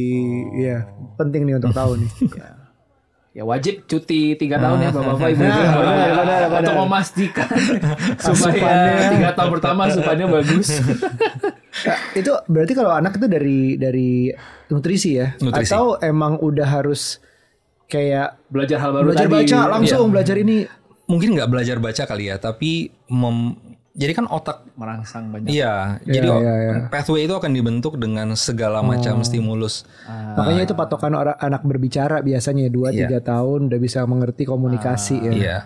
ya 0.57 0.89
penting 1.14 1.45
nih 1.45 1.55
untuk 1.55 1.70
tahu 1.70 2.01
nih. 2.01 2.11
Ya 3.37 3.45
wajib 3.45 3.84
cuti 3.84 4.32
tiga 4.32 4.57
tahun 4.57 4.80
ya 4.80 4.89
bapak-bapak 4.89 5.28
ibu. 5.28 5.45
Benar, 5.45 6.49
Untuk 6.57 6.76
memastikan 6.80 7.45
supaya 8.16 9.12
tiga 9.12 9.37
tahun 9.37 9.51
pertama 9.53 9.80
asupannya 9.87 10.26
bagus. 10.26 10.68
Nah, 11.76 12.01
itu 12.16 12.32
berarti 12.49 12.72
kalau 12.72 12.89
anak 12.89 13.20
itu 13.20 13.28
dari 13.28 13.76
dari 13.76 14.32
nutrisi 14.66 15.20
ya? 15.20 15.37
Nutrisi. 15.37 15.68
Atau 15.68 16.01
emang 16.01 16.41
udah 16.41 16.64
harus 16.64 17.20
kayak 17.87 18.39
Belajar 18.47 18.78
hal 18.78 18.91
baru 18.93 19.05
belajar 19.11 19.26
tadi. 19.26 19.34
baca 19.37 19.59
langsung 19.68 20.07
belajar 20.11 20.37
ini? 20.37 20.57
Mungkin 21.07 21.28
nggak 21.34 21.49
belajar 21.49 21.76
baca 21.78 22.03
kali 22.03 22.28
ya, 22.28 22.37
tapi 22.37 22.91
mem- 23.07 23.55
jadi 23.93 24.12
kan 24.12 24.28
otak 24.28 24.68
Merangsang 24.76 25.32
banyak. 25.32 25.49
Iya, 25.49 26.05
jadi 26.05 26.28
iya, 26.28 26.55
iya. 26.61 26.72
pathway 26.93 27.24
itu 27.24 27.32
akan 27.32 27.49
dibentuk 27.49 27.97
dengan 27.97 28.28
segala 28.37 28.84
macam 28.84 29.24
stimulus. 29.24 29.89
Makanya 30.37 30.68
itu 30.68 30.74
patokan 30.74 31.16
orang 31.16 31.39
anak 31.39 31.64
berbicara 31.64 32.20
biasanya 32.20 32.68
dua 32.68 32.93
Iya. 32.93 33.09
tiga 33.09 33.24
tahun 33.24 33.72
udah 33.72 33.80
bisa 33.80 34.05
mengerti 34.05 34.45
komunikasi 34.45 35.16
ya. 35.16 35.32
Iya. 35.32 35.59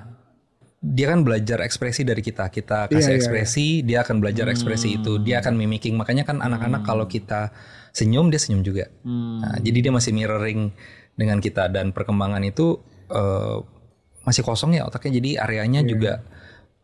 Dia 0.78 1.10
kan 1.10 1.20
belajar 1.20 1.60
ekspresi 1.60 2.06
dari 2.06 2.22
kita. 2.22 2.48
Kita 2.48 2.86
kasih 2.86 2.96
Iya, 2.96 3.08
iya, 3.08 3.18
ekspresi, 3.18 3.66
dia 3.82 3.98
akan 4.00 4.16
belajar 4.16 4.46
ekspresi 4.46 4.96
itu. 4.96 5.18
Dia 5.18 5.42
akan 5.42 5.52
mimicking. 5.52 5.92
Makanya 5.92 6.22
kan 6.22 6.38
anak-anak 6.38 6.86
kalau 6.86 7.04
kita 7.04 7.50
senyum, 7.90 8.30
dia 8.30 8.38
senyum 8.38 8.62
juga. 8.62 8.88
Nah, 9.02 9.58
jadi 9.58 9.90
dia 9.90 9.92
masih 9.92 10.14
mirroring 10.14 10.70
dengan 11.20 11.36
kita 11.38 11.68
dan 11.68 11.92
perkembangan 11.92 12.40
itu 12.42 12.80
eh, 13.12 13.58
masih 14.22 14.40
kosong 14.40 14.72
ya 14.72 14.88
otaknya. 14.88 15.20
Jadi 15.20 15.30
areanya 15.36 15.84
juga 15.84 16.24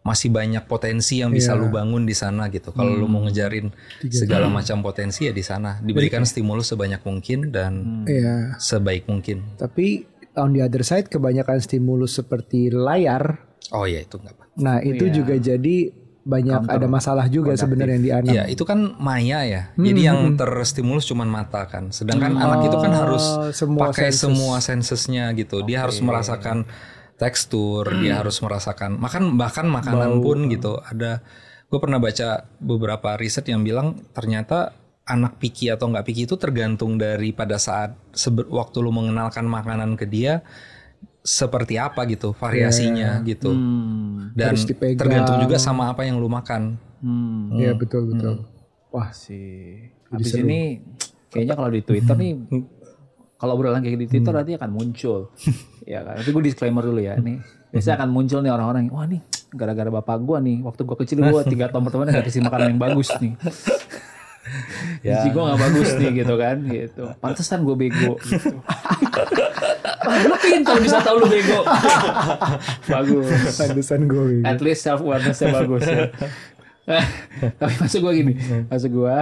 masih 0.03 0.30
banyak 0.30 0.62
potensi 0.64 1.18
yang 1.18 1.34
bisa 1.34 1.59
lu 1.59 1.66
bangun 1.66 2.07
di 2.07 2.14
sana 2.14 2.47
gitu. 2.47 2.70
Kalau 2.70 2.95
lu 2.95 3.09
mau 3.09 3.26
ngejarin 3.26 3.74
segala 4.07 4.47
macam 4.47 4.78
potensi 4.78 5.26
ya 5.26 5.34
di 5.34 5.43
sana. 5.43 5.80
Diberikan 5.80 6.22
stimulus 6.22 6.70
sebanyak 6.70 7.03
mungkin 7.03 7.51
dan 7.51 8.05
Iya. 8.07 8.55
sebaik 8.55 9.11
mungkin. 9.11 9.59
Tapi 9.59 10.07
on 10.39 10.55
the 10.55 10.62
other 10.62 10.87
side 10.87 11.09
kebanyakan 11.09 11.59
stimulus 11.59 12.14
seperti 12.14 12.70
layar, 12.70 13.43
Oh 13.74 13.82
ya 13.82 13.99
itu 13.99 14.14
nggak 14.14 14.30
apa. 14.30 14.45
nah 14.57 14.78
itu 14.78 15.11
juga 15.11 15.34
jadi 15.34 15.91
banyak 16.27 16.66
ada 16.66 16.91
masalah 16.91 17.31
juga 17.31 17.55
sebenarnya 17.55 17.99
di 18.03 18.11
anak. 18.11 18.33
Iya, 18.35 18.45
itu 18.51 18.66
kan 18.66 18.99
maya 18.99 19.47
ya. 19.47 19.62
Jadi 19.79 20.01
yang 20.03 20.35
terstimulus 20.35 21.07
cuman 21.07 21.31
mata 21.31 21.70
kan. 21.70 21.95
Sedangkan 21.95 22.35
anak 22.35 22.66
itu 22.66 22.77
kan 22.83 22.91
harus 22.91 23.24
semua 23.55 23.95
pakai 23.95 24.11
senses. 24.11 24.20
semua 24.27 24.57
sensesnya 24.59 25.31
gitu. 25.39 25.62
Dia 25.62 25.87
harus 25.87 26.03
merasakan 26.03 26.66
tekstur, 27.16 27.87
dia 28.03 28.18
harus 28.20 28.43
merasakan 28.43 28.99
makan 28.99 29.39
bahkan 29.39 29.70
makanan 29.70 30.18
pun 30.18 30.51
gitu. 30.51 30.83
Ada 30.83 31.22
gue 31.70 31.79
pernah 31.79 32.03
baca 32.03 32.51
beberapa 32.59 33.14
riset 33.14 33.47
yang 33.47 33.62
bilang 33.62 33.95
ternyata 34.11 34.74
anak 35.07 35.39
picky 35.39 35.70
atau 35.70 35.87
nggak 35.87 36.03
picky 36.11 36.27
itu 36.27 36.35
tergantung 36.35 36.99
dari 36.99 37.31
pada 37.31 37.62
saat 37.62 37.95
waktu 38.51 38.77
lu 38.83 38.91
mengenalkan 38.91 39.47
makanan 39.47 39.95
ke 39.95 40.11
dia 40.11 40.43
seperti 41.27 41.74
apa 41.74 42.07
gitu 42.07 42.31
variasinya 42.39 43.18
gitu. 43.27 43.51
Dan 44.33 44.55
Harus 44.55 44.62
dipegang. 44.62 44.95
tergantung 44.95 45.43
juga 45.43 45.59
sama 45.59 45.91
apa 45.91 46.07
yang 46.07 46.22
lu 46.22 46.31
makan. 46.31 46.79
Hmm. 47.03 47.59
Iya 47.59 47.74
betul 47.74 48.14
betul. 48.14 48.47
Wah 48.95 49.11
sih. 49.11 49.91
Habis 50.07 50.39
ini 50.39 50.87
kayaknya 51.35 51.59
kalau 51.59 51.70
di 51.74 51.83
Twitter 51.83 52.14
nih 52.14 52.33
kalau 53.37 53.59
obrolan 53.59 53.83
kayak 53.83 54.07
di 54.07 54.09
Twitter 54.09 54.31
nanti 54.33 54.55
akan 54.55 54.70
muncul. 54.70 55.35
ya 55.91 56.07
kan. 56.07 56.22
Tapi 56.22 56.31
gue 56.31 56.43
disclaimer 56.47 56.87
dulu 56.87 57.03
ya 57.03 57.18
nih. 57.18 57.43
Biasanya 57.74 58.07
akan 58.07 58.11
muncul 58.14 58.39
nih 58.41 58.53
orang-orang 58.55 58.87
wah 58.95 59.05
nih 59.05 59.20
gara-gara 59.51 59.91
bapak 59.91 60.20
gua 60.27 60.39
nih 60.43 60.62
waktu 60.62 60.83
gua 60.87 60.97
kecil 61.01 61.22
gua 61.22 61.43
tiga 61.53 61.66
tahun 61.70 61.87
pertama 61.91 62.07
nggak 62.07 62.29
kasih 62.29 62.43
makanan 62.47 62.77
yang 62.77 62.81
bagus 62.81 63.11
nih. 63.18 63.35
Gizi 65.03 65.29
gua 65.35 65.43
nggak 65.51 65.61
bagus 65.61 65.91
nih 65.99 66.11
gitu 66.22 66.35
kan 66.39 66.57
gitu. 66.70 67.05
Pantesan 67.18 67.66
gue 67.66 67.74
bego 67.74 68.14
gitu. 68.22 68.57
Lu 70.07 70.37
pintar 70.37 70.77
bisa 70.79 70.99
tahu 70.99 71.17
lu 71.19 71.27
bego. 71.27 71.61
bagus. 72.93 73.27
pantesan 73.55 74.01
gue. 74.05 74.43
At 74.43 74.59
least 74.59 74.83
self 74.83 75.01
awarenessnya 75.01 75.49
bagus 75.53 75.83
ya. 75.83 76.11
Tapi 77.59 77.75
maksud 77.77 77.99
gue 77.99 78.13
gini, 78.15 78.33
maksud 78.65 78.91
gue 78.91 79.17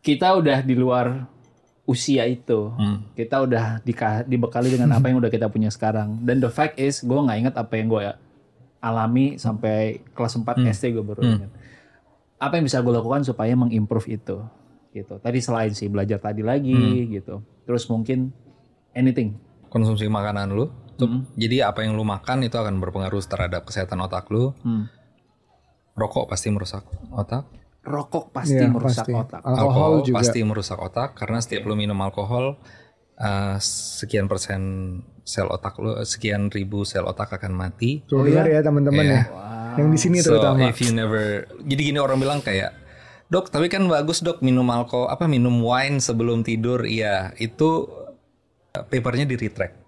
kita 0.00 0.32
udah 0.34 0.60
di 0.60 0.74
luar 0.74 1.28
usia 1.84 2.24
itu, 2.24 2.72
kita 3.12 3.42
udah 3.42 3.64
dika- 3.80 4.24
dibekali 4.24 4.68
dengan 4.70 4.92
apa 4.94 5.06
yang 5.06 5.18
udah 5.18 5.28
kita 5.28 5.46
punya 5.46 5.68
sekarang. 5.68 6.20
Dan 6.20 6.38
the 6.38 6.48
fact 6.48 6.76
is, 6.76 7.00
gue 7.00 7.14
nggak 7.14 7.38
inget 7.38 7.54
apa 7.54 7.72
yang 7.74 7.88
gue 7.88 8.02
alami 8.80 9.36
sampai 9.36 9.76
kelas 10.10 10.34
4 10.34 10.44
SD 10.66 10.92
gue 10.92 11.04
baru 11.04 11.20
ingat. 11.38 11.50
Apa 12.36 12.56
yang 12.56 12.64
bisa 12.64 12.80
gue 12.80 12.88
lakukan 12.90 13.20
supaya 13.22 13.52
mengimprove 13.54 14.08
itu, 14.10 14.36
gitu. 14.90 15.14
Tadi 15.18 15.38
selain 15.38 15.72
sih 15.72 15.88
belajar 15.88 16.16
tadi 16.18 16.40
lagi, 16.40 16.72
gitu. 17.10 17.40
Terus 17.62 17.84
mungkin 17.86 18.32
anything. 18.90 19.36
Konsumsi 19.74 20.06
makanan 20.06 20.54
lu. 20.54 20.70
Tuh, 20.94 21.26
Jadi 21.34 21.58
apa 21.58 21.82
yang 21.82 21.98
lu 21.98 22.06
makan 22.06 22.46
itu 22.46 22.54
akan 22.54 22.78
berpengaruh 22.78 23.18
terhadap 23.20 23.66
kesehatan 23.66 23.98
otak 23.98 24.30
lu. 24.30 24.54
Hmm. 24.62 24.86
Rokok 25.92 26.26
pasti 26.26 26.48
merusak 26.48 26.86
otak. 27.10 27.46
Rokok 27.82 28.30
pasti 28.30 28.56
Iya, 28.56 28.70
merusak 28.70 29.02
pasti. 29.02 29.12
otak. 29.12 29.40
Alkohol 29.42 29.92
juga. 30.02 30.16
pasti 30.16 30.38
merusak 30.40 30.78
otak 30.78 31.10
karena 31.14 31.38
setiap 31.38 31.66
lu 31.66 31.74
minum 31.74 31.98
alkohol 31.98 32.56
eh, 33.14 33.56
sekian 33.60 34.26
persen 34.26 34.62
sel 35.22 35.46
otak 35.46 35.78
lu, 35.78 35.98
sekian 36.02 36.48
ribu 36.48 36.82
sel 36.82 37.04
otak 37.04 37.30
akan 37.32 37.52
mati. 37.52 38.02
Tuh 38.04 38.22
dengar 38.22 38.46
ya 38.46 38.60
teman-teman 38.60 39.04
ya. 39.04 39.22
Yang 39.74 39.88
di 39.90 39.98
sini 39.98 40.16
So 40.18 40.38
terutama. 40.38 40.66
if 40.66 40.78
you 40.78 40.90
never, 40.90 41.50
jadi 41.60 41.82
gini 41.84 41.98
orang 41.98 42.18
bilang 42.18 42.38
kayak, 42.38 42.70
dok 43.26 43.50
tapi 43.50 43.66
kan 43.66 43.82
bagus 43.84 44.18
dok 44.18 44.38
minum 44.40 44.66
alkohol 44.66 45.06
apa 45.06 45.26
minum 45.26 45.58
wine 45.58 45.98
sebelum 45.98 46.42
tidur, 46.42 46.86
iya 46.86 47.34
itu 47.36 47.90
papernya 48.82 49.22
di 49.22 49.38
retract, 49.38 49.78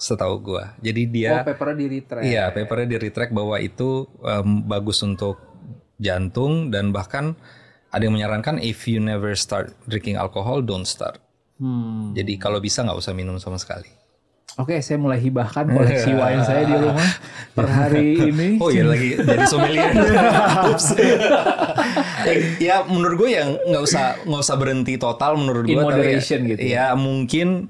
setahu 0.00 0.40
gua. 0.40 0.72
Jadi 0.80 1.02
dia 1.12 1.44
Oh, 1.44 1.44
papernya 1.44 1.76
di 1.76 1.86
retract. 2.00 2.24
Iya, 2.24 2.44
papernya 2.56 2.88
di 2.88 2.98
retract 3.04 3.32
bahwa 3.36 3.60
itu 3.60 4.08
em, 4.24 4.64
bagus 4.64 5.04
untuk 5.04 5.36
jantung 6.00 6.72
dan 6.72 6.88
bahkan 6.88 7.36
ada 7.92 8.02
yang 8.02 8.16
menyarankan 8.16 8.58
if 8.64 8.88
you 8.88 8.98
never 8.98 9.36
start 9.36 9.76
drinking 9.84 10.16
alcohol, 10.16 10.64
don't 10.64 10.88
start. 10.88 11.20
Hmm. 11.60 12.16
Jadi 12.16 12.40
kalau 12.40 12.58
bisa 12.58 12.82
nggak 12.82 12.98
usah 12.98 13.12
minum 13.12 13.36
sama 13.36 13.60
sekali. 13.60 13.86
Oke, 14.54 14.78
saya 14.86 15.02
mulai 15.02 15.18
hibahkan 15.18 15.66
koleksi 15.66 16.14
wine 16.20 16.42
saya 16.46 16.62
di 16.62 16.74
rumah 16.78 17.10
per 17.58 17.66
hari 17.66 18.14
ini. 18.30 18.48
Oh 18.62 18.70
iya 18.70 18.86
lagi 18.86 19.18
jadi 19.20 19.44
sommelier. 19.44 19.90
Ya 22.56 22.80
menurut 22.88 23.20
gue 23.20 23.30
yang 23.36 23.60
nggak 23.60 23.82
usah 23.84 24.16
nggak 24.24 24.40
usah 24.40 24.56
berhenti 24.56 24.96
total 24.96 25.36
menurut 25.36 25.68
gue. 25.68 25.76
In 25.76 25.84
tapi 25.84 25.86
moderation 25.92 26.40
ya, 26.40 26.48
gitu 26.54 26.60
ya. 26.64 26.72
Ya 26.72 26.86
mungkin 26.96 27.68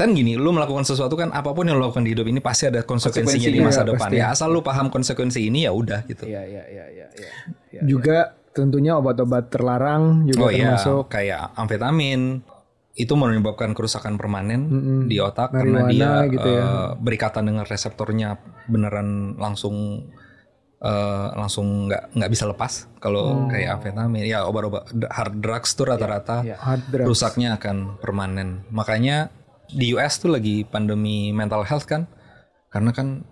kan 0.00 0.10
gini, 0.10 0.34
lu 0.34 0.48
melakukan 0.48 0.82
sesuatu 0.82 1.12
kan 1.12 1.30
apa 1.30 1.50
pun 1.50 1.62
yang 1.62 1.74
lu 1.74 1.84
lakukan 1.84 2.02
di 2.02 2.12
hidup 2.12 2.24
ini 2.24 2.38
pasti 2.38 2.66
ada 2.66 2.80
konsekuensinya 2.80 3.46
di 3.46 3.58
masa 3.58 3.82
Konsekuensinya, 3.82 3.84
depan. 3.88 4.08
pasti. 4.08 4.16
Ya 4.16 4.26
asal 4.30 4.48
lu 4.48 4.60
paham 4.60 4.86
konsekuensi 4.88 5.40
ini 5.42 5.62
ya 5.62 5.72
udah 5.72 6.00
gitu. 6.04 6.24
Iya, 6.24 6.42
iya, 6.42 6.62
iya, 6.64 6.84
iya, 6.88 7.06
iya. 7.12 7.30
Iya. 7.70 7.80
Juga 7.82 8.18
tentunya 8.50 8.94
obat-obat 8.94 9.48
terlarang 9.48 10.24
juga 10.24 10.40
Oh 10.40 10.50
iya, 10.50 10.74
termasuk. 10.74 11.02
kayak 11.08 11.52
amfetamin 11.54 12.42
itu 12.92 13.12
menyebabkan 13.12 13.70
kerusakan 13.70 14.14
permanen 14.14 14.66
di 15.06 15.18
otak 15.18 15.50
Marijuana 15.50 15.86
karena 15.86 15.90
dia 15.92 16.10
gitu 16.28 16.48
ya. 16.48 16.62
eh, 16.62 16.88
berikatan 16.96 17.42
dengan 17.44 17.62
reseptornya 17.62 18.34
beneran 18.66 19.08
langsung 19.34 20.02
eh, 20.76 21.26
langsung 21.32 21.86
nggak 21.86 22.14
nggak 22.14 22.26
bisa 22.28 22.44
lepas 22.46 22.72
kalau 22.96 23.46
kayak 23.46 23.78
amfetamin 23.78 24.22
ya 24.24 24.42
obat-obat 24.42 24.82
hard 25.08 25.38
drugs 25.38 25.74
tuh 25.74 25.86
rata-rata 25.86 26.42
Iya. 26.42 26.56
Hard 26.56 26.82
drugs. 26.88 27.06
rusaknya 27.08 27.54
akan 27.54 27.98
permanen 27.98 28.66
makanya 28.68 29.30
di 29.68 29.92
US 29.92 30.18
tuh 30.18 30.32
lagi 30.32 30.64
pandemi 30.64 31.30
mental 31.30 31.64
health 31.64 31.84
kan 31.84 32.08
karena 32.68 32.92
kan 32.92 33.24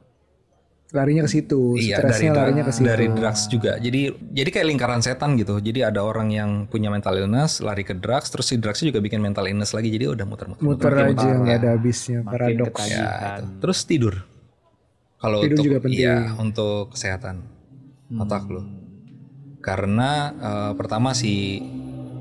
Larinya 0.95 1.27
ke 1.27 1.31
situ, 1.35 1.75
Iya 1.75 1.99
dari 1.99 2.31
larinya 2.31 2.63
ke 2.63 2.71
situ. 2.71 2.87
dari 2.87 3.11
drugs 3.11 3.51
juga. 3.51 3.75
Jadi 3.75 4.07
jadi 4.31 4.49
kayak 4.55 4.67
lingkaran 4.71 5.03
setan 5.03 5.35
gitu. 5.35 5.59
Jadi 5.59 5.83
ada 5.83 5.99
orang 6.07 6.31
yang 6.31 6.51
punya 6.71 6.95
mental 6.95 7.19
illness 7.19 7.59
lari 7.59 7.83
ke 7.83 7.91
drugs, 7.99 8.31
terus 8.31 8.47
si 8.47 8.55
drugsnya 8.55 8.95
juga 8.95 9.03
bikin 9.03 9.19
mental 9.19 9.51
illness 9.51 9.75
lagi. 9.75 9.91
Jadi 9.91 10.15
udah 10.15 10.23
muter-muter. 10.23 10.63
Muter 10.63 10.95
makin 10.95 11.11
aja 11.19 11.29
nggak 11.43 11.57
ada 11.59 11.69
habisnya, 11.75 12.19
paradoks. 12.23 12.87
Ya, 12.87 13.03
itu. 13.43 13.45
Terus 13.67 13.79
tidur. 13.83 14.15
Kalau 15.19 15.43
Tidur 15.43 15.59
untuk 15.59 15.67
juga 15.67 15.79
penting. 15.83 15.99
iya 15.99 16.17
untuk 16.39 16.95
kesehatan 16.95 17.37
otak 18.23 18.47
lo. 18.47 18.63
Karena 19.59 20.11
eh, 20.33 20.73
pertama 20.79 21.19
si 21.19 21.67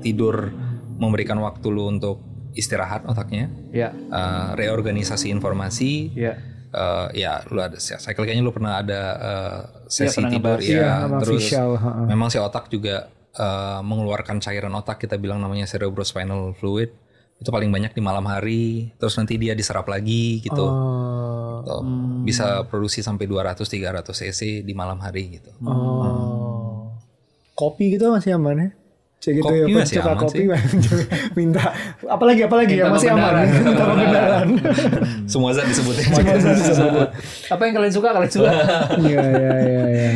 tidur 0.02 0.50
memberikan 0.98 1.38
waktu 1.38 1.70
lu 1.70 1.86
untuk 1.86 2.18
istirahat 2.56 3.04
otaknya, 3.04 3.52
Iya, 3.70 3.92
eh, 3.92 4.48
reorganisasi 4.56 5.28
informasi, 5.28 5.92
iya. 6.12 6.34
eh, 6.68 7.06
ya 7.14 7.44
lu 7.46 7.60
ada 7.60 7.76
cycle 7.76 8.24
kayaknya 8.24 8.40
lu 8.40 8.50
pernah 8.50 8.80
ada 8.80 9.00
eh, 9.14 9.58
sesi 9.86 10.18
pernah 10.18 10.30
tidur 10.32 10.58
ngebahas. 10.58 10.74
ya 10.74 10.88
sama 10.98 11.18
terus 11.20 11.44
memang 12.06 12.28
si 12.28 12.36
otak 12.36 12.66
juga 12.66 13.06
eh, 13.30 13.80
mengeluarkan 13.80 14.40
cairan 14.40 14.72
otak 14.74 14.96
kita 14.98 15.14
bilang 15.14 15.38
namanya 15.38 15.64
cerebrospinal 15.64 16.56
fluid 16.56 16.90
itu 17.36 17.52
paling 17.52 17.68
banyak 17.68 17.92
di 17.92 18.00
malam 18.00 18.24
hari 18.24 18.96
terus 18.96 19.12
nanti 19.14 19.36
dia 19.36 19.52
diserap 19.52 19.84
lagi 19.86 20.40
gitu 20.40 20.64
Oh. 20.64 21.60
Gitu. 21.60 21.76
bisa 22.24 22.62
produksi 22.64 23.00
sampai 23.00 23.26
200 23.26 23.60
300 23.60 24.06
cc 24.06 24.40
di 24.62 24.72
malam 24.72 24.96
hari 24.98 25.36
gitu 25.36 25.52
Oh. 25.60 26.96
Kopi 27.52 27.92
gitu 27.92 28.08
masih 28.08 28.36
aman 28.36 28.56
ya? 28.56 28.68
Cek 29.26 29.42
gitu 29.42 29.50
Kopi 29.50 29.58
ya, 29.58 29.66
masih 29.74 29.98
aman 29.98 30.16
kopi 30.22 30.42
minta 31.38 31.74
apalagi 32.06 32.46
apalagi 32.46 32.78
ya 32.78 32.86
Minta 32.86 32.94
masih 32.94 33.10
aman. 33.10 33.32
Minta 33.66 33.84
pembenaran. 33.90 34.48
semua 35.34 35.50
zat 35.50 35.66
disebutnya 35.66 36.06
Apa 37.50 37.62
yang 37.66 37.74
kalian 37.74 37.90
suka 37.90 38.08
kalian 38.14 38.30
suka. 38.30 38.50
Iya 39.02 39.22
iya 39.26 39.54
iya 39.66 39.84
iya. 39.90 40.10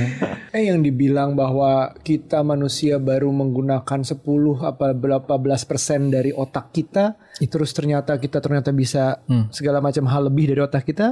Eh 0.55 0.63
yang 0.71 0.79
dibilang 0.79 1.35
bahwa 1.35 1.91
kita 2.07 2.47
manusia 2.47 3.03
baru 3.03 3.35
menggunakan 3.35 4.01
10 4.07 4.23
apa 4.63 4.95
berapa 4.95 5.35
belas 5.43 5.67
persen 5.67 6.15
dari 6.15 6.31
otak 6.31 6.71
kita, 6.71 7.19
terus 7.51 7.75
ternyata 7.75 8.15
kita 8.15 8.39
ternyata 8.39 8.71
bisa 8.71 9.19
segala 9.51 9.83
macam 9.83 10.07
hal 10.07 10.31
lebih 10.31 10.55
dari 10.55 10.63
otak 10.63 10.87
kita, 10.87 11.11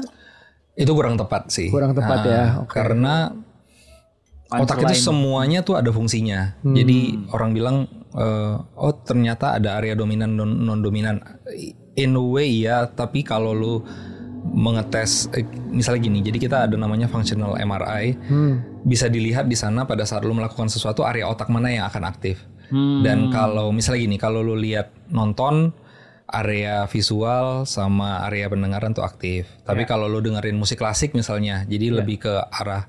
itu 0.78 0.94
kurang 0.94 1.18
tepat 1.18 1.50
sih 1.50 1.66
Kurang 1.74 1.90
tepat 1.90 2.20
ya, 2.22 2.44
oke. 2.62 2.70
karena 2.70 3.34
otak 4.48 4.80
itu 4.88 5.12
semuanya 5.12 5.60
tuh 5.60 5.76
ada 5.76 5.92
fungsinya. 5.92 6.56
Jadi 6.64 7.28
orang 7.36 7.50
bilang 7.52 7.76
eh, 8.16 8.54
oh 8.56 8.94
ternyata 9.04 9.60
ada 9.60 9.76
area 9.76 9.92
dominan 9.92 10.32
non 10.36 10.80
dominan 10.80 11.20
in 11.98 12.16
a 12.16 12.24
way 12.24 12.64
ya 12.64 12.88
tapi 12.88 13.20
kalau 13.20 13.52
lu 13.52 13.74
mengetes 14.48 15.28
eh, 15.36 15.44
misalnya 15.68 16.08
gini 16.08 16.18
jadi 16.24 16.38
kita 16.40 16.56
ada 16.70 16.76
namanya 16.80 17.10
functional 17.10 17.58
MRI 17.60 18.16
bisa 18.88 19.10
dilihat 19.12 19.44
di 19.50 19.58
sana 19.58 19.84
pada 19.84 20.08
saat 20.08 20.24
lu 20.24 20.32
melakukan 20.32 20.72
sesuatu 20.72 21.04
area 21.04 21.28
otak 21.28 21.52
mana 21.52 21.68
yang 21.68 21.84
akan 21.88 22.08
aktif. 22.08 22.40
Dan 23.04 23.32
kalau 23.32 23.72
misalnya 23.72 24.04
gini 24.04 24.16
kalau 24.20 24.44
lu 24.44 24.56
lihat 24.56 24.92
nonton 25.08 25.72
area 26.28 26.84
visual 26.84 27.64
sama 27.64 28.28
area 28.28 28.44
pendengaran 28.48 28.92
tuh 28.92 29.04
aktif. 29.04 29.48
Tapi 29.64 29.88
kalau 29.88 30.04
lu 30.08 30.20
dengerin 30.20 30.56
musik 30.56 30.80
klasik 30.80 31.16
misalnya 31.16 31.64
jadi 31.64 32.00
lebih 32.00 32.28
ke 32.28 32.32
arah 32.52 32.84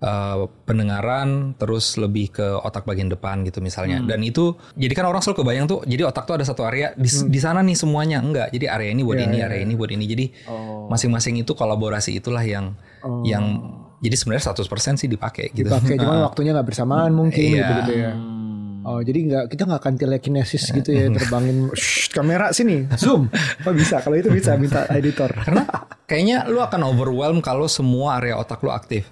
uh, 0.00 0.48
pendengaran 0.64 1.52
terus 1.56 1.96
lebih 1.96 2.32
ke 2.32 2.46
otak 2.60 2.84
bagian 2.84 3.08
depan 3.08 3.44
gitu 3.44 3.60
misalnya. 3.60 4.00
Dan 4.00 4.20
itu 4.20 4.56
jadi 4.74 4.92
kan 4.92 5.06
orang 5.06 5.20
selalu 5.20 5.44
kebayang 5.44 5.66
tuh 5.68 5.80
jadi 5.84 6.08
otak 6.08 6.24
tuh 6.24 6.34
ada 6.36 6.44
satu 6.44 6.64
area 6.64 6.92
di, 6.96 7.08
di 7.08 7.40
sana 7.40 7.60
nih 7.60 7.76
semuanya. 7.76 8.18
Enggak 8.20 8.48
jadi 8.50 8.66
area 8.72 8.90
ini 8.90 9.02
buat 9.04 9.16
ini 9.16 9.38
area 9.40 9.60
ini 9.62 9.74
buat 9.76 9.90
ini. 9.92 10.04
Jadi 10.04 10.24
masing-masing 10.88 11.40
itu 11.40 11.52
kolaborasi 11.52 12.16
itulah 12.16 12.42
yang 12.42 12.74
yang 13.22 13.44
jadi 14.00 14.16
sebenarnya 14.16 14.56
100% 14.56 14.96
sih 14.96 15.08
dipakai 15.08 15.52
gitu. 15.52 15.68
Pakai 15.68 16.00
cuma 16.00 16.20
waktunya 16.28 16.56
nggak 16.56 16.68
bersamaan 16.72 17.12
mungkin 17.12 17.36
Iya. 17.36 17.60
gitu, 17.60 17.72
gitu 17.84 17.92
ya. 18.00 18.12
Oh 18.80 19.04
jadi 19.04 19.18
nggak 19.28 19.44
kita 19.52 19.68
nggak 19.68 19.80
akan 19.84 19.94
telekinesis 20.00 20.72
gitu 20.72 20.88
ya 20.88 21.12
terbangin 21.12 21.68
"Shh, 21.76 22.08
kamera 22.16 22.48
sini 22.48 22.88
zoom. 22.96 23.28
Oh 23.68 23.76
bisa? 23.76 24.00
Kalau 24.00 24.16
itu 24.16 24.32
bisa 24.32 24.56
minta 24.56 24.88
editor. 24.88 25.28
Karena 25.36 25.68
kayaknya 26.08 26.48
lu 26.48 26.64
akan 26.64 26.88
overwhelm 26.88 27.44
kalau 27.44 27.68
semua 27.68 28.16
area 28.16 28.40
otak 28.40 28.64
lu 28.64 28.72
aktif 28.72 29.04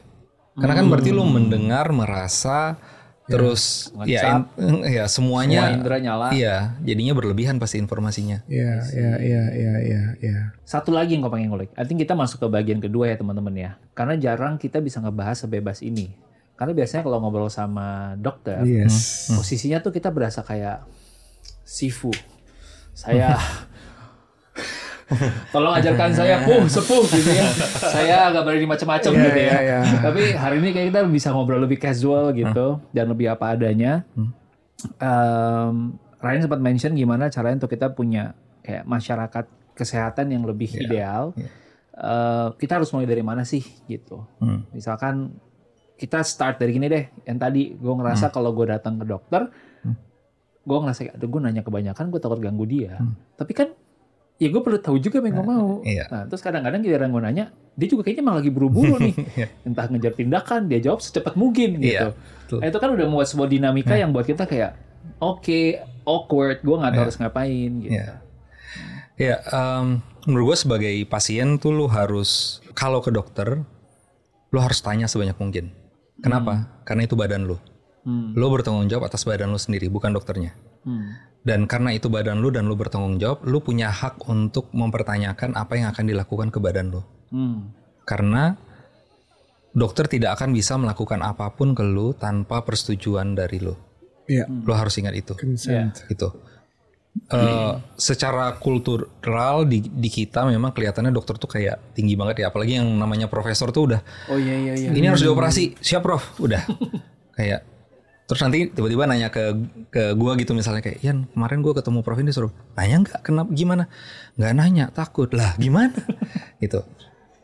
karena 0.58 0.74
kan 0.74 0.86
berarti 0.86 1.10
lu 1.10 1.22
mendengar 1.24 1.88
merasa 1.88 2.76
terus 3.24 3.92
ya 4.04 4.40
in- 4.56 4.88
ya 4.88 5.04
semuanya 5.04 5.60
Semua 5.62 5.76
indera 5.76 5.96
nyala. 5.98 6.26
iya 6.30 6.72
jadinya 6.80 7.12
berlebihan 7.12 7.56
pasti 7.56 7.76
informasinya 7.76 8.40
Iya 8.44 8.80
iya 8.88 9.12
iya 9.18 9.42
iya 9.52 9.74
iya 9.78 10.02
iya 10.18 10.38
Satu 10.64 10.90
lagi 10.90 11.12
yang 11.12 11.22
kau 11.22 11.30
pengen 11.30 11.48
ngulik. 11.48 11.68
I 11.72 11.84
think 11.84 11.96
kita 11.98 12.12
masuk 12.12 12.40
ke 12.40 12.48
bagian 12.48 12.76
kedua 12.78 13.04
ya 13.06 13.16
teman-teman 13.16 13.52
ya. 13.52 13.70
Karena 13.92 14.16
jarang 14.16 14.56
kita 14.56 14.80
bisa 14.80 14.98
ngebahas 14.98 15.36
sebebas 15.38 15.80
ini. 15.80 16.16
Karena 16.56 16.72
biasanya 16.72 17.04
kalau 17.04 17.20
ngobrol 17.20 17.48
sama 17.48 18.16
dokter, 18.16 18.64
yes 18.64 19.28
posisinya 19.30 19.78
tuh 19.78 19.92
kita 19.92 20.08
berasa 20.08 20.40
kayak 20.40 20.88
sifu. 21.62 22.10
Saya 22.92 23.36
tolong 25.54 25.72
ajarkan 25.72 26.10
saya 26.12 26.44
puh 26.44 26.64
sepuh 26.64 27.04
gitu 27.08 27.30
ya. 27.30 27.48
Saya 27.80 28.16
agak 28.28 28.44
berani 28.44 28.66
macam-macam 28.66 29.10
Iya, 29.10 29.22
gitu 29.24 29.38
ya. 29.38 29.48
iya, 29.48 29.58
iya. 29.62 29.78
Tapi 29.98 30.22
hari 30.32 30.56
ini 30.60 30.68
kayak 30.70 30.86
kita 30.90 31.00
bisa 31.06 31.28
ngobrol 31.30 31.58
lebih 31.58 31.76
casual 31.76 32.30
gitu 32.32 32.82
dan 32.90 33.08
lebih 33.08 33.28
apa 33.28 33.56
adanya. 33.56 34.04
Em, 34.98 35.76
Ryan 36.18 36.40
sempat 36.42 36.60
mention 36.60 36.92
gimana 36.92 37.26
caranya 37.28 37.58
untuk 37.58 37.70
kita 37.70 37.90
punya 37.90 38.34
kayak 38.60 38.84
masyarakat 38.84 39.44
kesehatan 39.72 40.28
yang 40.28 40.44
lebih 40.44 40.68
ideal. 40.74 41.32
Eh, 41.94 42.48
kita 42.56 42.78
harus 42.78 42.90
mulai 42.90 43.06
dari 43.06 43.22
mana 43.22 43.42
sih 43.42 43.62
gitu. 43.86 44.22
Misalkan 44.70 45.34
kita 45.94 46.22
start 46.22 46.58
dari 46.58 46.70
gini 46.70 46.86
deh. 46.86 47.04
Yang 47.24 47.38
tadi 47.38 47.62
gue 47.72 47.94
ngerasa 47.96 48.28
kalau 48.28 48.52
gue 48.52 48.68
datang 48.68 48.98
ke 48.98 49.04
dokter, 49.04 49.50
gue 50.62 50.78
ngerasa 50.78 51.16
aduh 51.16 51.26
gue 51.26 51.40
nanya 51.40 51.62
kebanyakan 51.62 52.12
gue 52.12 52.20
takut 52.20 52.38
ganggu 52.38 52.66
dia. 52.66 53.00
Tapi 53.34 53.50
kan 53.50 53.68
ya 54.38 54.48
gue 54.54 54.62
perlu 54.62 54.78
tahu 54.78 54.96
juga 55.02 55.18
yang 55.18 55.34
gue 55.34 55.46
mau. 55.46 55.70
iya. 55.82 56.06
Nah 56.08 56.22
terus 56.30 56.40
kadang-kadang 56.40 56.80
giliran 56.80 57.10
gue 57.10 57.22
nanya, 57.22 57.44
dia 57.74 57.86
juga 57.90 58.06
kayaknya 58.06 58.24
malah 58.24 58.38
lagi 58.40 58.50
buru-buru 58.54 58.94
nih. 59.02 59.14
Iya. 59.38 59.46
Entah 59.66 59.86
ngejar 59.90 60.14
tindakan, 60.14 60.60
dia 60.70 60.78
jawab 60.82 61.02
secepat 61.02 61.34
mungkin 61.34 61.82
gitu. 61.82 61.94
Iya, 61.94 62.14
betul. 62.14 62.58
Nah, 62.62 62.66
itu 62.70 62.78
kan 62.78 62.90
udah 62.94 63.06
membuat 63.06 63.28
sebuah 63.30 63.48
dinamika 63.50 63.94
yang 63.98 64.10
buat 64.14 64.26
kita 64.26 64.46
kayak 64.46 64.78
oke 65.18 65.60
awkward, 66.06 66.62
gue 66.62 66.76
nggak 66.78 66.92
tahu 66.94 67.02
harus 67.04 67.16
ngapain 67.18 67.70
gitu. 67.82 67.92
Iya. 67.98 68.08
Ya, 69.18 69.42
em, 69.50 69.98
menurut 70.30 70.54
gue 70.54 70.58
sebagai 70.62 70.94
pasien 71.10 71.58
tuh 71.58 71.74
lu 71.74 71.90
harus 71.90 72.62
kalau 72.78 73.02
ke 73.02 73.10
dokter, 73.10 73.66
lu 74.54 74.58
harus 74.62 74.78
tanya 74.78 75.10
sebanyak 75.10 75.34
mungkin. 75.42 75.74
Kenapa? 76.22 76.82
Karena 76.86 77.06
itu 77.06 77.18
badan 77.18 77.46
lu. 77.46 77.58
Hmm. 78.06 78.34
Lu 78.38 78.46
bertanggung 78.50 78.86
jawab 78.86 79.10
atas 79.10 79.26
badan 79.26 79.50
lu 79.50 79.58
sendiri, 79.58 79.90
bukan 79.90 80.14
dokternya. 80.14 80.54
Hmm. 80.82 81.16
Dan 81.42 81.64
karena 81.64 81.96
itu 81.96 82.12
badan 82.12 82.44
lu 82.44 82.52
dan 82.52 82.68
lu 82.68 82.76
bertanggung 82.76 83.16
jawab, 83.16 83.40
lu 83.48 83.62
punya 83.64 83.88
hak 83.88 84.20
untuk 84.28 84.68
mempertanyakan 84.76 85.56
apa 85.56 85.72
yang 85.80 85.88
akan 85.88 86.04
dilakukan 86.04 86.48
ke 86.52 86.58
badan 86.60 86.92
lu. 86.92 87.02
Hmm. 87.32 87.72
Karena 88.04 88.52
dokter 89.72 90.10
tidak 90.10 90.36
akan 90.36 90.52
bisa 90.52 90.74
melakukan 90.76 91.22
apa 91.22 91.54
pun 91.54 91.72
ke 91.72 91.84
lu 91.86 92.12
tanpa 92.12 92.60
persetujuan 92.66 93.32
dari 93.38 93.62
lu. 93.62 93.72
iya 94.28 94.44
Lu 94.44 94.72
harus 94.76 94.92
ingat 95.00 95.14
itu. 95.16 95.32
consent 95.32 96.04
gitu. 96.04 96.28
Eh, 97.28 97.72
secara 97.98 98.54
kultural 98.62 99.66
di, 99.66 99.82
di 99.82 100.06
kita 100.06 100.46
memang 100.46 100.70
kelihatannya 100.70 101.10
dokter 101.10 101.34
tuh 101.34 101.50
kayak 101.50 101.90
tinggi 101.92 102.14
banget 102.14 102.44
ya 102.44 102.52
apalagi 102.52 102.78
yang 102.78 102.86
namanya 102.94 103.26
profesor 103.26 103.74
tuh 103.74 103.90
udah 103.90 104.00
Oh 104.30 104.38
iya 104.38 104.54
iya 104.54 104.72
iya. 104.78 104.88
ini 104.94 105.02
harus 105.02 105.26
dioperasi 105.26 105.82
siap 105.82 106.06
prof 106.06 106.38
udah 106.38 106.62
kayak 107.36 107.66
terus 108.28 108.44
nanti 108.44 108.68
tiba-tiba 108.68 109.08
nanya 109.08 109.32
ke 109.32 109.56
ke 109.88 110.12
gua 110.12 110.36
gitu 110.36 110.52
misalnya 110.52 110.84
kayak 110.84 111.00
Ian 111.00 111.24
kemarin 111.32 111.64
gua 111.64 111.72
ketemu 111.72 112.04
prof 112.04 112.20
ini 112.20 112.28
suruh 112.28 112.52
nanya 112.76 112.96
nggak? 113.08 113.20
Kenapa 113.24 113.50
gimana? 113.56 113.84
Nggak 114.36 114.52
nanya 114.52 114.84
takut. 114.92 115.32
Lah 115.32 115.56
gimana? 115.56 115.96
Gitu. 116.62 116.84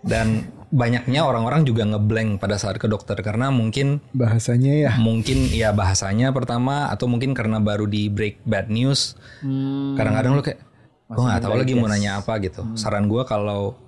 Dan 0.05 0.53
banyaknya 0.69 1.25
orang-orang 1.25 1.65
juga 1.65 1.89
ngeblank 1.89 2.37
pada 2.37 2.61
saat 2.61 2.77
ke 2.77 2.85
dokter 2.85 3.17
karena 3.25 3.49
mungkin 3.49 4.05
bahasanya 4.13 4.73
ya. 4.75 4.93
mungkin 5.01 5.49
ya 5.49 5.73
bahasanya 5.73 6.35
pertama 6.35 6.93
atau 6.93 7.09
mungkin 7.09 7.33
karena 7.33 7.63
baru 7.63 7.89
di 7.89 8.13
break 8.13 8.45
bad 8.45 8.69
news. 8.69 9.17
Hmm. 9.41 9.97
kadang-kadang 9.97 10.37
lu 10.37 10.45
kayak 10.45 10.61
gue 11.09 11.25
nggak 11.25 11.41
tahu 11.41 11.55
lagi 11.57 11.73
mau 11.73 11.89
nanya 11.89 12.21
apa 12.21 12.37
gitu. 12.45 12.61
Saran 12.77 13.09
gua 13.09 13.25
kalau 13.25 13.81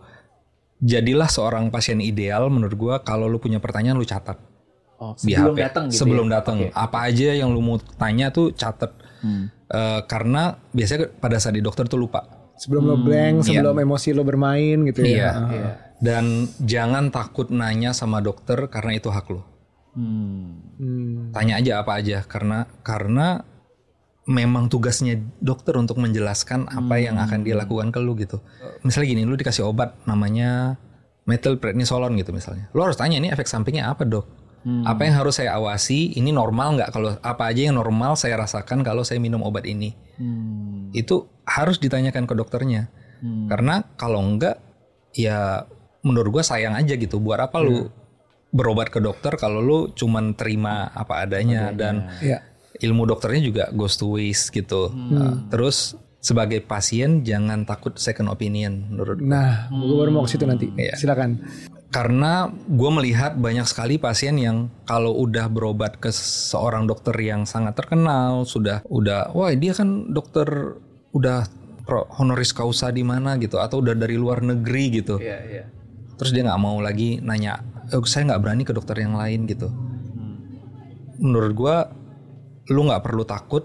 jadilah 0.80 1.28
seorang 1.28 1.68
pasien 1.68 2.01
ideal 2.01 2.49
menurut 2.49 2.76
gua 2.78 2.94
kalau 3.05 3.28
lu 3.28 3.36
punya 3.36 3.61
pertanyaan 3.61 4.01
lu 4.01 4.09
catat 4.09 4.40
Oh, 4.97 5.12
di 5.14 5.30
sebelum 5.30 5.53
HP. 5.53 5.61
datang 5.61 5.84
gitu. 5.86 5.99
sebelum 5.99 6.26
ya? 6.26 6.32
datang 6.34 6.57
apa 6.70 6.99
aja 7.03 7.28
yang 7.34 7.49
lu 7.49 7.61
mau 7.61 7.76
tanya 7.97 8.28
tuh 8.28 8.51
catat 8.51 8.92
Eh, 9.66 10.01
karena 10.07 10.55
biasanya 10.70 11.11
pada 11.12 11.36
saat 11.36 11.51
di 11.51 11.61
dokter 11.61 11.84
tuh 11.84 11.99
lupa 11.99 12.22
sebelum 12.55 12.86
lo 12.86 12.97
blank 12.97 13.42
sebelum 13.42 13.74
emosi 13.76 14.14
lo 14.14 14.22
bermain 14.22 14.78
gitu 14.84 15.03
ya 15.03 15.11
iya 15.11 15.30
Iya. 15.51 15.70
dan 15.99 16.24
jangan 16.62 17.11
takut 17.11 17.51
nanya 17.51 17.90
sama 17.90 18.20
dokter 18.20 18.55
karena 18.66 18.94
itu 18.94 19.11
hak 19.11 19.26
lu 19.26 19.42
Hmm. 19.90 20.62
Hmm. 20.76 21.32
tanya 21.32 21.57
aja 21.57 21.80
apa 21.80 21.97
aja 21.97 22.22
karena 22.22 22.70
karena 22.80 23.42
memang 24.24 24.66
tugasnya 24.66 25.18
dokter 25.40 25.74
untuk 25.74 25.97
menjelaskan 25.97 26.66
apa 26.68 26.94
yang 26.97 27.16
akan 27.16 27.40
dia 27.40 27.55
lakukan 27.55 27.88
ke 27.88 27.99
lu 27.99 28.12
gitu. 28.14 28.42
Misalnya 28.82 29.09
gini, 29.09 29.22
lu 29.22 29.34
dikasih 29.34 29.62
obat 29.62 29.94
namanya 30.03 30.74
methylprednisolon 31.24 32.14
gitu 32.14 32.30
misalnya. 32.30 32.66
Lu 32.70 32.82
harus 32.82 32.94
tanya 32.94 33.16
ini 33.16 33.30
efek 33.30 33.47
sampingnya 33.47 33.86
apa 33.86 34.03
dok? 34.03 34.26
Apa 34.66 35.06
yang 35.06 35.14
harus 35.22 35.38
saya 35.38 35.54
awasi? 35.54 36.10
Ini 36.18 36.34
normal 36.34 36.74
nggak 36.74 36.90
kalau 36.90 37.14
apa 37.22 37.42
aja 37.46 37.70
yang 37.70 37.78
normal 37.78 38.18
saya 38.18 38.34
rasakan 38.34 38.82
kalau 38.82 39.06
saya 39.06 39.22
minum 39.22 39.46
obat 39.46 39.62
ini? 39.62 39.94
Hmm. 40.18 40.90
Itu 40.90 41.30
harus 41.46 41.78
ditanyakan 41.78 42.26
ke 42.26 42.34
dokternya. 42.34 42.90
Karena 43.46 43.86
kalau 43.94 44.20
enggak 44.20 44.58
ya 45.14 45.64
menurut 46.02 46.40
gua 46.40 46.44
sayang 46.44 46.74
aja 46.74 46.98
gitu. 46.98 47.22
Buat 47.22 47.46
apa 47.46 47.62
lu 47.62 47.86
berobat 48.50 48.90
ke 48.90 48.98
dokter 48.98 49.38
kalau 49.38 49.62
lu 49.62 49.78
cuman 49.94 50.34
terima 50.34 50.90
apa 50.90 51.22
adanya 51.22 51.70
dan 51.70 52.08
Iya. 52.22 52.40
ilmu 52.82 53.06
dokternya 53.06 53.42
juga 53.42 53.64
goes 53.70 53.94
to 53.94 54.18
waste 54.18 54.50
gitu. 54.50 54.90
Uh, 54.92 55.46
terus 55.48 55.94
sebagai 56.20 56.58
pasien 56.64 57.22
jangan 57.22 57.62
takut 57.62 57.94
second 58.02 58.26
opinion 58.32 58.90
menurut 58.90 59.22
gue. 59.22 59.30
Nah, 59.30 59.70
gue 59.70 59.96
baru 59.96 60.10
mau 60.10 60.26
ke 60.26 60.34
situ 60.34 60.42
nanti. 60.42 60.66
Iya. 60.74 60.98
Silakan. 60.98 61.38
Karena 61.87 62.32
gue 62.51 62.91
melihat 62.93 63.34
banyak 63.34 63.64
sekali 63.64 63.97
pasien 63.97 64.37
yang 64.37 64.57
kalau 64.84 65.14
udah 65.16 65.47
berobat 65.47 65.97
ke 65.97 66.11
seorang 66.11 66.84
dokter 66.84 67.14
yang 67.16 67.45
sangat 67.45 67.72
terkenal 67.74 68.43
sudah 68.43 68.82
udah 68.87 69.30
wah 69.32 69.49
dia 69.51 69.72
kan 69.72 70.11
dokter 70.11 70.76
udah 71.11 71.47
pro- 71.82 72.11
honoris 72.12 72.51
causa 72.51 72.91
di 72.91 73.01
mana 73.01 73.39
gitu 73.39 73.57
atau 73.57 73.78
udah 73.78 73.95
dari 73.95 74.14
luar 74.14 74.43
negeri 74.43 74.84
gitu 74.93 75.16
Iya, 75.16 75.39
iya. 75.47 75.64
terus 76.14 76.34
dia 76.34 76.43
nggak 76.43 76.61
mau 76.61 76.76
lagi 76.78 77.22
nanya 77.22 77.62
"Eh, 77.89 78.03
saya 78.05 78.28
nggak 78.28 78.43
berani 78.43 78.62
ke 78.62 78.74
dokter 78.74 78.99
yang 78.99 79.14
lain 79.14 79.47
gitu 79.47 79.70
menurut 81.16 81.53
gua 81.55 81.76
lu 82.66 82.82
nggak 82.82 83.03
perlu 83.03 83.24
takut 83.24 83.64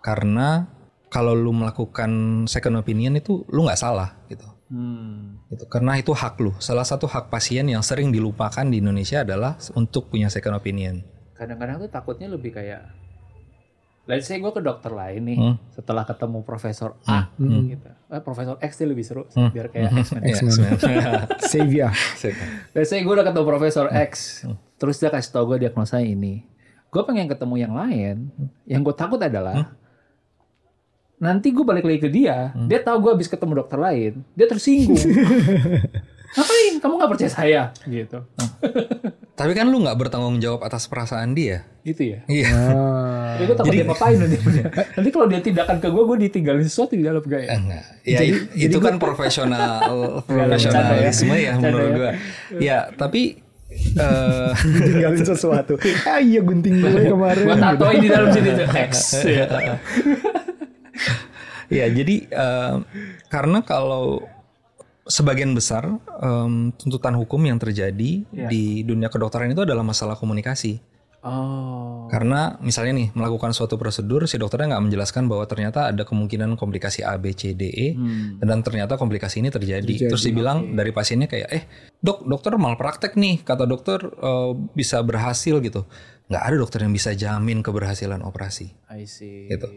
karena 0.00 0.66
kalau 1.06 1.36
lu 1.36 1.52
melakukan 1.52 2.10
second 2.48 2.80
opinion 2.80 3.14
itu 3.14 3.44
lu 3.46 3.62
nggak 3.62 3.78
salah 3.78 4.16
gitu 4.26 4.48
Hmm. 4.72 5.36
Gitu 5.52 5.64
karena 5.66 5.94
itu 5.94 6.10
hak 6.10 6.34
lu 6.38 6.56
salah 6.56 6.82
satu 6.82 7.04
hak 7.04 7.28
pasien 7.28 7.64
yang 7.64 7.80
sering 7.80 8.08
dilupakan 8.08 8.64
di 8.64 8.80
Indonesia 8.80 9.20
adalah 9.20 9.54
untuk 9.72 10.08
punya 10.08 10.26
second 10.26 10.56
opinion 10.56 11.04
Kadang-kadang 11.32 11.76
tuh 11.78 11.90
takutnya 11.90 12.26
lebih 12.26 12.52
kayak 12.52 12.86
Let's 14.02 14.26
say 14.26 14.38
gue 14.38 14.50
ke 14.50 14.58
dokter 14.58 14.90
lain 14.90 15.22
nih 15.24 15.38
Hmm. 15.38 15.56
setelah 15.70 16.02
ketemu 16.02 16.42
Profesor 16.42 16.98
A 17.04 17.30
Hmm. 17.34 17.70
gitu. 17.70 17.86
Eh, 18.10 18.18
Profesor 18.18 18.58
X 18.58 18.70
dia 18.74 18.88
lebih 18.88 19.06
seru 19.06 19.22
Hmm. 19.30 19.54
biar 19.54 19.70
kayak 19.70 19.94
X-Men. 19.94 20.22
Iya, 20.24 20.34
sebenarnya. 20.42 21.10
Save 21.40 21.70
ya. 21.72 21.88
Let's 22.74 22.90
say 22.90 22.98
gue 22.98 23.12
udah 23.12 23.22
ketemu 23.22 23.46
Profesor 23.46 23.86
Hmm. 23.86 24.02
X, 24.02 24.42
terus 24.74 24.98
dia 24.98 25.06
kasih 25.06 25.30
tau 25.30 25.46
gue 25.46 25.62
diagnosa 25.62 26.02
ini. 26.02 26.42
Gue 26.90 27.02
pengen 27.06 27.30
ketemu 27.30 27.54
yang 27.56 27.72
lain. 27.72 28.26
Yang 28.66 28.80
gue 28.84 28.94
takut 28.98 29.18
adalah 29.18 29.70
Hmm. 29.70 29.81
Nanti 31.22 31.48
gue 31.48 31.62
balik 31.62 31.82
lagi 31.82 32.00
ke 32.00 32.10
dia, 32.10 32.50
dia 32.60 32.78
tahu 32.78 32.98
gue 33.00 33.10
habis 33.14 33.26
ketemu 33.26 33.52
dokter 33.56 33.78
lain, 33.78 34.26
dia 34.32 34.44
tersinggung. 34.44 34.98
Ngapain? 36.32 36.80
Kamu 36.80 36.96
nggak 36.96 37.10
percaya 37.10 37.30
saya? 37.30 37.62
Gitu. 37.84 38.18
tapi 39.32 39.52
kan 39.52 39.64
lu 39.64 39.80
nggak 39.80 39.96
bertanggung 39.96 40.38
jawab 40.38 40.62
atas 40.62 40.84
perasaan 40.84 41.32
dia 41.32 41.64
Gitu 41.82 42.08
ya. 42.08 42.18
iya 42.24 42.48
Ah. 42.52 43.34
Jadi 43.34 43.44
gue 43.44 43.56
takut 43.56 43.70
dia 43.70 43.84
ngapain 43.84 44.16
nanti. 44.16 44.36
nanti 44.96 45.08
kalau 45.10 45.26
dia 45.26 45.40
tindakan 45.40 45.76
ke 45.76 45.88
gue, 45.88 46.02
gue 46.04 46.18
ditinggalin 46.22 46.62
sesuatu 46.62 46.94
di 46.94 47.02
dalam 47.02 47.20
gaya. 47.22 47.52
Enggak. 47.52 47.84
Ya 48.02 48.20
i- 48.22 48.48
itu 48.56 48.78
kan 48.78 48.96
profesional 48.96 50.24
profesionalisme 50.24 51.32
ya 51.32 51.52
Bercanda 51.52 51.62
menurut 51.62 51.84
ya. 51.84 51.94
gua. 51.94 52.10
Ya, 52.56 52.78
tapi 52.90 53.22
eh 53.72 54.50
Tinggalin 54.84 55.24
sesuatu. 55.26 55.74
Ah 56.02 56.16
iya 56.16 56.40
gunting 56.40 56.80
gue 56.80 57.08
kemarin. 57.08 57.44
Gue 57.44 57.56
tatoin 57.56 57.98
di 57.98 58.08
dalam 58.08 58.28
sini 58.30 58.48
tuh 58.52 58.68
X. 58.70 58.92
Ya. 61.72 61.88
jadi 61.88 62.28
eh, 62.28 62.76
karena 63.28 63.64
kalau 63.64 64.20
sebagian 65.02 65.56
besar 65.56 65.88
em, 66.20 66.70
tuntutan 66.76 67.16
hukum 67.16 67.40
yang 67.42 67.56
terjadi 67.56 68.22
Ya. 68.28 68.46
di 68.46 68.84
dunia 68.84 69.08
kedokteran 69.08 69.50
itu 69.50 69.64
adalah 69.64 69.80
masalah 69.80 70.14
komunikasi. 70.14 70.78
Oh. 71.22 72.10
Karena 72.10 72.58
misalnya 72.58 72.98
nih 72.98 73.08
melakukan 73.14 73.54
suatu 73.54 73.78
prosedur 73.78 74.26
si 74.26 74.36
dokternya 74.36 74.74
nggak 74.74 74.84
menjelaskan 74.90 75.30
bahwa 75.30 75.46
ternyata 75.46 75.86
ada 75.88 76.02
kemungkinan 76.02 76.58
komplikasi 76.58 77.06
A 77.06 77.14
B 77.14 77.30
C 77.30 77.54
D 77.54 77.70
E 77.70 77.88
Hmm. 77.94 78.42
dan 78.42 78.58
ternyata 78.60 78.98
komplikasi 78.98 79.38
ini 79.38 79.48
terjadi. 79.48 79.86
Terjadi, 79.86 80.10
Terus 80.10 80.26
dibilang 80.26 80.74
dari 80.74 80.90
pasiennya 80.90 81.30
kayak 81.30 81.48
eh 81.48 81.64
dok 82.02 82.26
dokter 82.26 82.58
malpraktek 82.58 83.14
nih 83.14 83.46
kata 83.46 83.70
dokter 83.70 84.02
eh, 84.02 84.52
bisa 84.74 84.98
berhasil 85.00 85.62
gitu. 85.62 85.86
Nggak 86.26 86.42
ada 86.42 86.56
dokter 86.58 86.78
yang 86.82 86.92
bisa 86.92 87.14
jamin 87.14 87.62
keberhasilan 87.62 88.18
operasi. 88.26 88.74
I 88.90 89.06
see. 89.06 89.46
Gitu. 89.46 89.70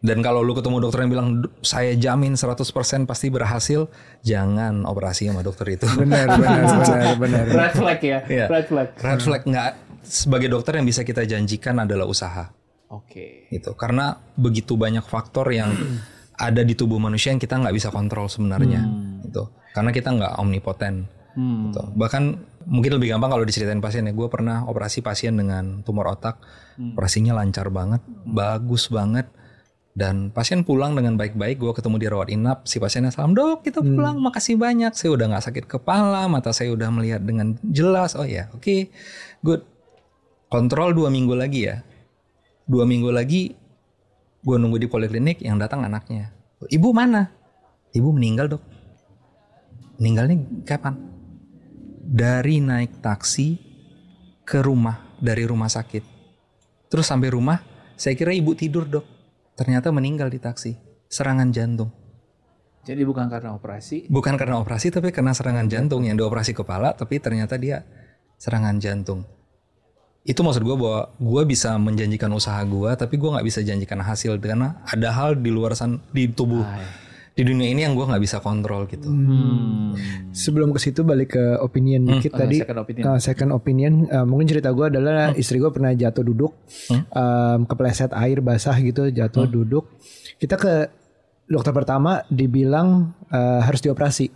Dan 0.00 0.20
kalau 0.20 0.40
lu 0.40 0.52
ketemu 0.52 0.80
dokter 0.80 1.00
yang 1.00 1.10
bilang 1.10 1.28
"Du- 1.38 1.52
saya 1.60 1.92
jamin 1.92 2.32
100% 2.32 2.64
pasti 3.04 3.28
berhasil, 3.28 3.84
jangan 4.20 4.82
operasi 4.82 5.28
sama 5.28 5.40
dokter 5.40 5.68
itu. 5.70 5.84
Benar 5.86 6.24
benar 6.40 6.64
benar 6.80 7.14
benar. 7.14 7.44
Red 7.46 7.74
flag 7.74 8.00
ya. 8.00 8.18
Iya. 8.24 8.46
Red 8.46 8.66
flag. 8.66 8.88
Red 8.94 9.20
flag 9.20 9.42
nggak 9.44 9.70
sebagai 10.00 10.48
dokter 10.48 10.72
yang 10.74 10.84
bisa 10.84 11.00
kita 11.00 11.22
janjikan 11.22 11.76
adalah 11.78 12.04
usaha. 12.04 12.48
Oke. 12.90 13.46
gitu 13.48 13.70
karena 13.74 14.18
begitu 14.34 14.74
banyak 14.74 15.04
faktor 15.04 15.46
yang 15.48 15.70
ada 16.36 16.58
di 16.60 16.74
tubuh 16.74 16.98
manusia 16.98 17.30
yang 17.30 17.38
kita 17.38 17.54
nggak 17.54 17.70
bisa 17.70 17.86
kontrol 17.86 18.26
sebenarnya 18.26 18.82
gitu 19.22 19.46
karena 19.70 19.90
kita 19.90 20.10
nggak 20.10 20.32
omnipoten 20.36 21.06
Hmm. 21.30 21.70
gitu. 21.70 21.86
bahkan 21.94 22.42
mungkin 22.60 22.98
lebih 22.98 23.14
gampang 23.14 23.30
kalau 23.30 23.46
diceritain 23.46 23.78
pasien 23.78 24.02
ya 24.02 24.10
gue 24.10 24.26
pernah 24.26 24.66
operasi 24.66 24.98
pasien 24.98 25.30
dengan 25.32 25.78
tumor 25.80 26.10
otak 26.10 26.42
operasinya 26.74 27.38
lancar 27.38 27.70
banget 27.70 28.02
bagus 28.26 28.90
banget 28.90 29.30
dan 29.90 30.30
pasien 30.30 30.62
pulang 30.62 30.94
dengan 30.94 31.18
baik-baik 31.18 31.58
gue 31.58 31.72
ketemu 31.74 31.96
di 31.98 32.06
rawat 32.06 32.28
inap 32.30 32.62
si 32.62 32.78
pasiennya 32.78 33.10
salam 33.10 33.34
dok 33.34 33.66
kita 33.66 33.82
pulang 33.82 34.22
makasih 34.22 34.54
banyak 34.54 34.94
saya 34.94 35.18
udah 35.18 35.26
nggak 35.34 35.44
sakit 35.50 35.64
kepala 35.66 36.30
mata 36.30 36.54
saya 36.54 36.70
udah 36.70 36.94
melihat 36.94 37.22
dengan 37.26 37.58
jelas. 37.66 38.14
Oh 38.14 38.26
ya 38.26 38.46
oke 38.54 38.90
good. 39.42 39.66
Kontrol 40.50 40.94
dua 40.94 41.10
minggu 41.10 41.34
lagi 41.34 41.66
ya. 41.66 41.82
Dua 42.70 42.86
minggu 42.86 43.10
lagi 43.10 43.54
gue 44.40 44.56
nunggu 44.56 44.78
di 44.78 44.86
poliklinik 44.86 45.42
yang 45.42 45.58
datang 45.58 45.82
anaknya. 45.82 46.30
Ibu 46.70 46.94
mana? 46.94 47.26
Ibu 47.90 48.14
meninggal 48.14 48.46
dok. 48.46 48.62
Meninggalnya 49.98 50.64
kapan? 50.66 50.94
Dari 52.06 52.62
naik 52.62 53.02
taksi 53.02 53.58
ke 54.46 54.62
rumah 54.62 55.18
dari 55.18 55.42
rumah 55.46 55.70
sakit. 55.70 56.02
Terus 56.90 57.06
sampai 57.06 57.30
rumah 57.34 57.58
saya 57.98 58.14
kira 58.14 58.30
ibu 58.30 58.54
tidur 58.54 58.86
dok 58.86 59.19
ternyata 59.60 59.92
meninggal 59.92 60.32
di 60.32 60.40
taksi. 60.40 60.72
Serangan 61.12 61.52
jantung. 61.52 61.92
Jadi 62.80 63.04
bukan 63.04 63.28
karena 63.28 63.52
operasi. 63.52 64.08
bukan 64.08 64.40
karena 64.40 64.56
operasi 64.56 64.88
tapi 64.88 65.12
karena 65.12 65.36
serangan 65.36 65.68
jantung. 65.68 66.08
Yang 66.08 66.24
dioperasi 66.24 66.56
kepala 66.56 66.96
tapi 66.96 67.20
ternyata 67.20 67.60
dia 67.60 67.84
serangan 68.40 68.80
jantung. 68.80 69.28
Itu 70.24 70.40
maksud 70.40 70.64
gue 70.64 70.76
bahwa 70.80 71.12
gue 71.20 71.42
bisa 71.44 71.76
menjanjikan 71.76 72.32
usaha 72.32 72.56
gue 72.64 72.88
tapi 72.96 73.20
gue 73.20 73.28
nggak 73.28 73.44
bisa 73.44 73.60
janjikan 73.60 74.00
hasil. 74.00 74.40
Karena 74.40 74.80
ada 74.88 75.12
hal 75.12 75.36
di 75.36 75.52
luar 75.52 75.76
sana 75.76 76.00
di 76.08 76.24
tubuh 76.32 76.64
di 77.40 77.46
dunia 77.46 77.66
ini 77.66 77.80
yang 77.80 77.94
gue 77.94 78.04
nggak 78.04 78.20
bisa 78.20 78.36
kontrol 78.38 78.84
gitu 78.84 79.08
Hmm. 79.08 79.96
Sebelum 80.30 80.70
ke 80.70 80.78
situ 80.78 81.00
balik 81.02 81.32
ke 81.32 81.56
opinion 81.58 82.04
dikit 82.06 82.32
Oh, 82.32 82.38
tadi. 82.38 82.60
second 82.60 82.78
opinion. 82.78 83.04
Uh, 83.06 83.18
second 83.18 83.50
opinion, 83.50 83.92
uh, 84.06 84.22
mungkin 84.22 84.44
cerita 84.46 84.68
gue 84.68 84.86
adalah 84.86 85.32
istri 85.34 85.56
gue 85.56 85.66
pernah 85.68 85.90
jatuh 85.90 86.20
duduk, 86.22 86.52
um, 87.10 87.64
kepleset 87.64 88.12
air 88.12 88.38
basah 88.38 88.76
gitu, 88.76 89.08
jatuh 89.08 89.48
duduk. 89.48 89.88
Kita 90.36 90.54
ke 90.54 90.92
dokter 91.46 91.72
pertama 91.72 92.20
dibilang 92.28 92.88
uh, 93.26 93.60
harus 93.60 93.80
dioperasi. 93.80 94.28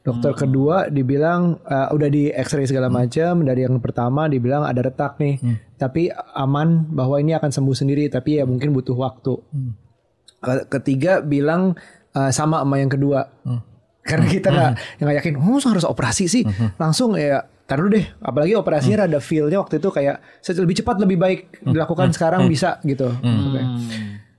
Dokter 0.00 0.32
kedua 0.34 0.88
dibilang 0.88 1.60
uh, 1.62 1.88
udah 1.88 2.08
di 2.08 2.28
X-ray 2.30 2.64
segala 2.64 2.88
macam. 2.88 3.40
Dari 3.40 3.62
yang 3.62 3.76
pertama 3.78 4.24
dibilang 4.24 4.62
ada 4.62 4.80
retak 4.80 5.16
nih, 5.16 5.36
tapi 5.74 6.08
aman 6.34 6.88
bahwa 6.88 7.16
ini 7.16 7.32
akan 7.32 7.48
sembuh 7.48 7.76
sendiri. 7.76 8.08
Tapi 8.08 8.36
ya 8.36 8.44
mungkin 8.44 8.72
butuh 8.72 8.94
waktu. 8.94 9.36
Ke- 10.38 10.66
Ketiga 10.70 11.20
bilang 11.20 11.76
uh, 12.12 12.30
sama 12.30 12.60
sama 12.60 12.76
yang 12.76 12.88
kedua. 12.88 13.26
Karena 14.00 14.24
kita 14.24 14.48
nggak 14.48 14.70
nggak 14.98 15.14
yakin, 15.20 15.34
oh 15.36 15.60
harus 15.60 15.84
operasi 15.84 16.24
sih, 16.26 16.42
langsung 16.76 17.12
ya. 17.14 17.44
Taruh 17.68 17.92
deh, 17.92 18.00
apalagi 18.24 18.56
operasinya 18.56 19.04
rada 19.04 19.20
feel-nya 19.20 19.60
waktu 19.60 19.76
itu 19.76 19.92
kayak 19.92 20.24
"Se- 20.40 20.56
lebih 20.56 20.80
cepat 20.80 20.96
lebih 21.04 21.20
baik 21.20 21.40
dilakukan 21.60 22.16
sekarang 22.16 22.48
bisa 22.48 22.80
gitu. 22.80 23.12
Oke. 23.12 23.60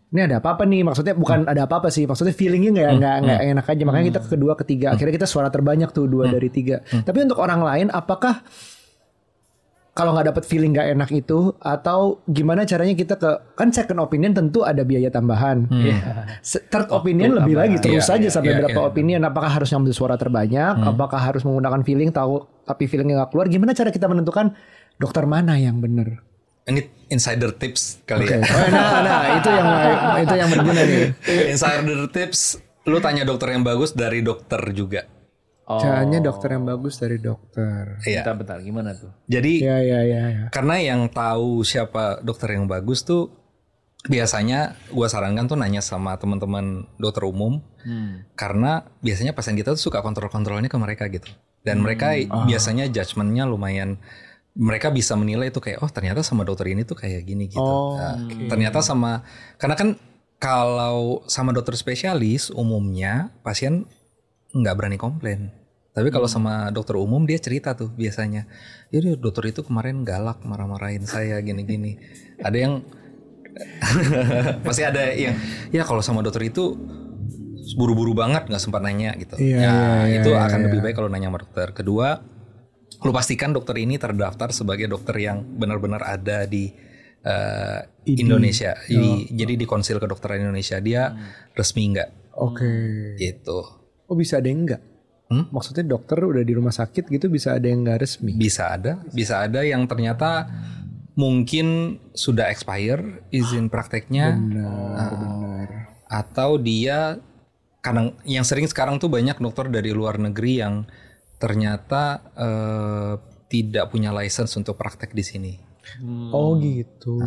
Ini 0.10 0.26
ada 0.26 0.42
apa-apa 0.42 0.66
nih? 0.66 0.82
Maksudnya 0.82 1.14
bukan 1.14 1.46
ada 1.46 1.70
apa-apa 1.70 1.94
sih, 1.94 2.10
maksudnya 2.10 2.34
feelingnya 2.34 2.74
nggak 2.74 2.90
nggak 2.98 3.16
nggak 3.22 3.40
enak 3.54 3.66
aja. 3.70 3.84
Makanya 3.86 4.06
kita 4.10 4.20
ke 4.26 4.30
kedua, 4.34 4.54
ketiga, 4.58 4.98
akhirnya 4.98 5.14
kita 5.14 5.28
suara 5.30 5.54
terbanyak 5.54 5.94
tuh 5.94 6.10
dua 6.10 6.26
dari 6.26 6.50
tiga. 6.50 6.82
Tapi 6.82 7.18
untuk 7.22 7.38
orang 7.38 7.62
lain, 7.62 7.88
apakah 7.94 8.42
kalau 10.00 10.16
nggak 10.16 10.32
dapet 10.32 10.44
feeling 10.44 10.72
nggak 10.72 10.96
enak 10.96 11.10
itu 11.12 11.52
atau 11.60 12.24
gimana 12.24 12.64
caranya 12.64 12.96
kita 12.96 13.14
ke 13.14 13.28
kan 13.54 13.68
second 13.70 14.00
opinion 14.00 14.32
tentu 14.32 14.64
ada 14.64 14.80
biaya 14.82 15.12
tambahan. 15.12 15.68
Se- 16.40 16.64
Third 16.64 16.88
opinion 16.90 17.36
lebih 17.36 17.54
lagi 17.54 17.76
terus 17.78 18.00
Iya, 18.00 18.16
saja 18.16 18.24
iya, 18.24 18.32
sampai 18.32 18.52
iya, 18.52 18.60
berapa 18.64 18.80
iya. 18.80 18.88
opinion. 18.88 19.22
Apakah 19.22 19.52
harus 19.52 19.68
ngambil 19.68 19.92
suara 19.92 20.16
terbanyak? 20.16 20.80
Apakah 20.82 21.20
harus 21.20 21.44
menggunakan 21.44 21.84
feeling 21.84 22.10
tahu 22.10 22.40
tapi 22.64 22.88
feelingnya 22.88 23.20
nggak 23.20 23.30
keluar? 23.30 23.46
Gimana 23.46 23.76
cara 23.76 23.92
kita 23.92 24.08
menentukan 24.08 24.56
dokter 24.96 25.28
mana 25.28 25.60
yang 25.60 25.78
benar? 25.78 26.24
ini 26.62 26.82
insider 27.10 27.50
tips 27.52 27.98
kali 28.06 28.24
Oke. 28.24 28.32
ya 28.32 28.46
Oh, 28.46 28.68
nah, 28.70 29.02
nah, 29.02 29.22
itu 29.36 29.50
yang 29.50 29.68
itu 30.22 30.36
yang 30.38 30.50
berguna 30.50 30.82
nih. 30.84 31.06
insider 31.50 32.00
tips 32.08 32.62
lu 32.86 33.02
tanya 33.02 33.26
dokter 33.26 33.58
yang 33.58 33.66
bagus 33.66 33.92
dari 33.92 34.22
dokter 34.22 34.62
juga 34.70 35.10
Oh. 35.70 35.78
Caranya 35.78 36.18
dokter 36.18 36.50
yang 36.52 36.66
bagus 36.66 36.98
dari 36.98 37.22
dokter. 37.22 38.02
Iya. 38.02 38.26
Bentar, 38.26 38.36
bentar. 38.36 38.58
Gimana 38.60 38.90
tuh? 38.92 39.14
Jadi 39.26 39.62
Ya 39.62 39.78
ya 39.78 40.02
ya 40.02 40.24
ya. 40.28 40.44
karena 40.50 40.82
yang 40.82 41.06
tahu 41.08 41.62
siapa 41.62 42.20
dokter 42.20 42.58
yang 42.58 42.66
bagus 42.66 43.06
tuh 43.06 43.30
biasanya 44.02 44.74
gua 44.90 45.06
sarankan 45.06 45.46
tuh 45.46 45.54
nanya 45.56 45.84
sama 45.84 46.16
teman-teman 46.16 46.88
dokter 46.96 47.22
umum 47.24 47.62
Hmm. 47.80 48.28
karena 48.34 48.84
biasanya 49.00 49.32
pasien 49.32 49.56
kita 49.56 49.72
tuh 49.72 49.80
suka 49.80 50.00
kontrol-kontrolnya 50.00 50.68
ke 50.68 50.76
mereka 50.76 51.08
gitu 51.08 51.32
dan 51.62 51.80
mereka 51.80 52.12
biasanya 52.44 52.88
judgementnya 52.88 53.48
lumayan 53.48 53.96
mereka 54.52 54.90
bisa 54.90 55.16
menilai 55.16 55.48
itu 55.48 55.64
kayak 55.64 55.80
oh 55.80 55.88
ternyata 55.88 56.20
sama 56.20 56.44
dokter 56.44 56.68
ini 56.68 56.84
tuh 56.84 56.96
kayak 56.96 57.24
gini 57.24 57.48
gitu 57.48 57.62
Oh, 57.62 57.96
Nah, 57.96 58.20
ternyata 58.48 58.84
sama 58.84 59.24
karena 59.56 59.76
kan 59.76 59.90
kalau 60.36 61.24
sama 61.24 61.52
dokter 61.52 61.76
spesialis 61.76 62.52
umumnya 62.52 63.32
pasien 63.44 63.88
nggak 64.52 64.76
berani 64.76 64.98
komplain 64.98 65.56
Tapi 66.00 66.16
kalau 66.16 66.32
sama 66.32 66.72
dokter 66.72 66.96
umum 66.96 67.28
dia 67.28 67.36
cerita 67.36 67.76
tuh 67.76 67.92
biasanya. 67.92 68.48
Jadi 68.88 69.20
dokter 69.20 69.52
itu 69.52 69.68
kemarin 69.68 70.08
galak 70.08 70.40
marah-marahin 70.48 71.04
saya 71.04 71.44
gini-gini. 71.44 72.00
Ada 72.40 72.56
yang 72.56 72.74
pasti 74.68 74.88
ada 74.88 75.12
yang 75.12 75.36
ya 75.76 75.84
kalau 75.84 76.00
sama 76.00 76.24
dokter 76.24 76.48
itu 76.48 76.80
buru-buru 77.76 78.16
banget 78.16 78.48
nggak 78.48 78.64
sempat 78.64 78.80
nanya 78.80 79.12
gitu. 79.20 79.36
Iya, 79.36 79.60
ya 79.60 79.76
iya, 80.08 80.24
itu 80.24 80.32
iya, 80.32 80.48
akan 80.48 80.60
iya. 80.64 80.66
lebih 80.72 80.80
baik 80.88 80.96
kalau 80.96 81.12
nanya 81.12 81.28
sama 81.28 81.44
dokter. 81.44 81.68
Kedua, 81.76 82.16
lu 83.04 83.12
pastikan 83.12 83.52
dokter 83.52 83.76
ini 83.84 84.00
terdaftar 84.00 84.56
sebagai 84.56 84.88
dokter 84.88 85.20
yang 85.20 85.44
benar-benar 85.44 86.00
ada 86.08 86.48
di 86.48 86.72
eh, 87.28 87.80
Indonesia. 88.08 88.80
Jadi, 88.88 89.36
jadi 89.36 89.54
di 89.60 89.66
Konsil 89.68 90.00
Kedokteran 90.00 90.48
Indonesia 90.48 90.80
dia 90.80 91.12
resmi 91.52 91.92
nggak 91.92 92.40
Oke. 92.40 92.72
gitu. 93.20 93.60
Oh 94.08 94.16
bisa 94.16 94.40
ada 94.40 94.48
yang 94.48 94.64
enggak? 94.64 94.82
Hmm? 95.30 95.46
Maksudnya 95.54 95.86
dokter 95.86 96.18
udah 96.20 96.42
di 96.42 96.54
rumah 96.58 96.74
sakit 96.74 97.06
gitu 97.06 97.30
bisa 97.30 97.54
ada 97.54 97.70
yang 97.70 97.86
enggak 97.86 98.02
resmi? 98.02 98.34
Bisa 98.34 98.74
ada, 98.74 98.98
bisa 99.14 99.46
ada 99.46 99.62
yang 99.62 99.86
ternyata 99.86 100.50
mungkin 101.14 102.00
sudah 102.16 102.50
expire 102.50 103.22
izin 103.30 103.68
prakteknya 103.68 104.34
Benar, 104.34 105.12
benar. 105.14 105.68
atau 106.08 106.58
dia 106.58 107.20
kadang 107.80 108.18
yang 108.26 108.42
sering 108.42 108.66
sekarang 108.66 108.98
tuh 108.98 109.12
banyak 109.12 109.38
dokter 109.38 109.70
dari 109.70 109.92
luar 109.94 110.18
negeri 110.18 110.66
yang 110.66 110.88
ternyata 111.38 112.26
eh, 112.34 113.14
tidak 113.50 113.90
punya 113.90 114.10
license 114.12 114.54
untuk 114.58 114.76
praktek 114.76 115.14
di 115.14 115.24
sini. 115.26 115.54
Oh 116.30 116.54
gitu. 116.58 117.18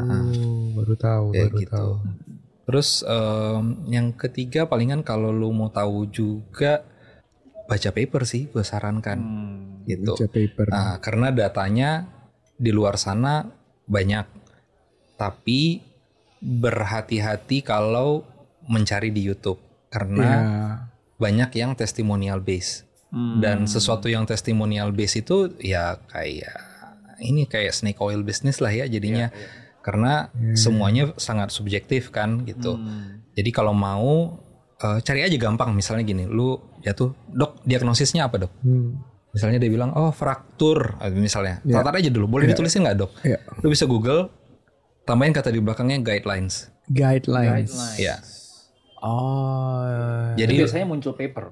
Baru 0.75 0.95
tahu, 0.95 1.27
Ya 1.35 1.47
baru 1.51 1.59
gitu. 1.59 1.71
tahu. 1.71 1.93
Terus 2.63 3.03
em, 3.03 3.63
yang 3.91 4.15
ketiga 4.15 4.71
palingan 4.71 5.03
kalau 5.03 5.35
lu 5.35 5.51
mau 5.51 5.67
tahu 5.67 6.07
juga 6.07 6.87
baca 7.73 7.89
paper 7.89 8.23
sih 8.29 8.53
gue 8.53 8.61
sarankan 8.61 9.19
gitu. 9.89 10.13
Baca 10.13 10.29
paper. 10.29 10.67
Nah, 10.69 11.01
karena 11.01 11.33
datanya 11.33 12.05
di 12.61 12.69
luar 12.69 13.01
sana 13.01 13.49
banyak, 13.89 14.29
tapi 15.17 15.81
berhati-hati 16.43 17.65
kalau 17.65 18.29
mencari 18.69 19.09
di 19.09 19.25
YouTube 19.25 19.59
karena 19.89 20.29
Ya. 20.29 20.43
banyak 21.17 21.51
yang 21.57 21.73
testimonial 21.79 22.45
base 22.45 22.85
dan 23.39 23.69
sesuatu 23.69 24.09
yang 24.09 24.25
testimonial 24.25 24.89
base 24.91 25.21
itu 25.21 25.53
ya 25.61 26.01
kayak 26.09 26.57
ini 27.21 27.45
kayak 27.45 27.77
snake 27.77 28.01
oil 28.01 28.25
business 28.25 28.59
lah 28.59 28.73
ya 28.73 28.89
jadinya 28.89 29.29
karena 29.85 30.31
semuanya 30.59 31.13
sangat 31.19 31.55
subjektif 31.55 32.11
kan 32.11 32.43
gitu. 32.47 32.79
Jadi 33.39 33.51
kalau 33.53 33.77
mau 33.77 34.42
eh, 34.83 34.99
cari 35.07 35.21
aja 35.23 35.37
gampang 35.39 35.71
misalnya 35.73 36.03
gini, 36.03 36.25
lu 36.27 36.59
jatuh 36.83 37.15
dok 37.31 37.63
diagnosisnya 37.63 38.27
apa 38.27 38.47
dok? 38.47 38.53
Hmm. 38.67 38.99
Misalnya 39.33 39.57
dia 39.63 39.73
bilang, 39.73 39.97
oh 39.97 40.13
fraktur, 40.13 41.01
misalnya. 41.17 41.65
Tatar 41.65 42.05
aja 42.05 42.13
dulu, 42.13 42.29
boleh 42.37 42.53
ditulisin 42.53 42.85
nggak 42.85 42.97
dok? 43.01 43.11
Iya. 43.25 43.41
Lu 43.65 43.73
bisa 43.73 43.89
Google, 43.89 44.29
tambahin 45.09 45.33
kata 45.33 45.49
di 45.49 45.63
belakangnya 45.65 46.05
guidelines. 46.05 46.69
Guidelines. 46.93 47.73
Ya, 47.97 48.21
Oh. 49.03 49.83
Jadi 50.39 50.47
jadi 50.47 50.53
biasanya 50.63 50.87
muncul 50.87 51.13
paper. 51.19 51.51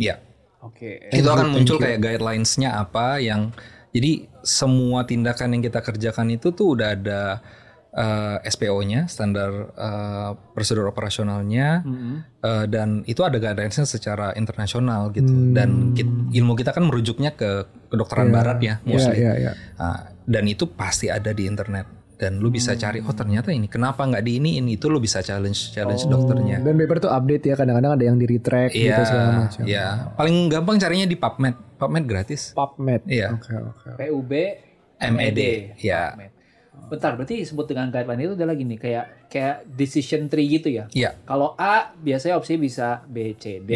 ya 0.00 0.20
Oke. 0.64 1.08
itu 1.12 1.28
akan 1.28 1.52
muncul 1.52 1.76
kayak 1.80 2.00
guidelines-nya 2.00 2.72
apa 2.76 3.20
yang 3.20 3.52
jadi 3.92 4.28
semua 4.44 5.08
tindakan 5.08 5.56
yang 5.56 5.62
kita 5.64 5.80
kerjakan 5.80 6.36
itu 6.36 6.52
tuh 6.52 6.76
udah 6.76 6.96
ada 6.96 7.40
eh, 7.96 8.36
SPO-nya, 8.44 9.06
standar 9.06 9.50
eh, 9.72 10.30
prosedur 10.52 10.84
operasionalnya, 10.86 11.80
eh, 12.38 12.64
dan 12.66 13.00
itu 13.02 13.20
ada 13.20 13.36
guidelines-nya 13.36 13.84
secara 13.84 14.30
internasional 14.32 15.08
gitu. 15.10 15.32
Dan 15.50 15.92
kit- 15.92 16.04
ilmu 16.30 16.52
kita 16.54 16.70
kan 16.70 16.84
merujuknya 16.84 17.32
ke 17.32 17.64
kedokteran 17.88 18.28
barat 18.28 18.58
ya, 18.58 18.74
Iya, 18.78 18.86
mostly. 18.86 19.16
iya, 19.16 19.32
iya. 19.38 19.52
Nah, 19.74 19.98
dan 20.22 20.44
itu 20.44 20.68
pasti 20.68 21.08
ada 21.08 21.30
di 21.30 21.44
internet. 21.44 21.86
Dan 22.16 22.40
lu 22.40 22.48
bisa 22.48 22.72
cari, 22.74 22.98
oh 22.98 23.12
ternyata 23.12 23.48
ini 23.48 23.64
kenapa 23.66 24.00
nggak 24.02 24.20
di 24.20 24.40
ini 24.40 24.56
ini 24.56 24.76
itu 24.76 24.88
lu 24.88 24.96
bisa 24.96 25.20
challenge 25.20 25.68
challenge 25.70 26.04
dokternya. 26.06 26.60
Dan 26.60 26.72
paper 26.74 26.96
tuh 26.98 27.12
update 27.12 27.44
ya 27.44 27.54
kadang-kadang 27.54 27.92
ada 27.92 28.04
yang 28.06 28.16
di 28.16 28.24
retract 28.26 28.72
gitu 28.72 28.88
Iya, 28.88 29.04
segala 29.04 29.30
macam. 29.38 29.62
iya. 29.64 29.86
Paling 30.12 30.36
gampang 30.48 30.76
carinya 30.78 31.04
di 31.04 31.12
PubMed. 31.14 31.76
PubMed 31.76 32.04
gratis. 32.04 32.52
PubMed. 32.52 33.04
Iya. 33.04 33.36
Oke, 33.36 33.52
oke. 33.54 33.88
PUB 33.96 34.32
MED, 34.98 35.40
ya. 35.76 36.16
Bentar, 36.86 37.18
berarti 37.18 37.42
disebut 37.42 37.66
dengan 37.66 37.90
guideline 37.90 38.22
itu 38.30 38.34
adalah 38.38 38.54
gini, 38.54 38.74
kayak 38.78 39.26
kayak 39.26 39.66
decision 39.66 40.30
tree 40.30 40.46
gitu 40.46 40.70
ya. 40.70 40.86
Iya. 40.94 41.18
Kalau 41.26 41.58
A 41.58 41.90
biasanya 41.98 42.38
opsi 42.38 42.56
bisa 42.56 43.02
B, 43.06 43.34
C, 43.34 43.58
D. 43.58 43.70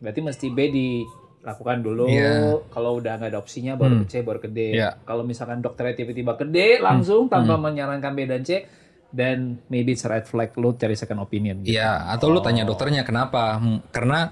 Berarti 0.00 0.20
mesti 0.24 0.46
B 0.48 0.58
dilakukan 0.72 1.84
dulu. 1.84 2.08
Iya. 2.08 2.56
Kalau 2.72 2.96
udah 2.96 3.20
nggak 3.20 3.30
ada 3.34 3.38
opsinya 3.38 3.76
baru 3.76 4.02
ke 4.02 4.06
C, 4.08 4.14
baru 4.24 4.40
ke 4.40 4.48
D. 4.48 4.80
Iya. 4.80 4.96
Kalau 5.04 5.28
misalkan 5.28 5.60
dokternya 5.60 5.94
tiba-tiba 6.00 6.40
ke 6.40 6.48
D 6.48 6.80
langsung 6.80 7.28
tanpa 7.28 7.60
menyarankan 7.60 8.12
B 8.16 8.24
dan 8.24 8.42
C, 8.42 8.64
dan 9.08 9.56
maybe 9.72 9.96
it's 9.96 10.04
red 10.04 10.28
flag 10.28 10.52
lu 10.60 10.76
cari 10.76 10.92
second 10.92 11.24
opinion. 11.24 11.64
Gitu. 11.64 11.76
Iya, 11.80 12.12
atau 12.12 12.28
lu 12.28 12.44
tanya 12.44 12.68
dokternya 12.68 13.08
kenapa? 13.08 13.56
Hmm, 13.56 13.80
Karena 13.88 14.28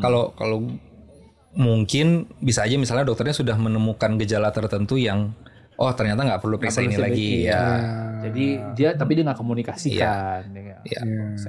kalau 0.00 0.32
kalau 0.32 0.64
mungkin 1.58 2.28
bisa 2.40 2.64
aja 2.64 2.76
misalnya 2.76 3.08
dokternya 3.08 3.36
sudah 3.36 3.56
menemukan 3.56 4.16
gejala 4.20 4.52
tertentu 4.52 4.96
yang 5.00 5.32
oh 5.78 5.90
ternyata 5.94 6.20
nggak 6.20 6.40
perlu 6.40 6.58
periksa 6.58 6.82
ini 6.82 6.94
lagi 6.94 7.46
ya. 7.46 7.62
Jadi 8.18 8.44
dia 8.74 8.88
tapi 8.92 9.14
dia 9.14 9.22
nggak 9.22 9.38
komunikasikan. 9.38 10.42
Nggak- 10.50 10.66
Iya. 10.80 11.00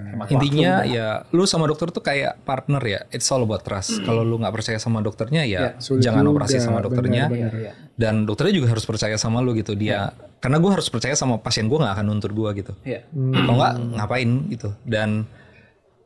hemat 0.09 0.25
Intinya 0.29 0.71
waktu. 0.81 0.93
ya 0.93 1.07
lu 1.29 1.45
sama 1.45 1.65
dokter 1.65 1.89
tuh 1.89 2.01
kayak 2.01 2.41
partner 2.43 2.81
ya. 2.81 2.99
It's 3.09 3.25
all 3.27 3.41
about 3.41 3.61
trust. 3.61 4.01
Kalau 4.01 4.21
lu 4.21 4.37
nggak 4.37 4.51
percaya 4.51 4.77
sama 4.77 5.01
dokternya 5.01 5.43
ya 5.43 5.73
Sulit 5.77 6.01
jangan 6.01 6.21
juga, 6.23 6.33
operasi 6.35 6.57
sama 6.57 6.79
dokternya. 6.79 7.25
benar, 7.25 7.53
Iya, 7.53 7.59
iya. 7.59 7.73
Dan 7.93 8.23
dokternya 8.23 8.53
juga 8.55 8.67
harus 8.69 8.85
percaya 8.85 9.17
sama 9.17 9.41
lu 9.41 9.53
gitu. 9.53 9.73
Dia 9.73 10.13
karena 10.39 10.57
gue 10.57 10.71
harus 10.71 10.87
percaya 10.87 11.13
sama 11.13 11.37
pasien 11.37 11.65
gue 11.65 11.75
nggak 11.75 11.93
akan 11.93 12.05
nuntut 12.05 12.31
gue 12.31 12.49
gitu. 12.55 12.73
Iya. 12.83 13.05
Kalau 13.09 13.55
nggak 13.55 13.73
ngapain 13.97 14.29
gitu. 14.47 14.69
Dan 14.81 15.25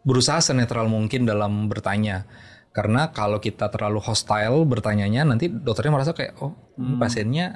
berusaha 0.02 0.40
senetral 0.40 0.88
mungkin 0.88 1.24
dalam 1.24 1.68
bertanya. 1.68 2.24
Karena 2.72 3.12
kalau 3.12 3.38
kita 3.38 3.70
terlalu 3.70 4.00
hostile 4.00 4.64
bertanyanya 4.64 5.22
nanti 5.24 5.46
dokternya 5.46 5.92
merasa 5.92 6.12
kayak 6.12 6.40
oh 6.40 6.56
ini 6.76 6.98
pasiennya 6.98 7.48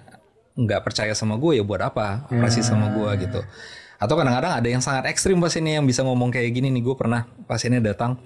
nggak 0.57 0.81
percaya 0.81 1.13
sama 1.13 1.37
gue 1.37 1.61
ya 1.61 1.63
buat 1.63 1.79
apa 1.85 2.25
operasi 2.33 2.65
sama 2.65 2.89
gue 2.89 3.29
gitu. 3.29 3.41
Atau 3.97 4.13
kadang-kadang 4.17 4.57
ada 4.57 4.67
yang 4.69 4.81
sangat 4.81 5.09
ekstrim 5.09 5.37
pasiennya 5.37 5.81
yang 5.81 5.85
bisa 5.85 6.01
ngomong 6.01 6.33
kayak 6.33 6.49
gini 6.53 6.73
nih 6.73 6.81
gue 6.85 6.95
pernah 6.97 7.29
pasiennya 7.45 7.81
datang 7.93 8.17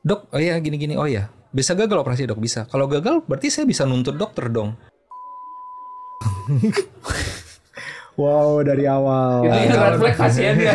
dok 0.00 0.32
oh 0.32 0.40
ya 0.40 0.56
gini-gini 0.56 0.96
oh 0.96 1.04
ya 1.04 1.28
bisa 1.52 1.76
gagal 1.76 2.00
operasi 2.00 2.24
dok 2.24 2.40
bisa 2.40 2.64
kalau 2.72 2.88
gagal 2.88 3.20
berarti 3.28 3.52
saya 3.52 3.68
bisa 3.68 3.84
nuntut 3.84 4.16
dokter 4.16 4.48
dong 4.48 4.76
Wow, 8.18 8.60
dari 8.60 8.84
awal. 8.84 9.48
Itu 9.48 9.76
red 9.80 9.96
flag 9.96 10.16
pasiennya. 10.18 10.74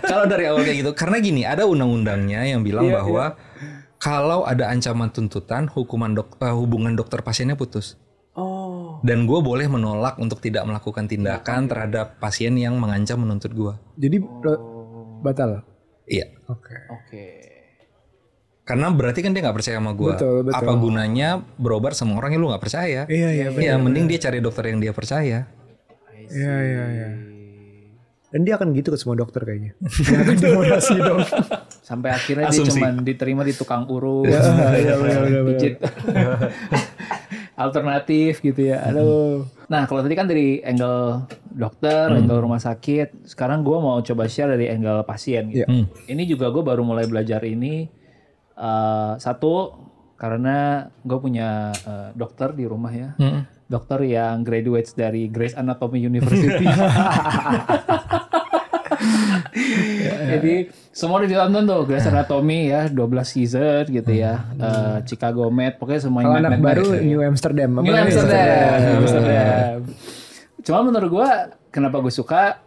kalau 0.00 0.24
dari 0.24 0.48
awal 0.48 0.64
kayak 0.64 0.80
gitu 0.80 0.92
karena 0.96 1.20
gini 1.20 1.44
ada 1.44 1.68
undang-undangnya 1.68 2.40
yang 2.48 2.64
bilang 2.64 2.88
Iya, 2.88 3.04
bahwa 3.04 3.24
kalau 4.00 4.48
ada 4.48 4.72
ancaman 4.72 5.12
tuntutan 5.12 5.68
hukuman 5.68 6.16
dok, 6.16 6.40
eh, 6.40 6.48
hubungan 6.56 6.96
dokter 6.96 7.20
pasiennya 7.20 7.52
putus. 7.52 8.00
Dan 9.00 9.24
gue 9.24 9.38
boleh 9.38 9.66
menolak 9.66 10.16
untuk 10.16 10.38
tidak 10.38 10.62
melakukan 10.62 11.04
tindakan 11.04 11.66
terhadap 11.66 12.16
pasien 12.16 12.52
yang 12.54 12.76
mengancam 12.76 13.18
menuntut 13.18 13.50
gue 13.50 13.72
Jadi 13.96 14.16
ro- 14.18 14.62
batal. 15.20 15.64
iya 16.04 16.28
Oke. 16.46 16.74
Oke. 16.88 17.24
karena 18.62 18.86
berarti 18.88 19.20
kan 19.20 19.30
dia 19.30 19.42
nggak 19.42 19.56
percaya 19.56 19.76
sama 19.76 19.92
gue 19.92 20.12
Betul, 20.12 20.36
betul. 20.44 20.54
apa 20.54 20.72
gunanya 20.74 21.28
berobat 21.54 21.92
sama 21.92 22.14
orang 22.14 22.32
yang 22.32 22.40
lu 22.40 22.48
nggak 22.48 22.62
percaya 22.62 23.02
Iya, 23.04 23.28
iya, 23.30 23.46
Iya, 23.50 23.74
mending 23.76 24.06
dia 24.06 24.18
cari 24.20 24.38
dokter 24.38 24.64
yang 24.66 24.78
dia 24.78 24.92
percaya 24.92 25.50
Iya, 26.22 26.54
iya, 26.62 26.84
iya. 26.88 27.08
Dan 28.30 28.46
dia 28.46 28.54
akan 28.54 28.70
gitu 28.70 28.94
ke 28.94 28.98
semua 29.02 29.18
dokter 29.18 29.42
kayaknya. 29.42 29.74
Dia 30.38 31.02
dong. 31.02 31.18
Sampai 31.82 32.14
akhirnya 32.14 32.46
dia 32.46 32.62
Asumsi. 32.62 32.78
cuman 32.78 33.02
diterima 33.02 33.42
di 33.42 33.50
tukang 33.50 33.90
urut, 33.90 34.30
Iya, 34.30 34.38
iya, 34.78 34.94
benar, 34.94 35.20
benar, 35.26 35.42
pijit 35.50 35.74
alternatif 37.60 38.40
gitu 38.40 38.72
ya. 38.72 38.80
Aduh. 38.88 39.44
Nah 39.68 39.84
kalau 39.84 40.00
tadi 40.00 40.16
kan 40.16 40.24
dari 40.24 40.64
angle 40.64 41.28
dokter, 41.52 42.08
angle 42.08 42.40
rumah 42.40 42.56
sakit. 42.58 43.28
Sekarang 43.28 43.60
gue 43.60 43.76
mau 43.76 44.00
coba 44.00 44.24
share 44.24 44.56
dari 44.56 44.72
angle 44.72 45.04
pasien. 45.04 45.52
Gitu. 45.52 45.68
Hmm. 45.68 45.84
Ini 46.08 46.22
juga 46.24 46.48
gue 46.48 46.64
baru 46.64 46.80
mulai 46.80 47.04
belajar 47.04 47.44
ini. 47.44 47.84
eh, 48.56 49.12
satu 49.16 49.72
karena 50.16 50.84
gue 51.00 51.16
punya 51.16 51.72
eh, 51.72 52.08
dokter 52.12 52.52
di 52.52 52.64
rumah 52.64 52.92
ya. 52.92 53.12
Hmm. 53.16 53.44
Dokter 53.64 54.02
yang 54.02 54.42
graduates 54.42 54.92
dari 54.92 55.28
Grey's 55.28 55.54
Anatomy 55.54 56.00
University. 56.10 56.64
Jadi 60.36 60.54
semua 60.90 61.22
udah 61.22 61.28
ditonton 61.30 61.62
tuh 61.64 61.80
Grey's 61.88 62.06
Anatomy 62.06 62.70
ya 62.70 62.90
12 62.90 63.00
season 63.24 63.82
gitu 63.88 64.12
ya. 64.12 64.44
Eh, 64.58 64.96
Chicago 65.06 65.48
Med 65.48 65.78
pokoknya 65.80 66.00
semuanya 66.06 66.28
Kalau 66.36 66.40
anak 66.44 66.60
baru. 66.60 66.86
New 67.00 67.20
Amsterdam. 67.24 67.70
New? 67.80 67.94
Amsterdam. 67.94 68.76
New 68.80 68.96
Amsterdam. 69.04 69.76
Cuma 70.60 70.78
menurut 70.84 71.08
gua 71.10 71.28
kenapa 71.72 72.02
gue 72.04 72.12
suka 72.12 72.60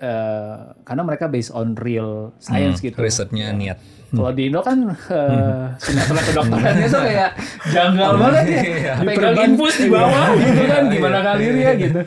eh, 0.00 0.56
karena 0.82 1.02
mereka 1.04 1.28
based 1.28 1.52
on 1.52 1.76
real 1.76 2.32
science 2.40 2.80
gitu. 2.80 2.96
Risetnya 2.96 3.52
niat. 3.52 3.78
Kalau 4.14 4.30
di 4.30 4.46
Indo 4.46 4.62
kan 4.62 4.78
uh, 4.94 5.74
sinetron 5.82 6.22
kedokterannya 6.22 6.86
tuh 6.86 7.02
kayak 7.02 7.30
janggal 7.74 8.12
banget 8.14 8.44
ya. 8.46 8.94
Pegang 9.02 9.36
infus 9.42 9.74
di 9.82 9.88
bawah 9.90 10.26
gitu 10.38 10.62
kan 10.70 10.82
gimana 10.86 11.18
kalirnya 11.18 11.70
gitu. 11.74 12.00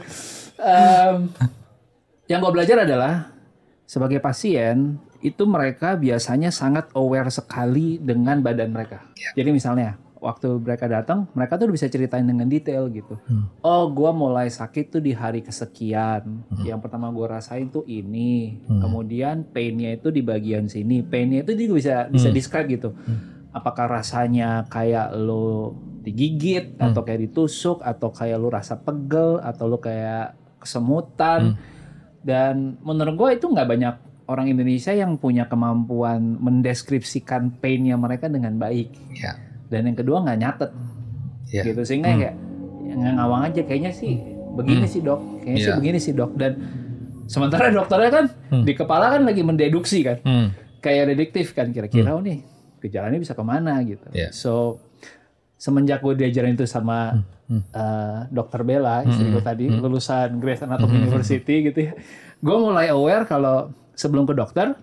Em, 0.58 1.16
yang 2.32 2.40
gue 2.40 2.52
belajar 2.56 2.88
adalah 2.88 3.28
sebagai 3.88 4.20
pasien 4.20 5.00
itu 5.24 5.48
mereka 5.48 5.96
biasanya 5.96 6.52
sangat 6.52 6.92
aware 6.92 7.32
sekali 7.32 7.98
dengan 7.98 8.44
badan 8.44 8.76
mereka. 8.76 9.02
Jadi 9.34 9.50
misalnya 9.56 9.96
waktu 10.20 10.60
mereka 10.60 10.90
datang, 10.92 11.30
mereka 11.32 11.56
tuh 11.56 11.72
bisa 11.72 11.88
ceritain 11.88 12.26
dengan 12.26 12.50
detail 12.50 12.90
gitu. 12.92 13.16
Oh, 13.64 13.88
gua 13.90 14.12
mulai 14.12 14.52
sakit 14.52 14.92
tuh 14.92 15.02
di 15.02 15.16
hari 15.16 15.40
kesekian. 15.40 16.44
Yang 16.68 16.80
pertama 16.84 17.08
gua 17.16 17.40
rasain 17.40 17.72
tuh 17.72 17.88
ini. 17.88 18.60
Kemudian 18.68 19.48
painnya 19.56 19.96
itu 19.96 20.12
di 20.12 20.20
bagian 20.20 20.68
sini. 20.68 21.02
Painnya 21.02 21.48
itu 21.48 21.56
juga 21.56 21.74
bisa 21.80 21.96
bisa 22.12 22.30
describe 22.30 22.68
gitu. 22.68 22.90
Apakah 23.56 23.90
rasanya 23.90 24.68
kayak 24.70 25.16
lo 25.18 25.74
digigit 26.04 26.76
atau 26.78 27.02
kayak 27.08 27.32
ditusuk 27.32 27.82
atau 27.82 28.12
kayak 28.12 28.38
lo 28.38 28.52
rasa 28.52 28.78
pegel 28.78 29.40
atau 29.42 29.66
lo 29.66 29.80
kayak 29.80 30.36
kesemutan. 30.60 31.56
Dan 32.28 32.76
menurut 32.84 33.16
gue 33.16 33.30
itu 33.40 33.48
nggak 33.48 33.68
banyak 33.68 33.96
orang 34.28 34.52
Indonesia 34.52 34.92
yang 34.92 35.16
punya 35.16 35.48
kemampuan 35.48 36.36
mendeskripsikan 36.38 37.56
painnya 37.58 37.96
mereka 37.96 38.28
dengan 38.28 38.60
baik. 38.60 38.92
Ya. 39.16 39.40
Dan 39.72 39.88
yang 39.88 39.96
kedua 39.96 40.20
nggak 40.22 40.38
nyatet 40.38 40.72
Ya. 41.48 41.64
gitu 41.64 41.80
sehingga 41.88 42.12
kayak 42.12 42.36
yang 42.84 43.16
ngawang 43.16 43.48
aja 43.48 43.64
kayaknya 43.64 43.96
sih 43.96 44.20
begini 44.52 44.84
sih 44.84 45.00
dok, 45.00 45.24
kayaknya 45.40 45.56
sih 45.58 45.72
Iya. 45.72 45.78
begini 45.80 45.98
sih 45.98 46.12
dok. 46.12 46.32
Dan 46.36 46.52
sementara 47.26 47.72
dokternya 47.72 48.12
kan 48.12 48.26
di 48.68 48.74
kepala 48.74 49.16
kan 49.16 49.24
lagi 49.24 49.48
mendeduksi 49.48 50.04
kan, 50.04 50.20
Hmm. 50.28 50.52
kayak 50.84 51.16
dedektif 51.16 51.56
kan 51.56 51.72
kira-kira 51.72 52.12
oh 52.12 52.20
nih 52.20 52.44
gejalanya 52.84 53.16
bisa 53.16 53.32
ke 53.32 53.44
mana 53.44 53.80
gitu. 53.82 54.04
Iya. 54.12 54.36
So 54.36 54.84
semenjak 55.56 56.04
gue 56.04 56.20
diajarin 56.20 56.54
itu 56.54 56.68
sama 56.68 57.24
eh, 57.52 58.20
dokter 58.30 58.62
Bella 58.68 59.08
istriku 59.08 59.40
tadi 59.40 59.72
lulusan 59.72 60.38
Grace 60.44 60.64
Anatomy 60.68 61.08
University 61.08 61.72
gitu 61.72 61.80
ya, 61.92 61.94
gue 62.44 62.58
mulai 62.60 62.92
aware 62.92 63.24
kalau 63.24 63.72
sebelum 63.96 64.28
ke 64.28 64.36
dokter 64.36 64.76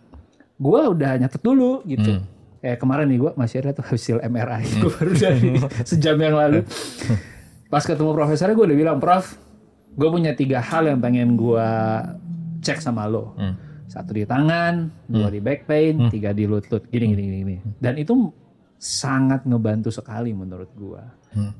gue 0.54 0.80
udah 0.94 1.18
nyatet 1.18 1.42
dulu 1.42 1.84
gitu. 1.84 2.22
Kayak 2.64 2.80
kemarin 2.80 3.06
nih 3.12 3.18
gue 3.20 3.30
masih 3.36 3.60
ada 3.60 3.76
tuh 3.76 3.84
hasil 3.84 4.16
MRI 4.24 4.64
gue 4.80 4.90
baru 4.90 5.12
dari 5.12 5.52
sejam 5.90 6.16
yang 6.16 6.34
lalu. 6.40 6.64
Pas 7.68 7.84
ketemu 7.84 8.16
profesornya 8.16 8.56
gue 8.56 8.66
udah 8.72 8.78
bilang, 8.78 8.98
Prof, 9.02 9.36
gue 9.92 10.08
punya 10.08 10.32
tiga 10.32 10.64
hal 10.64 10.88
yang 10.88 10.96
pengen 11.02 11.36
gue 11.36 11.68
cek 12.64 12.80
sama 12.80 13.04
lo. 13.04 13.36
Satu 13.84 14.16
di 14.16 14.24
tangan, 14.24 14.88
dua 15.04 15.28
di 15.28 15.44
back 15.44 15.68
pain, 15.68 16.08
tiga 16.08 16.32
di 16.32 16.48
lutut, 16.48 16.88
gini 16.88 17.12
gini. 17.12 17.24
gini. 17.44 17.56
Dan 17.76 18.00
itu 18.00 18.32
sangat 18.78 19.48
ngebantu 19.48 19.88
sekali 19.88 20.36
menurut 20.36 20.70
gue. 20.76 21.02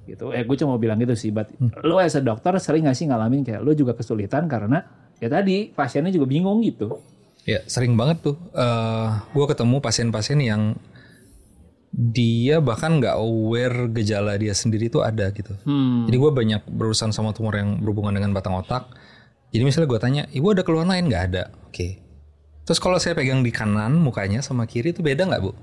Gitu. 0.06 0.30
Eh 0.30 0.46
gue 0.46 0.56
cuma 0.60 0.76
mau 0.76 0.80
bilang 0.80 1.00
gitu 1.02 1.18
sih, 1.18 1.34
but 1.34 1.50
lo 1.82 1.98
as 1.98 2.14
a 2.14 2.22
dokter 2.22 2.54
sering 2.62 2.86
gak 2.86 2.94
sih 2.94 3.10
ngalamin 3.10 3.42
kayak 3.42 3.60
lo 3.64 3.74
juga 3.74 3.98
kesulitan 3.98 4.46
karena 4.46 4.82
ya 5.18 5.26
tadi 5.26 5.72
pasiennya 5.74 6.14
juga 6.14 6.26
bingung 6.30 6.62
gitu. 6.62 7.02
Ya 7.44 7.60
sering 7.66 7.98
banget 7.98 8.22
tuh. 8.22 8.36
eh 8.54 9.10
gue 9.34 9.44
ketemu 9.50 9.76
pasien-pasien 9.82 10.38
yang 10.40 10.78
dia 11.94 12.58
bahkan 12.58 12.98
nggak 12.98 13.14
aware 13.14 13.86
gejala 13.94 14.34
dia 14.34 14.50
sendiri 14.50 14.90
tuh 14.90 15.06
ada 15.06 15.30
gitu. 15.30 15.54
Hmm. 15.62 16.10
Jadi 16.10 16.16
gue 16.18 16.30
banyak 16.34 16.62
berurusan 16.66 17.14
sama 17.14 17.30
tumor 17.30 17.54
yang 17.54 17.78
berhubungan 17.78 18.18
dengan 18.18 18.34
batang 18.34 18.58
otak. 18.58 18.90
Jadi 19.54 19.62
misalnya 19.62 19.86
gue 19.86 20.00
tanya, 20.02 20.22
ibu 20.34 20.50
ada 20.50 20.66
keluhan 20.66 20.90
lain 20.90 21.06
nggak 21.06 21.24
ada? 21.30 21.54
Oke. 21.70 22.02
Terus 22.66 22.82
kalau 22.82 22.98
saya 22.98 23.14
pegang 23.14 23.46
di 23.46 23.54
kanan 23.54 23.94
mukanya 24.02 24.42
sama 24.42 24.66
kiri 24.66 24.90
itu 24.90 25.06
beda 25.06 25.30
nggak 25.30 25.42
bu? 25.46 25.54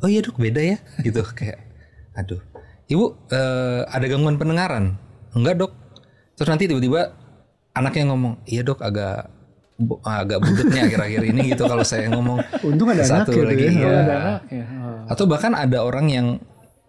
Oh 0.00 0.08
iya 0.08 0.20
dok 0.20 0.36
beda 0.36 0.60
ya, 0.60 0.76
gitu 1.06 1.22
kayak. 1.22 1.60
Aduh, 2.14 2.40
ibu 2.86 3.14
eh, 3.28 3.82
ada 3.84 4.04
gangguan 4.06 4.36
pendengaran? 4.36 4.94
Enggak 5.34 5.58
dok. 5.58 5.72
Terus 6.34 6.48
nanti 6.50 6.66
tiba-tiba 6.66 7.14
anaknya 7.72 8.10
ngomong, 8.10 8.42
iya 8.44 8.62
dok 8.62 8.82
agak 8.82 9.30
bu- 9.74 9.98
agak 10.02 10.38
budetnya 10.38 10.86
akhir-akhir 10.86 11.22
ini 11.26 11.40
gitu 11.54 11.66
kalau 11.66 11.82
saya 11.82 12.10
ngomong. 12.10 12.38
Untung 12.66 12.90
ada 12.90 13.02
anak 13.02 13.26
Satu 13.26 13.32
gitu 13.34 13.46
lagi, 13.46 13.64
ya. 13.64 13.70
iya. 13.70 13.86
Ada 13.90 14.14
anaknya. 14.14 14.64
Oh. 14.78 15.10
Atau 15.10 15.24
bahkan 15.26 15.52
ada 15.54 15.78
orang 15.82 16.06
yang 16.10 16.26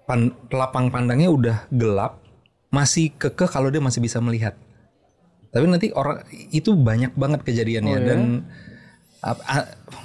pan- 0.06 0.34
lapang 0.49 0.89
pandangnya 0.89 1.30
udah 1.30 1.58
gelap, 1.70 2.22
masih 2.70 3.14
kekeh 3.18 3.49
kalau 3.49 3.70
dia 3.70 3.82
masih 3.82 4.01
bisa 4.01 4.22
melihat. 4.22 4.53
Tapi 5.49 5.66
nanti 5.66 5.88
orang 5.89 6.20
itu 6.51 6.76
banyak 6.76 7.16
banget 7.16 7.41
kejadiannya 7.41 7.97
dan 8.03 8.20
ap- 8.20 8.43
a- 8.43 8.74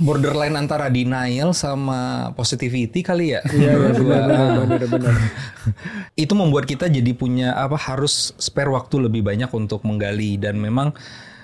borderline 0.01 0.57
antara 0.57 0.89
denial 0.89 1.53
sama 1.53 2.33
positivity 2.33 3.05
kali 3.05 3.37
ya. 3.37 3.45
Iya, 3.53 3.73
gua. 4.01 4.19
benar 4.65 4.89
benar. 4.89 5.15
itu 6.25 6.33
membuat 6.33 6.65
kita 6.65 6.89
jadi 6.89 7.13
punya 7.13 7.53
apa 7.53 7.77
harus 7.77 8.33
spare 8.41 8.73
waktu 8.73 9.11
lebih 9.11 9.21
banyak 9.21 9.53
untuk 9.53 9.85
menggali. 9.85 10.41
Dan 10.41 10.57
memang 10.57 10.97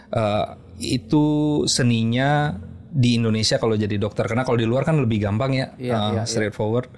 eh, 0.09 0.47
itu 0.81 1.25
seninya 1.69 2.57
di 2.89 3.21
Indonesia 3.21 3.61
kalau 3.61 3.77
jadi 3.77 4.01
dokter. 4.01 4.25
Karena 4.25 4.49
kalau 4.49 4.57
di 4.57 4.65
luar 4.65 4.89
kan 4.89 4.97
lebih 4.97 5.21
gampang 5.21 5.53
ya 5.53 5.67
eh, 5.77 6.25
straightforward. 6.25 6.89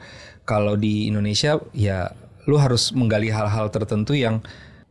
Kalau 0.46 0.78
di 0.78 1.10
Indonesia 1.10 1.58
ya 1.74 2.06
lu 2.46 2.56
harus 2.56 2.94
menggali 2.94 3.28
hal-hal 3.34 3.68
tertentu 3.68 4.14
yang 4.16 4.40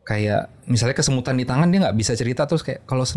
kayak 0.06 0.52
misalnya 0.68 0.94
kesemutan 0.94 1.34
di 1.34 1.48
tangan 1.48 1.72
dia 1.72 1.80
nggak 1.88 1.96
bisa 1.96 2.12
cerita. 2.12 2.44
Terus 2.44 2.60
kayak 2.60 2.84
kalau 2.84 3.08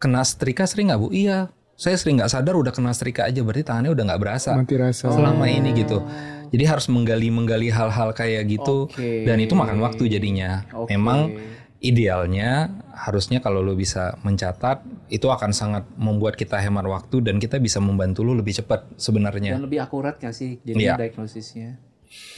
kena 0.00 0.24
setrika 0.24 0.64
sering 0.64 0.88
nggak 0.88 1.00
bu? 1.04 1.12
Iya 1.12 1.52
saya 1.76 1.94
sering 1.94 2.16
nggak 2.16 2.32
sadar 2.32 2.56
udah 2.56 2.72
kena 2.72 2.90
setrika 2.90 3.28
aja 3.28 3.44
berarti 3.44 3.62
tangannya 3.62 3.92
udah 3.92 4.04
nggak 4.08 4.20
berasa 4.20 4.56
Mati 4.56 4.76
rasa. 4.76 5.12
selama 5.12 5.44
ini 5.46 5.76
gitu. 5.76 6.00
Jadi 6.46 6.64
harus 6.64 6.86
menggali-menggali 6.88 7.68
hal-hal 7.68 8.10
kayak 8.10 8.48
gitu 8.48 8.88
Oke. 8.88 9.28
dan 9.28 9.36
itu 9.38 9.52
makan 9.52 9.82
waktu 9.82 10.08
jadinya. 10.08 10.64
Oke. 10.72 10.94
Memang 10.94 11.36
idealnya 11.78 12.72
harusnya 12.90 13.44
kalau 13.44 13.60
lo 13.60 13.76
bisa 13.76 14.16
mencatat 14.24 14.80
itu 15.12 15.28
akan 15.28 15.52
sangat 15.52 15.84
membuat 15.94 16.34
kita 16.34 16.56
hemat 16.56 16.88
waktu 16.88 17.20
dan 17.20 17.36
kita 17.36 17.60
bisa 17.60 17.76
membantu 17.78 18.24
lo 18.24 18.32
lebih 18.32 18.56
cepat 18.56 18.88
sebenarnya. 18.96 19.60
Dan 19.60 19.68
lebih 19.68 19.84
akurat 19.84 20.16
gak 20.16 20.32
sih 20.32 20.56
jadi 20.64 20.80
Iya. 20.80 20.94
diagnosisnya? 20.96 21.76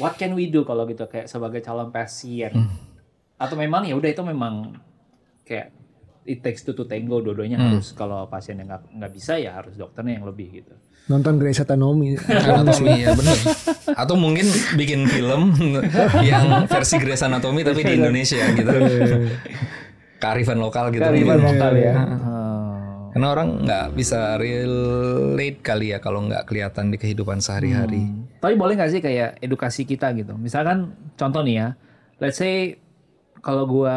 What 0.03 0.19
can 0.19 0.35
we 0.35 0.51
do 0.51 0.67
kalau 0.67 0.83
gitu 0.85 1.07
kayak 1.07 1.31
sebagai 1.31 1.63
calon 1.63 1.95
pasien? 1.95 2.51
Hmm. 2.51 2.75
Atau 3.39 3.55
memang 3.55 3.87
ya 3.87 3.95
udah 3.95 4.11
itu 4.11 4.25
memang 4.27 4.75
kayak 5.47 5.71
it 6.29 6.45
takes 6.45 6.61
two 6.61 6.71
to 6.71 6.85
tango 6.85 7.19
dua-duanya 7.19 7.57
Hmm. 7.57 7.67
harus 7.73 7.91
kalau 7.91 8.29
pasien 8.29 8.61
yang 8.61 8.69
nggak 8.69 8.85
nggak 8.93 9.13
bisa 9.13 9.35
ya 9.35 9.57
harus 9.57 9.73
dokternya 9.75 10.21
yang 10.21 10.29
lebih 10.29 10.61
gitu. 10.61 10.77
Nonton 11.09 11.41
Grey's 11.41 11.57
Anatomy. 11.59 12.21
Anatomy 12.53 13.01
ya 13.01 13.17
bener. 13.17 13.37
Atau 13.97 14.15
mungkin 14.15 14.45
bikin 14.77 15.09
film 15.09 15.57
yang 16.21 16.69
versi 16.69 17.01
Grey's 17.01 17.25
Anatomy 17.25 17.65
tapi 17.65 17.81
di 17.81 17.97
Indonesia 17.97 18.45
gitu. 18.53 18.69
Kearifan 20.19 20.59
lokal 20.59 20.91
gitu. 20.91 21.01
Kearifan 21.01 21.41
lokal 21.41 21.73
ya. 21.75 21.83
Iya. 21.89 22.05
Karena 23.09 23.27
orang 23.33 23.49
nggak 23.65 23.87
bisa 23.97 24.37
relate 24.37 25.59
kali 25.59 25.91
ya 25.91 25.99
kalau 25.99 26.23
nggak 26.23 26.45
kelihatan 26.45 26.93
di 26.93 27.01
kehidupan 27.01 27.41
sehari-hari. 27.41 28.05
Tapi 28.39 28.55
boleh 28.55 28.77
nggak 28.77 28.91
sih 28.93 29.01
kayak 29.01 29.41
edukasi 29.41 29.83
kita 29.83 30.13
gitu? 30.13 30.37
Misalkan 30.37 30.93
contoh 31.17 31.41
nih 31.41 31.57
ya, 31.57 31.69
let's 32.21 32.37
say 32.37 32.77
kalau 33.39 33.65
gua 33.65 33.97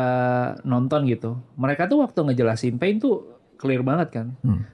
nonton 0.61 1.05
gitu, 1.05 1.37
mereka 1.53 1.85
tuh 1.85 2.01
waktu 2.01 2.19
ngejelasin 2.21 2.75
pain 2.75 2.97
tuh 2.97 3.25
clear 3.55 3.81
banget 3.81 4.09
kan. 4.11 4.27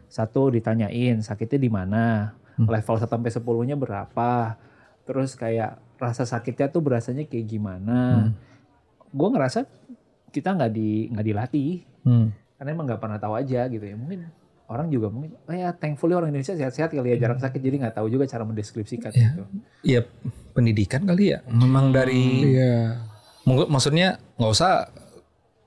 Satu 0.08 0.48
ditanyain 0.48 1.20
sakitnya 1.20 1.60
di 1.60 1.68
mana, 1.68 2.34
level 2.58 2.96
1 2.96 3.06
sampai 3.06 3.30
10-nya 3.30 3.76
berapa, 3.76 4.56
terus 5.04 5.34
kayak 5.34 5.76
rasa 5.98 6.24
sakitnya 6.24 6.68
tuh 6.68 6.80
berasanya 6.80 7.24
kayak 7.24 7.48
gimana. 7.48 8.32
Gua 9.08 9.30
ngerasa 9.30 9.66
kita 10.28 10.54
nggak 10.54 10.72
di 10.72 11.08
nggak 11.10 11.26
dilatih 11.26 11.72
Hmm. 12.04 12.32
karena 12.56 12.70
emang 12.72 12.86
nggak 12.86 13.02
pernah 13.02 13.18
tahu 13.18 13.36
aja 13.36 13.68
gitu 13.68 13.84
ya 13.84 13.94
mungkin 13.94 14.32
orang 14.66 14.88
juga 14.88 15.08
mungkin 15.08 15.36
oh 15.38 15.52
ya 15.52 15.72
thankfully 15.72 16.12
orang 16.12 16.32
Indonesia 16.32 16.52
sehat-sehat 16.54 16.90
kali 16.90 17.12
ya 17.12 17.20
jarang 17.20 17.36
sakit 17.36 17.60
jadi 17.60 17.76
nggak 17.78 17.96
tahu 17.96 18.08
juga 18.08 18.24
cara 18.24 18.44
mendeskripsikan 18.44 19.12
gitu 19.12 19.44
Ya 19.82 20.04
pendidikan 20.52 21.04
kali 21.04 21.32
ya. 21.32 21.44
Memang 21.46 21.92
dari 21.92 22.48
Iya. 22.50 23.07
Maksudnya 23.48 24.08
nggak 24.36 24.52
usah 24.52 24.92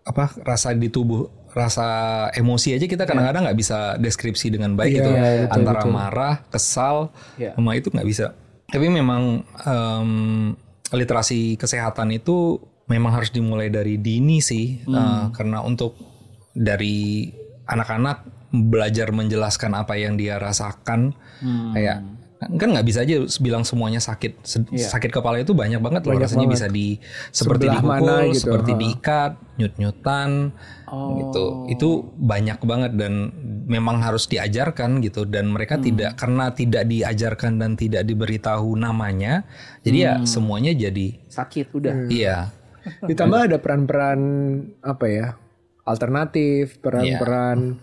apa 0.04 0.24
rasa 0.44 0.72
di 0.72 0.88
tubuh 0.88 1.24
rasa 1.50 1.88
emosi 2.30 2.78
aja 2.78 2.86
kita 2.86 3.02
kadang-kadang 3.04 3.42
nggak 3.42 3.58
bisa 3.58 3.98
deskripsi 3.98 4.54
dengan 4.54 4.78
baik 4.78 5.02
gitu. 5.02 5.10
antara 5.50 5.82
marah 5.90 6.34
kesal 6.46 7.10
Iya. 7.34 7.58
sama 7.58 7.74
itu 7.74 7.90
nggak 7.90 8.06
bisa. 8.06 8.36
Tapi 8.70 8.86
memang 8.86 9.42
em, 9.66 10.10
literasi 10.92 11.58
kesehatan 11.58 12.14
itu 12.14 12.54
memang 12.86 13.18
harus 13.18 13.30
dimulai 13.30 13.66
dari 13.66 13.98
dini 13.98 14.38
sih. 14.38 14.78
Eh, 14.84 15.24
karena 15.34 15.58
untuk 15.60 15.98
dari 16.54 17.30
anak-anak 17.66 18.26
belajar 18.50 19.10
menjelaskan 19.10 19.74
apa 19.74 19.94
yang 19.94 20.14
dia 20.14 20.38
rasakan 20.38 21.14
kayak 21.72 22.02
kan 22.40 22.72
nggak 22.72 22.86
bisa 22.88 23.04
aja 23.04 23.20
bilang 23.44 23.68
semuanya 23.68 24.00
sakit. 24.00 24.40
Se- 24.40 24.64
sakit 24.72 25.12
kepala 25.12 25.44
itu 25.44 25.52
banyak 25.52 25.76
banget 25.76 26.08
loh 26.08 26.16
rasanya 26.16 26.48
bisa 26.48 26.72
di 26.72 26.96
seperti 27.28 27.68
Sebelah 27.68 27.76
dipukul 27.84 28.00
mana 28.00 28.16
gitu, 28.32 28.40
seperti 28.48 28.70
ha. 28.72 28.78
diikat 28.80 29.32
nyut-nyutan 29.60 30.28
gitu. 31.20 31.44
Itu 31.68 31.88
banyak 32.16 32.58
banget 32.64 32.92
dan 32.96 33.12
memang 33.68 34.00
harus 34.00 34.24
diajarkan 34.24 35.04
gitu. 35.04 35.28
Dan 35.28 35.52
mereka 35.52 35.76
tidak 35.76 36.16
karena 36.16 36.48
tidak 36.56 36.88
diajarkan 36.88 37.60
dan 37.60 37.76
tidak 37.76 38.08
diberitahu 38.08 38.72
namanya 38.72 39.44
jadi 39.84 39.98
ya 40.00 40.14
semuanya 40.24 40.72
jadi 40.72 41.20
Sakit 41.28 41.76
udah. 41.76 42.08
iya. 42.08 42.48
Ditambah 43.04 43.52
ada 43.52 43.60
peran-peran 43.60 44.20
apa 44.80 45.06
ya? 45.12 45.26
Alternatif, 45.84 46.80
peran-peran 46.80 47.76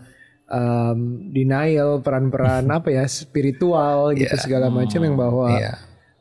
um, 0.47 0.97
denial, 1.29 1.99
peran-peran 1.99 2.65
apa 2.77 2.89
ya? 2.89 3.03
spiritual 3.05 4.11
gitu 4.11 4.31
Iya. 4.31 4.41
segala 4.41 4.67
macam 4.67 4.99
yang 4.99 5.15
bahwa 5.15 5.51
iya 5.53 5.73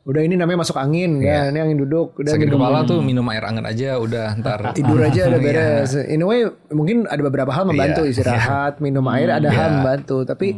udah 0.07 0.23
ini 0.23 0.39
namanya 0.39 0.63
masuk 0.63 0.79
angin 0.79 1.19
ya, 1.19 1.51
ini 1.51 1.59
angin 1.59 1.83
duduk, 1.83 2.15
udah 2.15 2.31
sakit 2.31 2.47
minum 2.47 2.63
kepala 2.63 2.87
tuh 2.87 3.03
minum 3.03 3.27
air 3.27 3.43
hangat 3.43 3.67
aja 3.67 3.99
udah 3.99 4.39
ntar 4.39 4.59
tidur 4.79 5.03
aja 5.03 5.27
udah 5.27 5.35
Iya. 5.43 5.47
beres. 5.83 5.91
In 5.99 6.23
a 6.23 6.25
way 6.25 6.47
mungkin 6.71 7.03
ada 7.05 7.19
beberapa 7.19 7.51
hal 7.51 7.67
membantu 7.67 8.07
Iya, 8.07 8.15
istirahat, 8.15 8.79
minum 8.79 9.03
air 9.11 9.27
ada 9.27 9.51
hal 9.51 9.67
Iya. 9.67 9.75
membantu, 9.75 10.23
tapi 10.23 10.55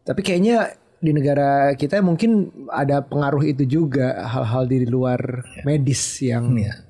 tapi 0.00 0.20
kayaknya 0.24 0.72
di 0.96 1.12
negara 1.12 1.76
kita 1.76 2.00
mungkin 2.00 2.48
ada 2.68 3.04
pengaruh 3.04 3.44
itu 3.44 3.64
juga 3.64 4.16
hal-hal 4.24 4.64
di 4.64 4.84
luar 4.84 5.44
medis 5.60 6.00
yang 6.20 6.48
Iya. 6.56 6.80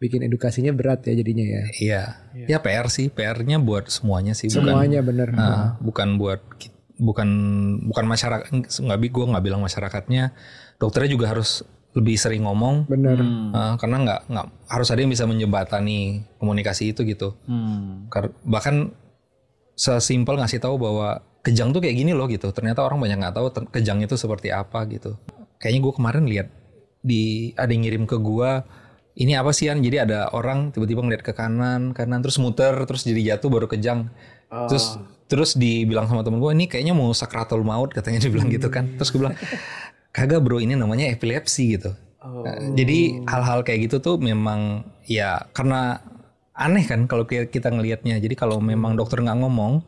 Bikin 0.00 0.24
edukasinya 0.24 0.72
berat 0.72 1.04
ya 1.04 1.12
jadinya 1.12 1.44
ya. 1.44 1.62
Iya, 1.76 2.02
ya 2.48 2.58
PR 2.64 2.88
sih, 2.88 3.12
PR-nya 3.12 3.60
buat 3.60 3.92
semuanya 3.92 4.32
sih, 4.32 4.48
bukan 4.48 4.72
Semuanya 4.72 5.00
bener. 5.04 5.28
Ah, 5.36 5.76
bukan 5.84 6.16
buat 6.16 6.40
bukan 6.96 7.28
bukan 7.84 8.04
masyarakat 8.08 8.48
nggak 8.80 8.98
bi 9.00 9.08
gue 9.12 9.24
nggak 9.28 9.44
bilang 9.44 9.60
masyarakatnya, 9.60 10.32
dokternya 10.80 11.10
juga 11.12 11.36
harus 11.36 11.60
lebih 11.90 12.16
sering 12.16 12.48
ngomong, 12.48 12.88
Bener. 12.88 13.20
Ah, 13.52 13.76
karena 13.76 13.96
nggak 14.08 14.20
nggak 14.32 14.46
harus 14.72 14.88
ada 14.88 15.00
yang 15.04 15.12
bisa 15.12 15.28
menjembatani 15.28 16.24
komunikasi 16.40 16.96
itu 16.96 17.04
gitu. 17.04 17.36
Hmm. 17.44 18.08
Bahkan 18.48 18.96
sesimpel 19.76 20.40
ngasih 20.40 20.64
tahu 20.64 20.80
bahwa 20.80 21.20
kejang 21.44 21.76
tuh 21.76 21.84
kayak 21.84 22.00
gini 22.00 22.16
loh 22.16 22.24
gitu. 22.30 22.48
Ternyata 22.56 22.80
orang 22.80 23.04
banyak 23.04 23.20
nggak 23.20 23.34
tahu 23.36 23.46
kejang 23.68 24.00
itu 24.00 24.16
seperti 24.16 24.48
apa 24.48 24.86
gitu. 24.88 25.20
Kayaknya 25.60 25.80
gue 25.84 25.92
kemarin 25.92 26.24
lihat 26.24 26.48
di 27.04 27.52
ada 27.56 27.68
yang 27.72 27.84
ngirim 27.84 28.04
ke 28.04 28.16
gua 28.20 28.64
ini 29.14 29.34
apa 29.34 29.50
sih 29.50 29.66
An? 29.66 29.80
Jadi 29.80 29.96
ada 29.98 30.30
orang 30.30 30.70
tiba-tiba 30.70 31.02
ngeliat 31.02 31.22
ke 31.22 31.32
kanan, 31.32 31.90
kanan 31.92 32.20
terus 32.22 32.38
muter, 32.38 32.72
terus 32.86 33.02
jadi 33.02 33.34
jatuh 33.34 33.50
baru 33.50 33.66
kejang. 33.66 34.08
Terus 34.66 34.98
terus 35.26 35.54
dibilang 35.54 36.10
sama 36.10 36.26
temen 36.26 36.42
gue 36.42 36.50
ini 36.50 36.66
kayaknya 36.66 36.90
mau 36.90 37.14
sakratul 37.14 37.62
maut 37.62 37.90
katanya 37.90 38.22
dibilang 38.26 38.50
gitu 38.50 38.70
kan. 38.70 38.98
Terus 38.98 39.10
gue 39.10 39.20
bilang 39.22 39.36
kagak 40.10 40.42
bro 40.42 40.58
ini 40.58 40.74
namanya 40.74 41.06
epilepsi 41.10 41.78
gitu. 41.78 41.94
Nah, 42.20 42.74
Jadi 42.74 42.98
hal-hal 43.24 43.64
kayak 43.64 43.80
gitu 43.88 43.96
tuh 43.98 44.16
memang 44.20 44.84
ya 45.06 45.40
karena 45.50 46.02
aneh 46.52 46.84
kan 46.84 47.06
kalau 47.06 47.24
ki- 47.24 47.48
kita 47.48 47.70
ngelihatnya. 47.70 48.18
Jadi 48.18 48.34
kalau 48.34 48.60
memang 48.60 48.94
dokter 48.94 49.22
nggak 49.22 49.38
ngomong 49.40 49.80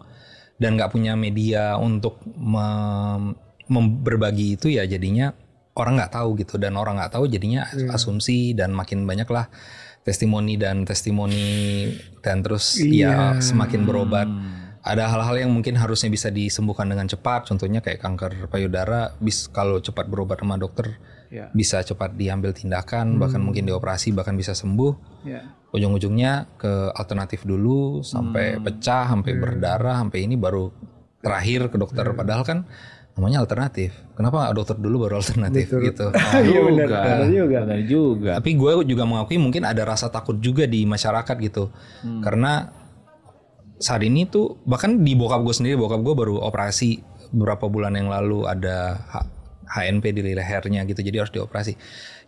dan 0.57 0.79
nggak 0.79 0.95
punya 0.95 1.19
media 1.19 1.75
untuk 1.77 2.23
mem- 2.25 3.35
mem- 3.67 3.99
berbagi 4.01 4.55
itu 4.57 4.71
ya 4.71 4.87
jadinya 4.87 5.35
orang 5.73 5.97
nggak 5.97 6.13
tahu 6.13 6.37
gitu 6.37 6.61
dan 6.61 6.77
orang 6.77 7.01
nggak 7.01 7.17
tahu 7.17 7.25
jadinya 7.29 7.65
asumsi 7.93 8.53
dan 8.53 8.77
makin 8.77 9.09
banyak 9.09 9.29
lah 9.33 9.49
testimoni 10.03 10.59
dan 10.59 10.83
testimoni 10.83 11.89
dan 12.21 12.43
terus 12.43 12.79
ya 12.83 13.39
semakin 13.39 13.87
berobat. 13.87 14.29
Ada 14.83 15.07
hal-hal 15.07 15.47
yang 15.47 15.55
mungkin 15.55 15.79
harusnya 15.79 16.11
bisa 16.11 16.27
disembuhkan 16.27 16.91
dengan 16.91 17.07
cepat, 17.07 17.47
contohnya 17.47 17.79
kayak 17.79 18.03
kanker 18.03 18.51
payudara, 18.51 19.15
bis 19.23 19.47
kalau 19.47 19.79
cepat 19.79 20.11
berobat 20.11 20.43
sama 20.43 20.59
dokter 20.59 20.99
Ya. 21.33 21.49
bisa 21.57 21.81
cepat 21.81 22.13
diambil 22.13 22.53
tindakan, 22.53 23.17
bahkan 23.17 23.41
mungkin 23.41 23.65
dioperasi, 23.65 24.13
bahkan 24.13 24.37
bisa 24.37 24.53
sembuh. 24.53 24.93
Ya. 25.25 25.57
Ujung-ujungnya 25.73 26.61
ke 26.61 26.93
alternatif 26.93 27.49
dulu 27.49 28.05
sampai 28.05 28.61
pecah, 28.61 29.09
sampai 29.09 29.33
berdarah, 29.41 30.05
sampai 30.05 30.29
ini 30.29 30.37
baru 30.37 30.69
terakhir 31.25 31.73
ke 31.73 31.81
dokter. 31.81 32.05
Padahal 32.13 32.45
kan 32.45 32.69
namanya 33.13 33.45
alternatif. 33.45 33.93
Kenapa 34.17 34.49
nggak 34.49 34.55
dokter 34.57 34.77
dulu 34.81 35.05
baru 35.05 35.21
alternatif 35.21 35.69
gitu? 35.69 36.09
Oh. 36.09 36.43
Iya 36.49 36.61
benar. 36.65 36.87
Juga. 36.87 37.01
Benar 37.01 37.29
juga. 37.29 37.59
Benar 37.65 37.81
juga. 37.85 38.31
Tapi 38.41 38.51
gue 38.57 38.73
juga 38.89 39.05
mengakui 39.05 39.37
mungkin 39.37 39.63
ada 39.65 39.83
rasa 39.85 40.09
takut 40.09 40.41
juga 40.41 40.65
di 40.65 40.85
masyarakat 40.85 41.37
gitu. 41.41 41.69
Karena 42.25 42.73
saat 43.77 44.01
ini 44.01 44.25
tuh 44.25 44.63
bahkan 44.63 45.03
di 45.03 45.13
bokap 45.13 45.43
gue 45.43 45.53
sendiri, 45.53 45.75
bokap 45.75 46.01
gue 46.01 46.15
baru 46.15 46.39
operasi 46.41 47.03
beberapa 47.33 47.67
bulan 47.67 47.97
yang 47.97 48.09
lalu 48.09 48.45
ada 48.47 49.01
HNP 49.67 50.05
di 50.13 50.23
lehernya 50.33 50.85
gitu, 50.85 51.01
jadi 51.01 51.25
harus 51.25 51.33
dioperasi. 51.33 51.75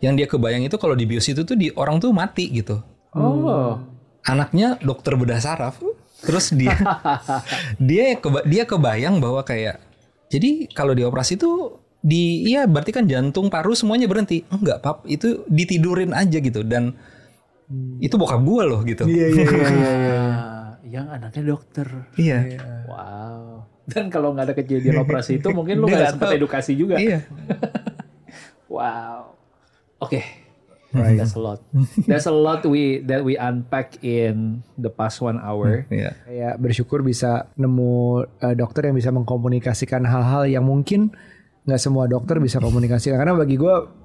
Yang 0.01 0.13
dia 0.17 0.27
kebayang 0.27 0.65
itu 0.65 0.77
kalau 0.81 0.97
di 0.97 1.05
bios 1.05 1.29
itu 1.29 1.45
tuh 1.45 1.55
di 1.55 1.69
orang 1.77 2.01
tuh 2.01 2.11
mati 2.11 2.49
gitu. 2.51 2.81
Oh. 3.15 3.79
Anaknya 4.25 4.81
dokter 4.81 5.15
bedah 5.15 5.39
saraf, 5.39 5.77
terus 6.25 6.51
dia 6.51 6.73
dia 7.89 8.17
keba- 8.17 8.43
dia 8.49 8.65
kebayang 8.65 9.21
bahwa 9.21 9.45
kayak 9.45 9.79
jadi 10.29 10.69
kalau 10.73 10.93
dioperasi 10.93 11.37
tuh 11.37 11.79
di 11.99 12.45
iya 12.45 12.69
berarti 12.69 12.93
kan 12.93 13.09
jantung 13.09 13.49
paru 13.49 13.73
semuanya 13.73 14.05
berhenti 14.05 14.45
enggak 14.53 14.85
pap 14.85 15.09
itu 15.09 15.49
ditidurin 15.49 16.13
aja 16.13 16.37
gitu 16.37 16.61
dan 16.61 16.93
itu 17.97 18.21
bokap 18.21 18.45
gua 18.45 18.69
loh 18.69 18.81
gitu 18.85 19.09
Iya 19.09 19.27
iya 19.33 19.45
iya. 19.49 19.69
iya. 19.73 20.17
Ah, 20.21 20.69
yang 20.95 21.07
anaknya 21.09 21.57
dokter. 21.57 21.89
iya 22.21 22.45
Wow. 22.85 23.65
Dan 23.89 24.13
kalau 24.13 24.37
nggak 24.37 24.53
ada 24.53 24.55
kejadian 24.55 25.01
operasi 25.01 25.41
itu 25.41 25.49
mungkin 25.51 25.81
lu 25.81 25.89
nggak 25.89 26.13
sempat 26.17 26.37
edukasi 26.37 26.77
juga. 26.77 27.01
iya 27.01 27.25
Wow. 28.75 29.33
Oke. 30.01 30.44
That's 30.95 31.35
a 31.35 31.43
lot. 31.43 31.61
That's 32.09 32.27
a 32.31 32.35
lot 32.35 32.63
we 32.65 33.03
that 33.11 33.27
we 33.27 33.35
unpack 33.35 33.99
in 34.01 34.63
the 34.79 34.89
past 34.89 35.19
one 35.19 35.43
hour. 35.43 35.85
iya 35.91 36.15
Kayak 36.25 36.55
bersyukur 36.63 37.03
bisa 37.03 37.51
nemu 37.59 38.25
eh, 38.41 38.55
dokter 38.55 38.87
yang 38.87 38.97
bisa 38.97 39.11
mengkomunikasikan 39.11 40.07
hal-hal 40.07 40.47
yang 40.47 40.65
mungkin 40.65 41.11
nggak 41.67 41.81
semua 41.81 42.07
dokter 42.07 42.39
bisa 42.39 42.63
komunikasikan. 42.63 43.19
Karena 43.19 43.35
bagi 43.35 43.59
gue 43.59 44.05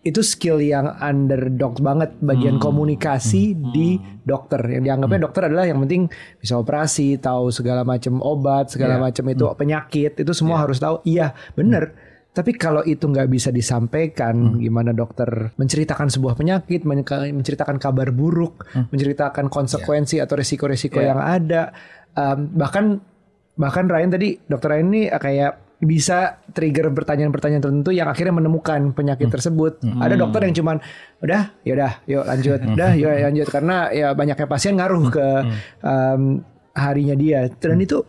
itu 0.00 0.24
skill 0.24 0.64
yang 0.64 0.96
underdog 0.96 1.76
banget 1.84 2.16
bagian 2.24 2.56
komunikasi 2.56 3.52
di 3.76 4.00
dokter. 4.24 4.56
Yang 4.64 4.82
dianggapnya 4.88 5.20
dokter 5.28 5.42
adalah 5.52 5.68
yang 5.68 5.76
penting 5.84 6.08
bisa 6.40 6.56
operasi, 6.56 7.20
tahu 7.20 7.52
segala 7.52 7.84
macam 7.84 8.16
obat, 8.24 8.72
segala 8.72 8.96
macam 8.96 9.28
itu 9.28 9.44
penyakit 9.60 10.16
itu 10.16 10.32
semua 10.32 10.64
harus 10.64 10.80
tahu. 10.80 11.04
Iya 11.04 11.36
bener. 11.52 11.92
Tapi 12.30 12.54
kalau 12.54 12.82
itu 12.82 13.02
nggak 13.04 13.26
bisa 13.26 13.50
disampaikan, 13.50 14.32
gimana 14.56 14.94
dokter 14.94 15.50
menceritakan 15.54 16.06
sebuah 16.06 16.38
penyakit, 16.38 16.86
men- 16.86 17.02
menceritakan 17.34 17.76
kabar 17.76 18.14
buruk, 18.14 18.64
menceritakan 18.88 19.50
konsekuensi 19.50 20.22
atau 20.22 20.38
resiko-resiko 20.38 20.98
yang 21.00 21.18
ada, 21.18 21.74
Um, 22.10 22.50
bahkan 22.58 22.98
bahkan 23.54 23.86
Ryan 23.86 24.10
tadi, 24.10 24.34
dokter 24.42 24.74
Ryan 24.74 24.86
ini 24.88 25.02
kayak 25.06 25.78
bisa 25.78 26.42
trigger 26.50 26.90
pertanyaan-pertanyaan 26.90 27.62
tertentu 27.62 27.94
yang 27.94 28.10
akhirnya 28.10 28.34
menemukan 28.34 28.90
penyakit 28.90 29.30
tersebut. 29.30 29.78
Ada 29.96 30.18
dokter 30.18 30.40
yang 30.42 30.52
cuman 30.52 30.76
udah, 31.20 31.42
ya 31.62 31.72
udah, 31.72 31.92
yuk 32.04 32.24
lanjut, 32.26 32.60
udah, 32.66 32.90
yuk 32.98 33.10
lanjut. 33.14 33.46
Karena 33.46 33.76
ya 33.88 34.10
banyaknya 34.10 34.44
pasien 34.44 34.74
ngaruh 34.74 35.04
ke 35.08 35.26
um, 35.80 36.42
harinya 36.72 37.14
dia. 37.14 37.46
Dan 37.46 37.78
itu 37.78 38.02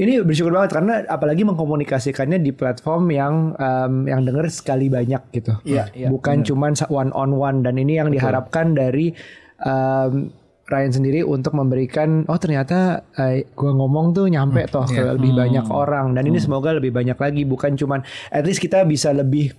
ini 0.00 0.24
bersyukur 0.24 0.56
banget 0.56 0.72
karena 0.72 1.04
apalagi 1.04 1.44
mengkomunikasikannya 1.44 2.40
di 2.40 2.52
platform 2.56 3.12
yang 3.12 3.34
um, 3.60 4.08
yang 4.08 4.24
denger 4.24 4.48
sekali 4.48 4.88
banyak 4.88 5.20
gitu. 5.36 5.52
Iya, 5.68 5.92
iya, 5.92 6.08
Bukan 6.08 6.40
cuman 6.48 6.72
one 6.88 7.12
on 7.12 7.36
one. 7.36 7.60
Dan 7.60 7.76
ini 7.76 8.00
yang 8.00 8.08
diharapkan 8.08 8.72
dari 8.72 9.12
um, 9.60 10.32
Ryan 10.64 10.92
sendiri 10.96 11.20
untuk 11.20 11.52
memberikan 11.52 12.24
oh 12.24 12.40
ternyata 12.40 13.04
eh, 13.20 13.44
gua 13.52 13.76
ngomong 13.76 14.16
tuh 14.16 14.32
nyampe 14.32 14.64
toh 14.72 14.88
ke 14.88 15.20
lebih 15.20 15.36
banyak 15.36 15.68
orang. 15.68 16.16
Dan 16.16 16.24
ini 16.24 16.40
semoga 16.40 16.72
lebih 16.72 16.88
banyak 16.88 17.18
lagi. 17.20 17.44
Bukan 17.44 17.76
cuman 17.76 18.00
at 18.32 18.48
least 18.48 18.64
kita 18.64 18.88
bisa 18.88 19.12
lebih 19.12 19.52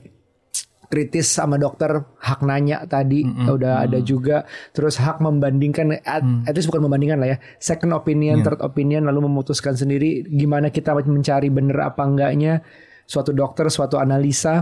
kritis 0.94 1.26
sama 1.34 1.58
dokter 1.58 2.06
hak 2.22 2.46
nanya 2.46 2.86
tadi 2.86 3.26
udah 3.26 3.90
ada 3.90 3.98
juga. 4.06 4.46
Terus 4.78 5.02
hak 5.02 5.18
membandingkan 5.18 5.98
at, 6.06 6.22
at 6.46 6.54
least 6.54 6.70
bukan 6.70 6.86
membandingkan 6.86 7.18
lah 7.18 7.34
ya 7.34 7.38
second 7.58 7.98
opinion 7.98 8.46
third 8.46 8.62
opinion 8.62 9.10
lalu 9.10 9.26
memutuskan 9.26 9.74
sendiri 9.74 10.22
gimana 10.30 10.70
kita 10.70 10.94
mencari 10.94 11.50
bener 11.50 11.82
apa 11.82 12.06
enggaknya. 12.06 12.62
Suatu 13.10 13.34
dokter 13.34 13.74
suatu 13.74 13.98
analisa 13.98 14.62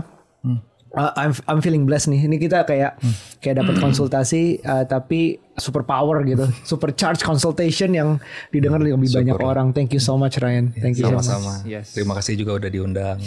Uh, 0.92 1.08
I'm 1.16 1.32
I'm 1.48 1.64
feeling 1.64 1.88
blessed 1.88 2.12
nih. 2.12 2.28
Ini 2.28 2.36
kita 2.36 2.68
kayak 2.68 3.00
kayak 3.40 3.64
dapat 3.64 3.80
konsultasi 3.80 4.60
uh, 4.60 4.84
tapi 4.84 5.40
super 5.56 5.80
power 5.84 6.20
gitu, 6.24 6.44
super 6.68 6.92
charge 6.92 7.24
consultation 7.24 7.96
yang 7.96 8.20
didengar 8.52 8.76
lebih 8.76 9.08
banyak 9.08 9.36
orang. 9.40 9.72
Thank 9.72 9.96
you 9.96 10.00
so 10.04 10.20
much 10.20 10.36
Ryan. 10.36 10.68
Thank 10.76 11.00
you 11.00 11.08
so 11.08 11.16
much. 11.16 11.24
sama-sama 11.24 11.64
Yes. 11.64 11.96
terima 11.96 12.12
kasih 12.16 12.36
juga 12.36 12.60
udah 12.60 12.68
diundang 12.68 13.18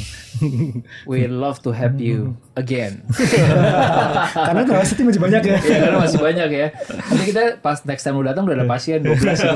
We 1.09 1.25
love 1.25 1.65
to 1.65 1.73
have 1.73 1.97
you 1.97 2.37
again. 2.61 3.01
Karena 4.29 4.61
terasa 4.61 4.93
masih 5.01 5.21
banyak 5.21 5.41
ya. 5.41 5.57
Iya 5.57 5.77
karena 5.89 5.97
masih 6.05 6.19
banyak 6.21 6.49
ya. 6.53 6.67
Nanti 6.85 7.23
kita 7.33 7.43
pas 7.65 7.81
next 7.81 8.05
time 8.05 8.21
lu 8.21 8.25
datang 8.25 8.45
udah 8.45 8.61
ada 8.61 8.65
pasien 8.69 9.01
12 9.01 9.17
gitu. 9.17 9.53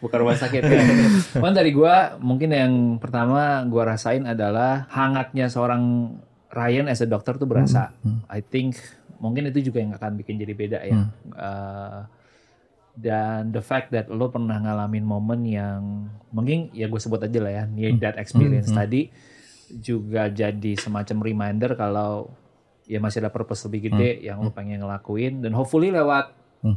Bukan 0.00 0.16
rumah 0.24 0.36
sakit 0.36 0.62
ya. 0.64 0.80
Cuman 1.36 1.52
dari 1.52 1.70
gua 1.76 2.16
mungkin 2.20 2.50
yang 2.52 2.72
pertama 2.96 3.64
gua 3.68 3.96
rasain 3.96 4.24
adalah 4.24 4.88
hangatnya 4.88 5.52
seorang 5.52 6.16
Ryan 6.50 6.90
as 6.90 7.04
a 7.04 7.06
dokter 7.06 7.38
tuh 7.38 7.46
berasa. 7.46 7.94
I 8.26 8.42
think 8.42 8.80
mungkin 9.20 9.52
itu 9.52 9.70
juga 9.70 9.84
yang 9.84 9.92
akan 9.94 10.18
bikin 10.18 10.40
jadi 10.40 10.54
beda 10.56 10.78
ya. 10.82 10.98
Eh, 11.30 12.00
dan 13.00 13.54
the 13.54 13.62
fact 13.62 13.94
that 13.94 14.10
lo 14.10 14.28
pernah 14.28 14.58
ngalamin 14.58 15.06
momen 15.06 15.40
yang 15.46 16.10
mungkin 16.34 16.68
ya 16.74 16.90
gue 16.90 17.00
sebut 17.00 17.22
aja 17.22 17.38
lah 17.38 17.52
ya 17.52 17.64
near 17.70 17.94
death 17.96 18.18
experience 18.18 18.68
tadi 18.74 19.08
juga 19.78 20.26
jadi 20.26 20.74
semacam 20.74 21.18
reminder 21.22 21.78
kalau 21.78 22.34
ya 22.90 22.98
masih 22.98 23.22
ada 23.22 23.30
purpose 23.30 23.62
lebih 23.70 23.88
gede 23.88 24.26
yang 24.26 24.42
lo 24.42 24.50
pengen 24.50 24.82
ngelakuin 24.82 25.46
dan 25.46 25.54
hopefully 25.54 25.94
lewat 25.94 26.34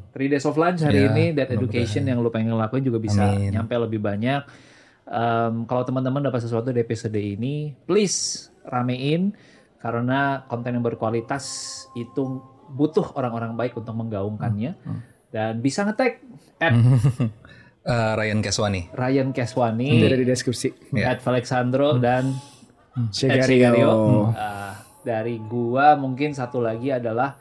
three 0.10 0.28
days 0.28 0.44
of 0.44 0.56
lunch 0.56 0.80
hari 0.80 1.02
Ya, 1.02 1.12
ini 1.12 1.26
that 1.34 1.50
education 1.50 2.04
yang 2.04 2.20
lo 2.20 2.28
pengen 2.28 2.52
ngelakuin 2.52 2.82
juga 2.82 2.98
bisa 2.98 3.24
Amin. 3.30 3.52
nyampe 3.52 3.76
lebih 3.78 4.00
banyak 4.00 4.44
Em, 5.04 5.68
kalau 5.68 5.84
teman-teman 5.84 6.24
dapat 6.24 6.40
sesuatu 6.40 6.72
di 6.72 6.80
episode 6.80 7.14
ini 7.14 7.76
please 7.84 8.48
ramein 8.64 9.36
karena 9.78 10.48
konten 10.48 10.72
yang 10.72 10.82
berkualitas 10.82 11.44
itu 11.94 12.40
butuh 12.70 13.12
orang-orang 13.14 13.52
baik 13.54 13.76
untuk 13.76 13.92
menggaungkannya 13.92 14.80
dan 15.28 15.60
bisa 15.60 15.84
ngetek 15.84 16.24
at 16.58 16.72
Eh, 17.84 18.14
Ryan 18.16 18.40
Keswani. 18.40 18.96
Ryan 18.96 19.36
Keswani, 19.36 20.00
Ada 20.00 20.16
di 20.16 20.24
deskripsi. 20.24 20.72
at 20.96 21.20
Ya. 21.20 21.20
Alexandro 21.22 22.00
dan 22.00 22.32
Ed 22.96 23.12
Cegario. 23.12 23.44
Sigario. 23.44 23.92
Uh, 24.32 24.72
dari 25.04 25.36
gua 25.38 26.00
mungkin 26.00 26.32
satu 26.32 26.64
lagi 26.64 26.96
adalah 26.96 27.36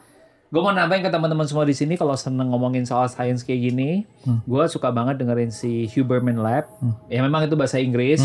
gue 0.53 0.61
mau 0.61 0.69
nambahin 0.69 1.01
ke 1.01 1.09
teman-teman 1.09 1.49
semua 1.49 1.65
di 1.65 1.73
sini 1.73 1.97
kalau 1.97 2.13
seneng 2.13 2.53
ngomongin 2.53 2.85
soal 2.85 3.09
science 3.09 3.41
kayak 3.41 3.73
gini, 3.73 4.05
gua 4.45 4.69
suka 4.69 4.93
banget 4.93 5.17
dengerin 5.17 5.49
si 5.49 5.89
Huberman 5.97 6.37
Lab. 6.37 6.69
Ya 7.09 7.25
memang 7.25 7.49
itu 7.49 7.57
bahasa 7.57 7.81
Inggris. 7.81 8.21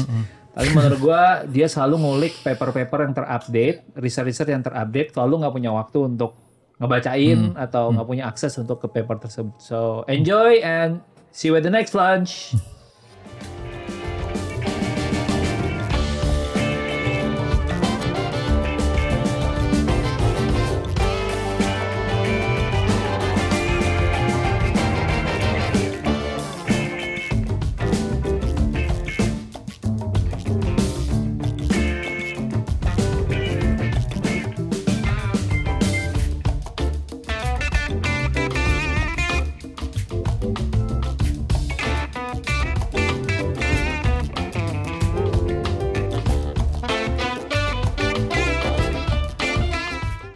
Tapi 0.51 0.75
menurut 0.75 0.99
gua 0.99 1.47
dia 1.47 1.71
selalu 1.71 1.95
ngulik 2.03 2.33
paper-paper 2.43 2.99
yang 3.07 3.13
terupdate, 3.15 3.79
research-research 3.95 4.51
yang 4.51 4.59
terupdate. 4.59 5.15
Selalu 5.15 5.33
nggak 5.39 5.53
punya 5.55 5.71
waktu 5.71 5.99
untuk 6.03 6.35
ngebacain 6.83 7.55
atau 7.55 7.95
nggak 7.95 8.07
punya 8.11 8.23
akses 8.27 8.59
untuk 8.59 8.83
ke 8.83 8.91
paper 8.91 9.23
tersebut. 9.23 9.55
So 9.63 10.03
enjoy 10.11 10.59
and 10.67 10.99
see 11.31 11.47
you 11.47 11.55
at 11.55 11.63
the 11.63 11.71
next 11.71 11.95
lunch. 11.95 12.59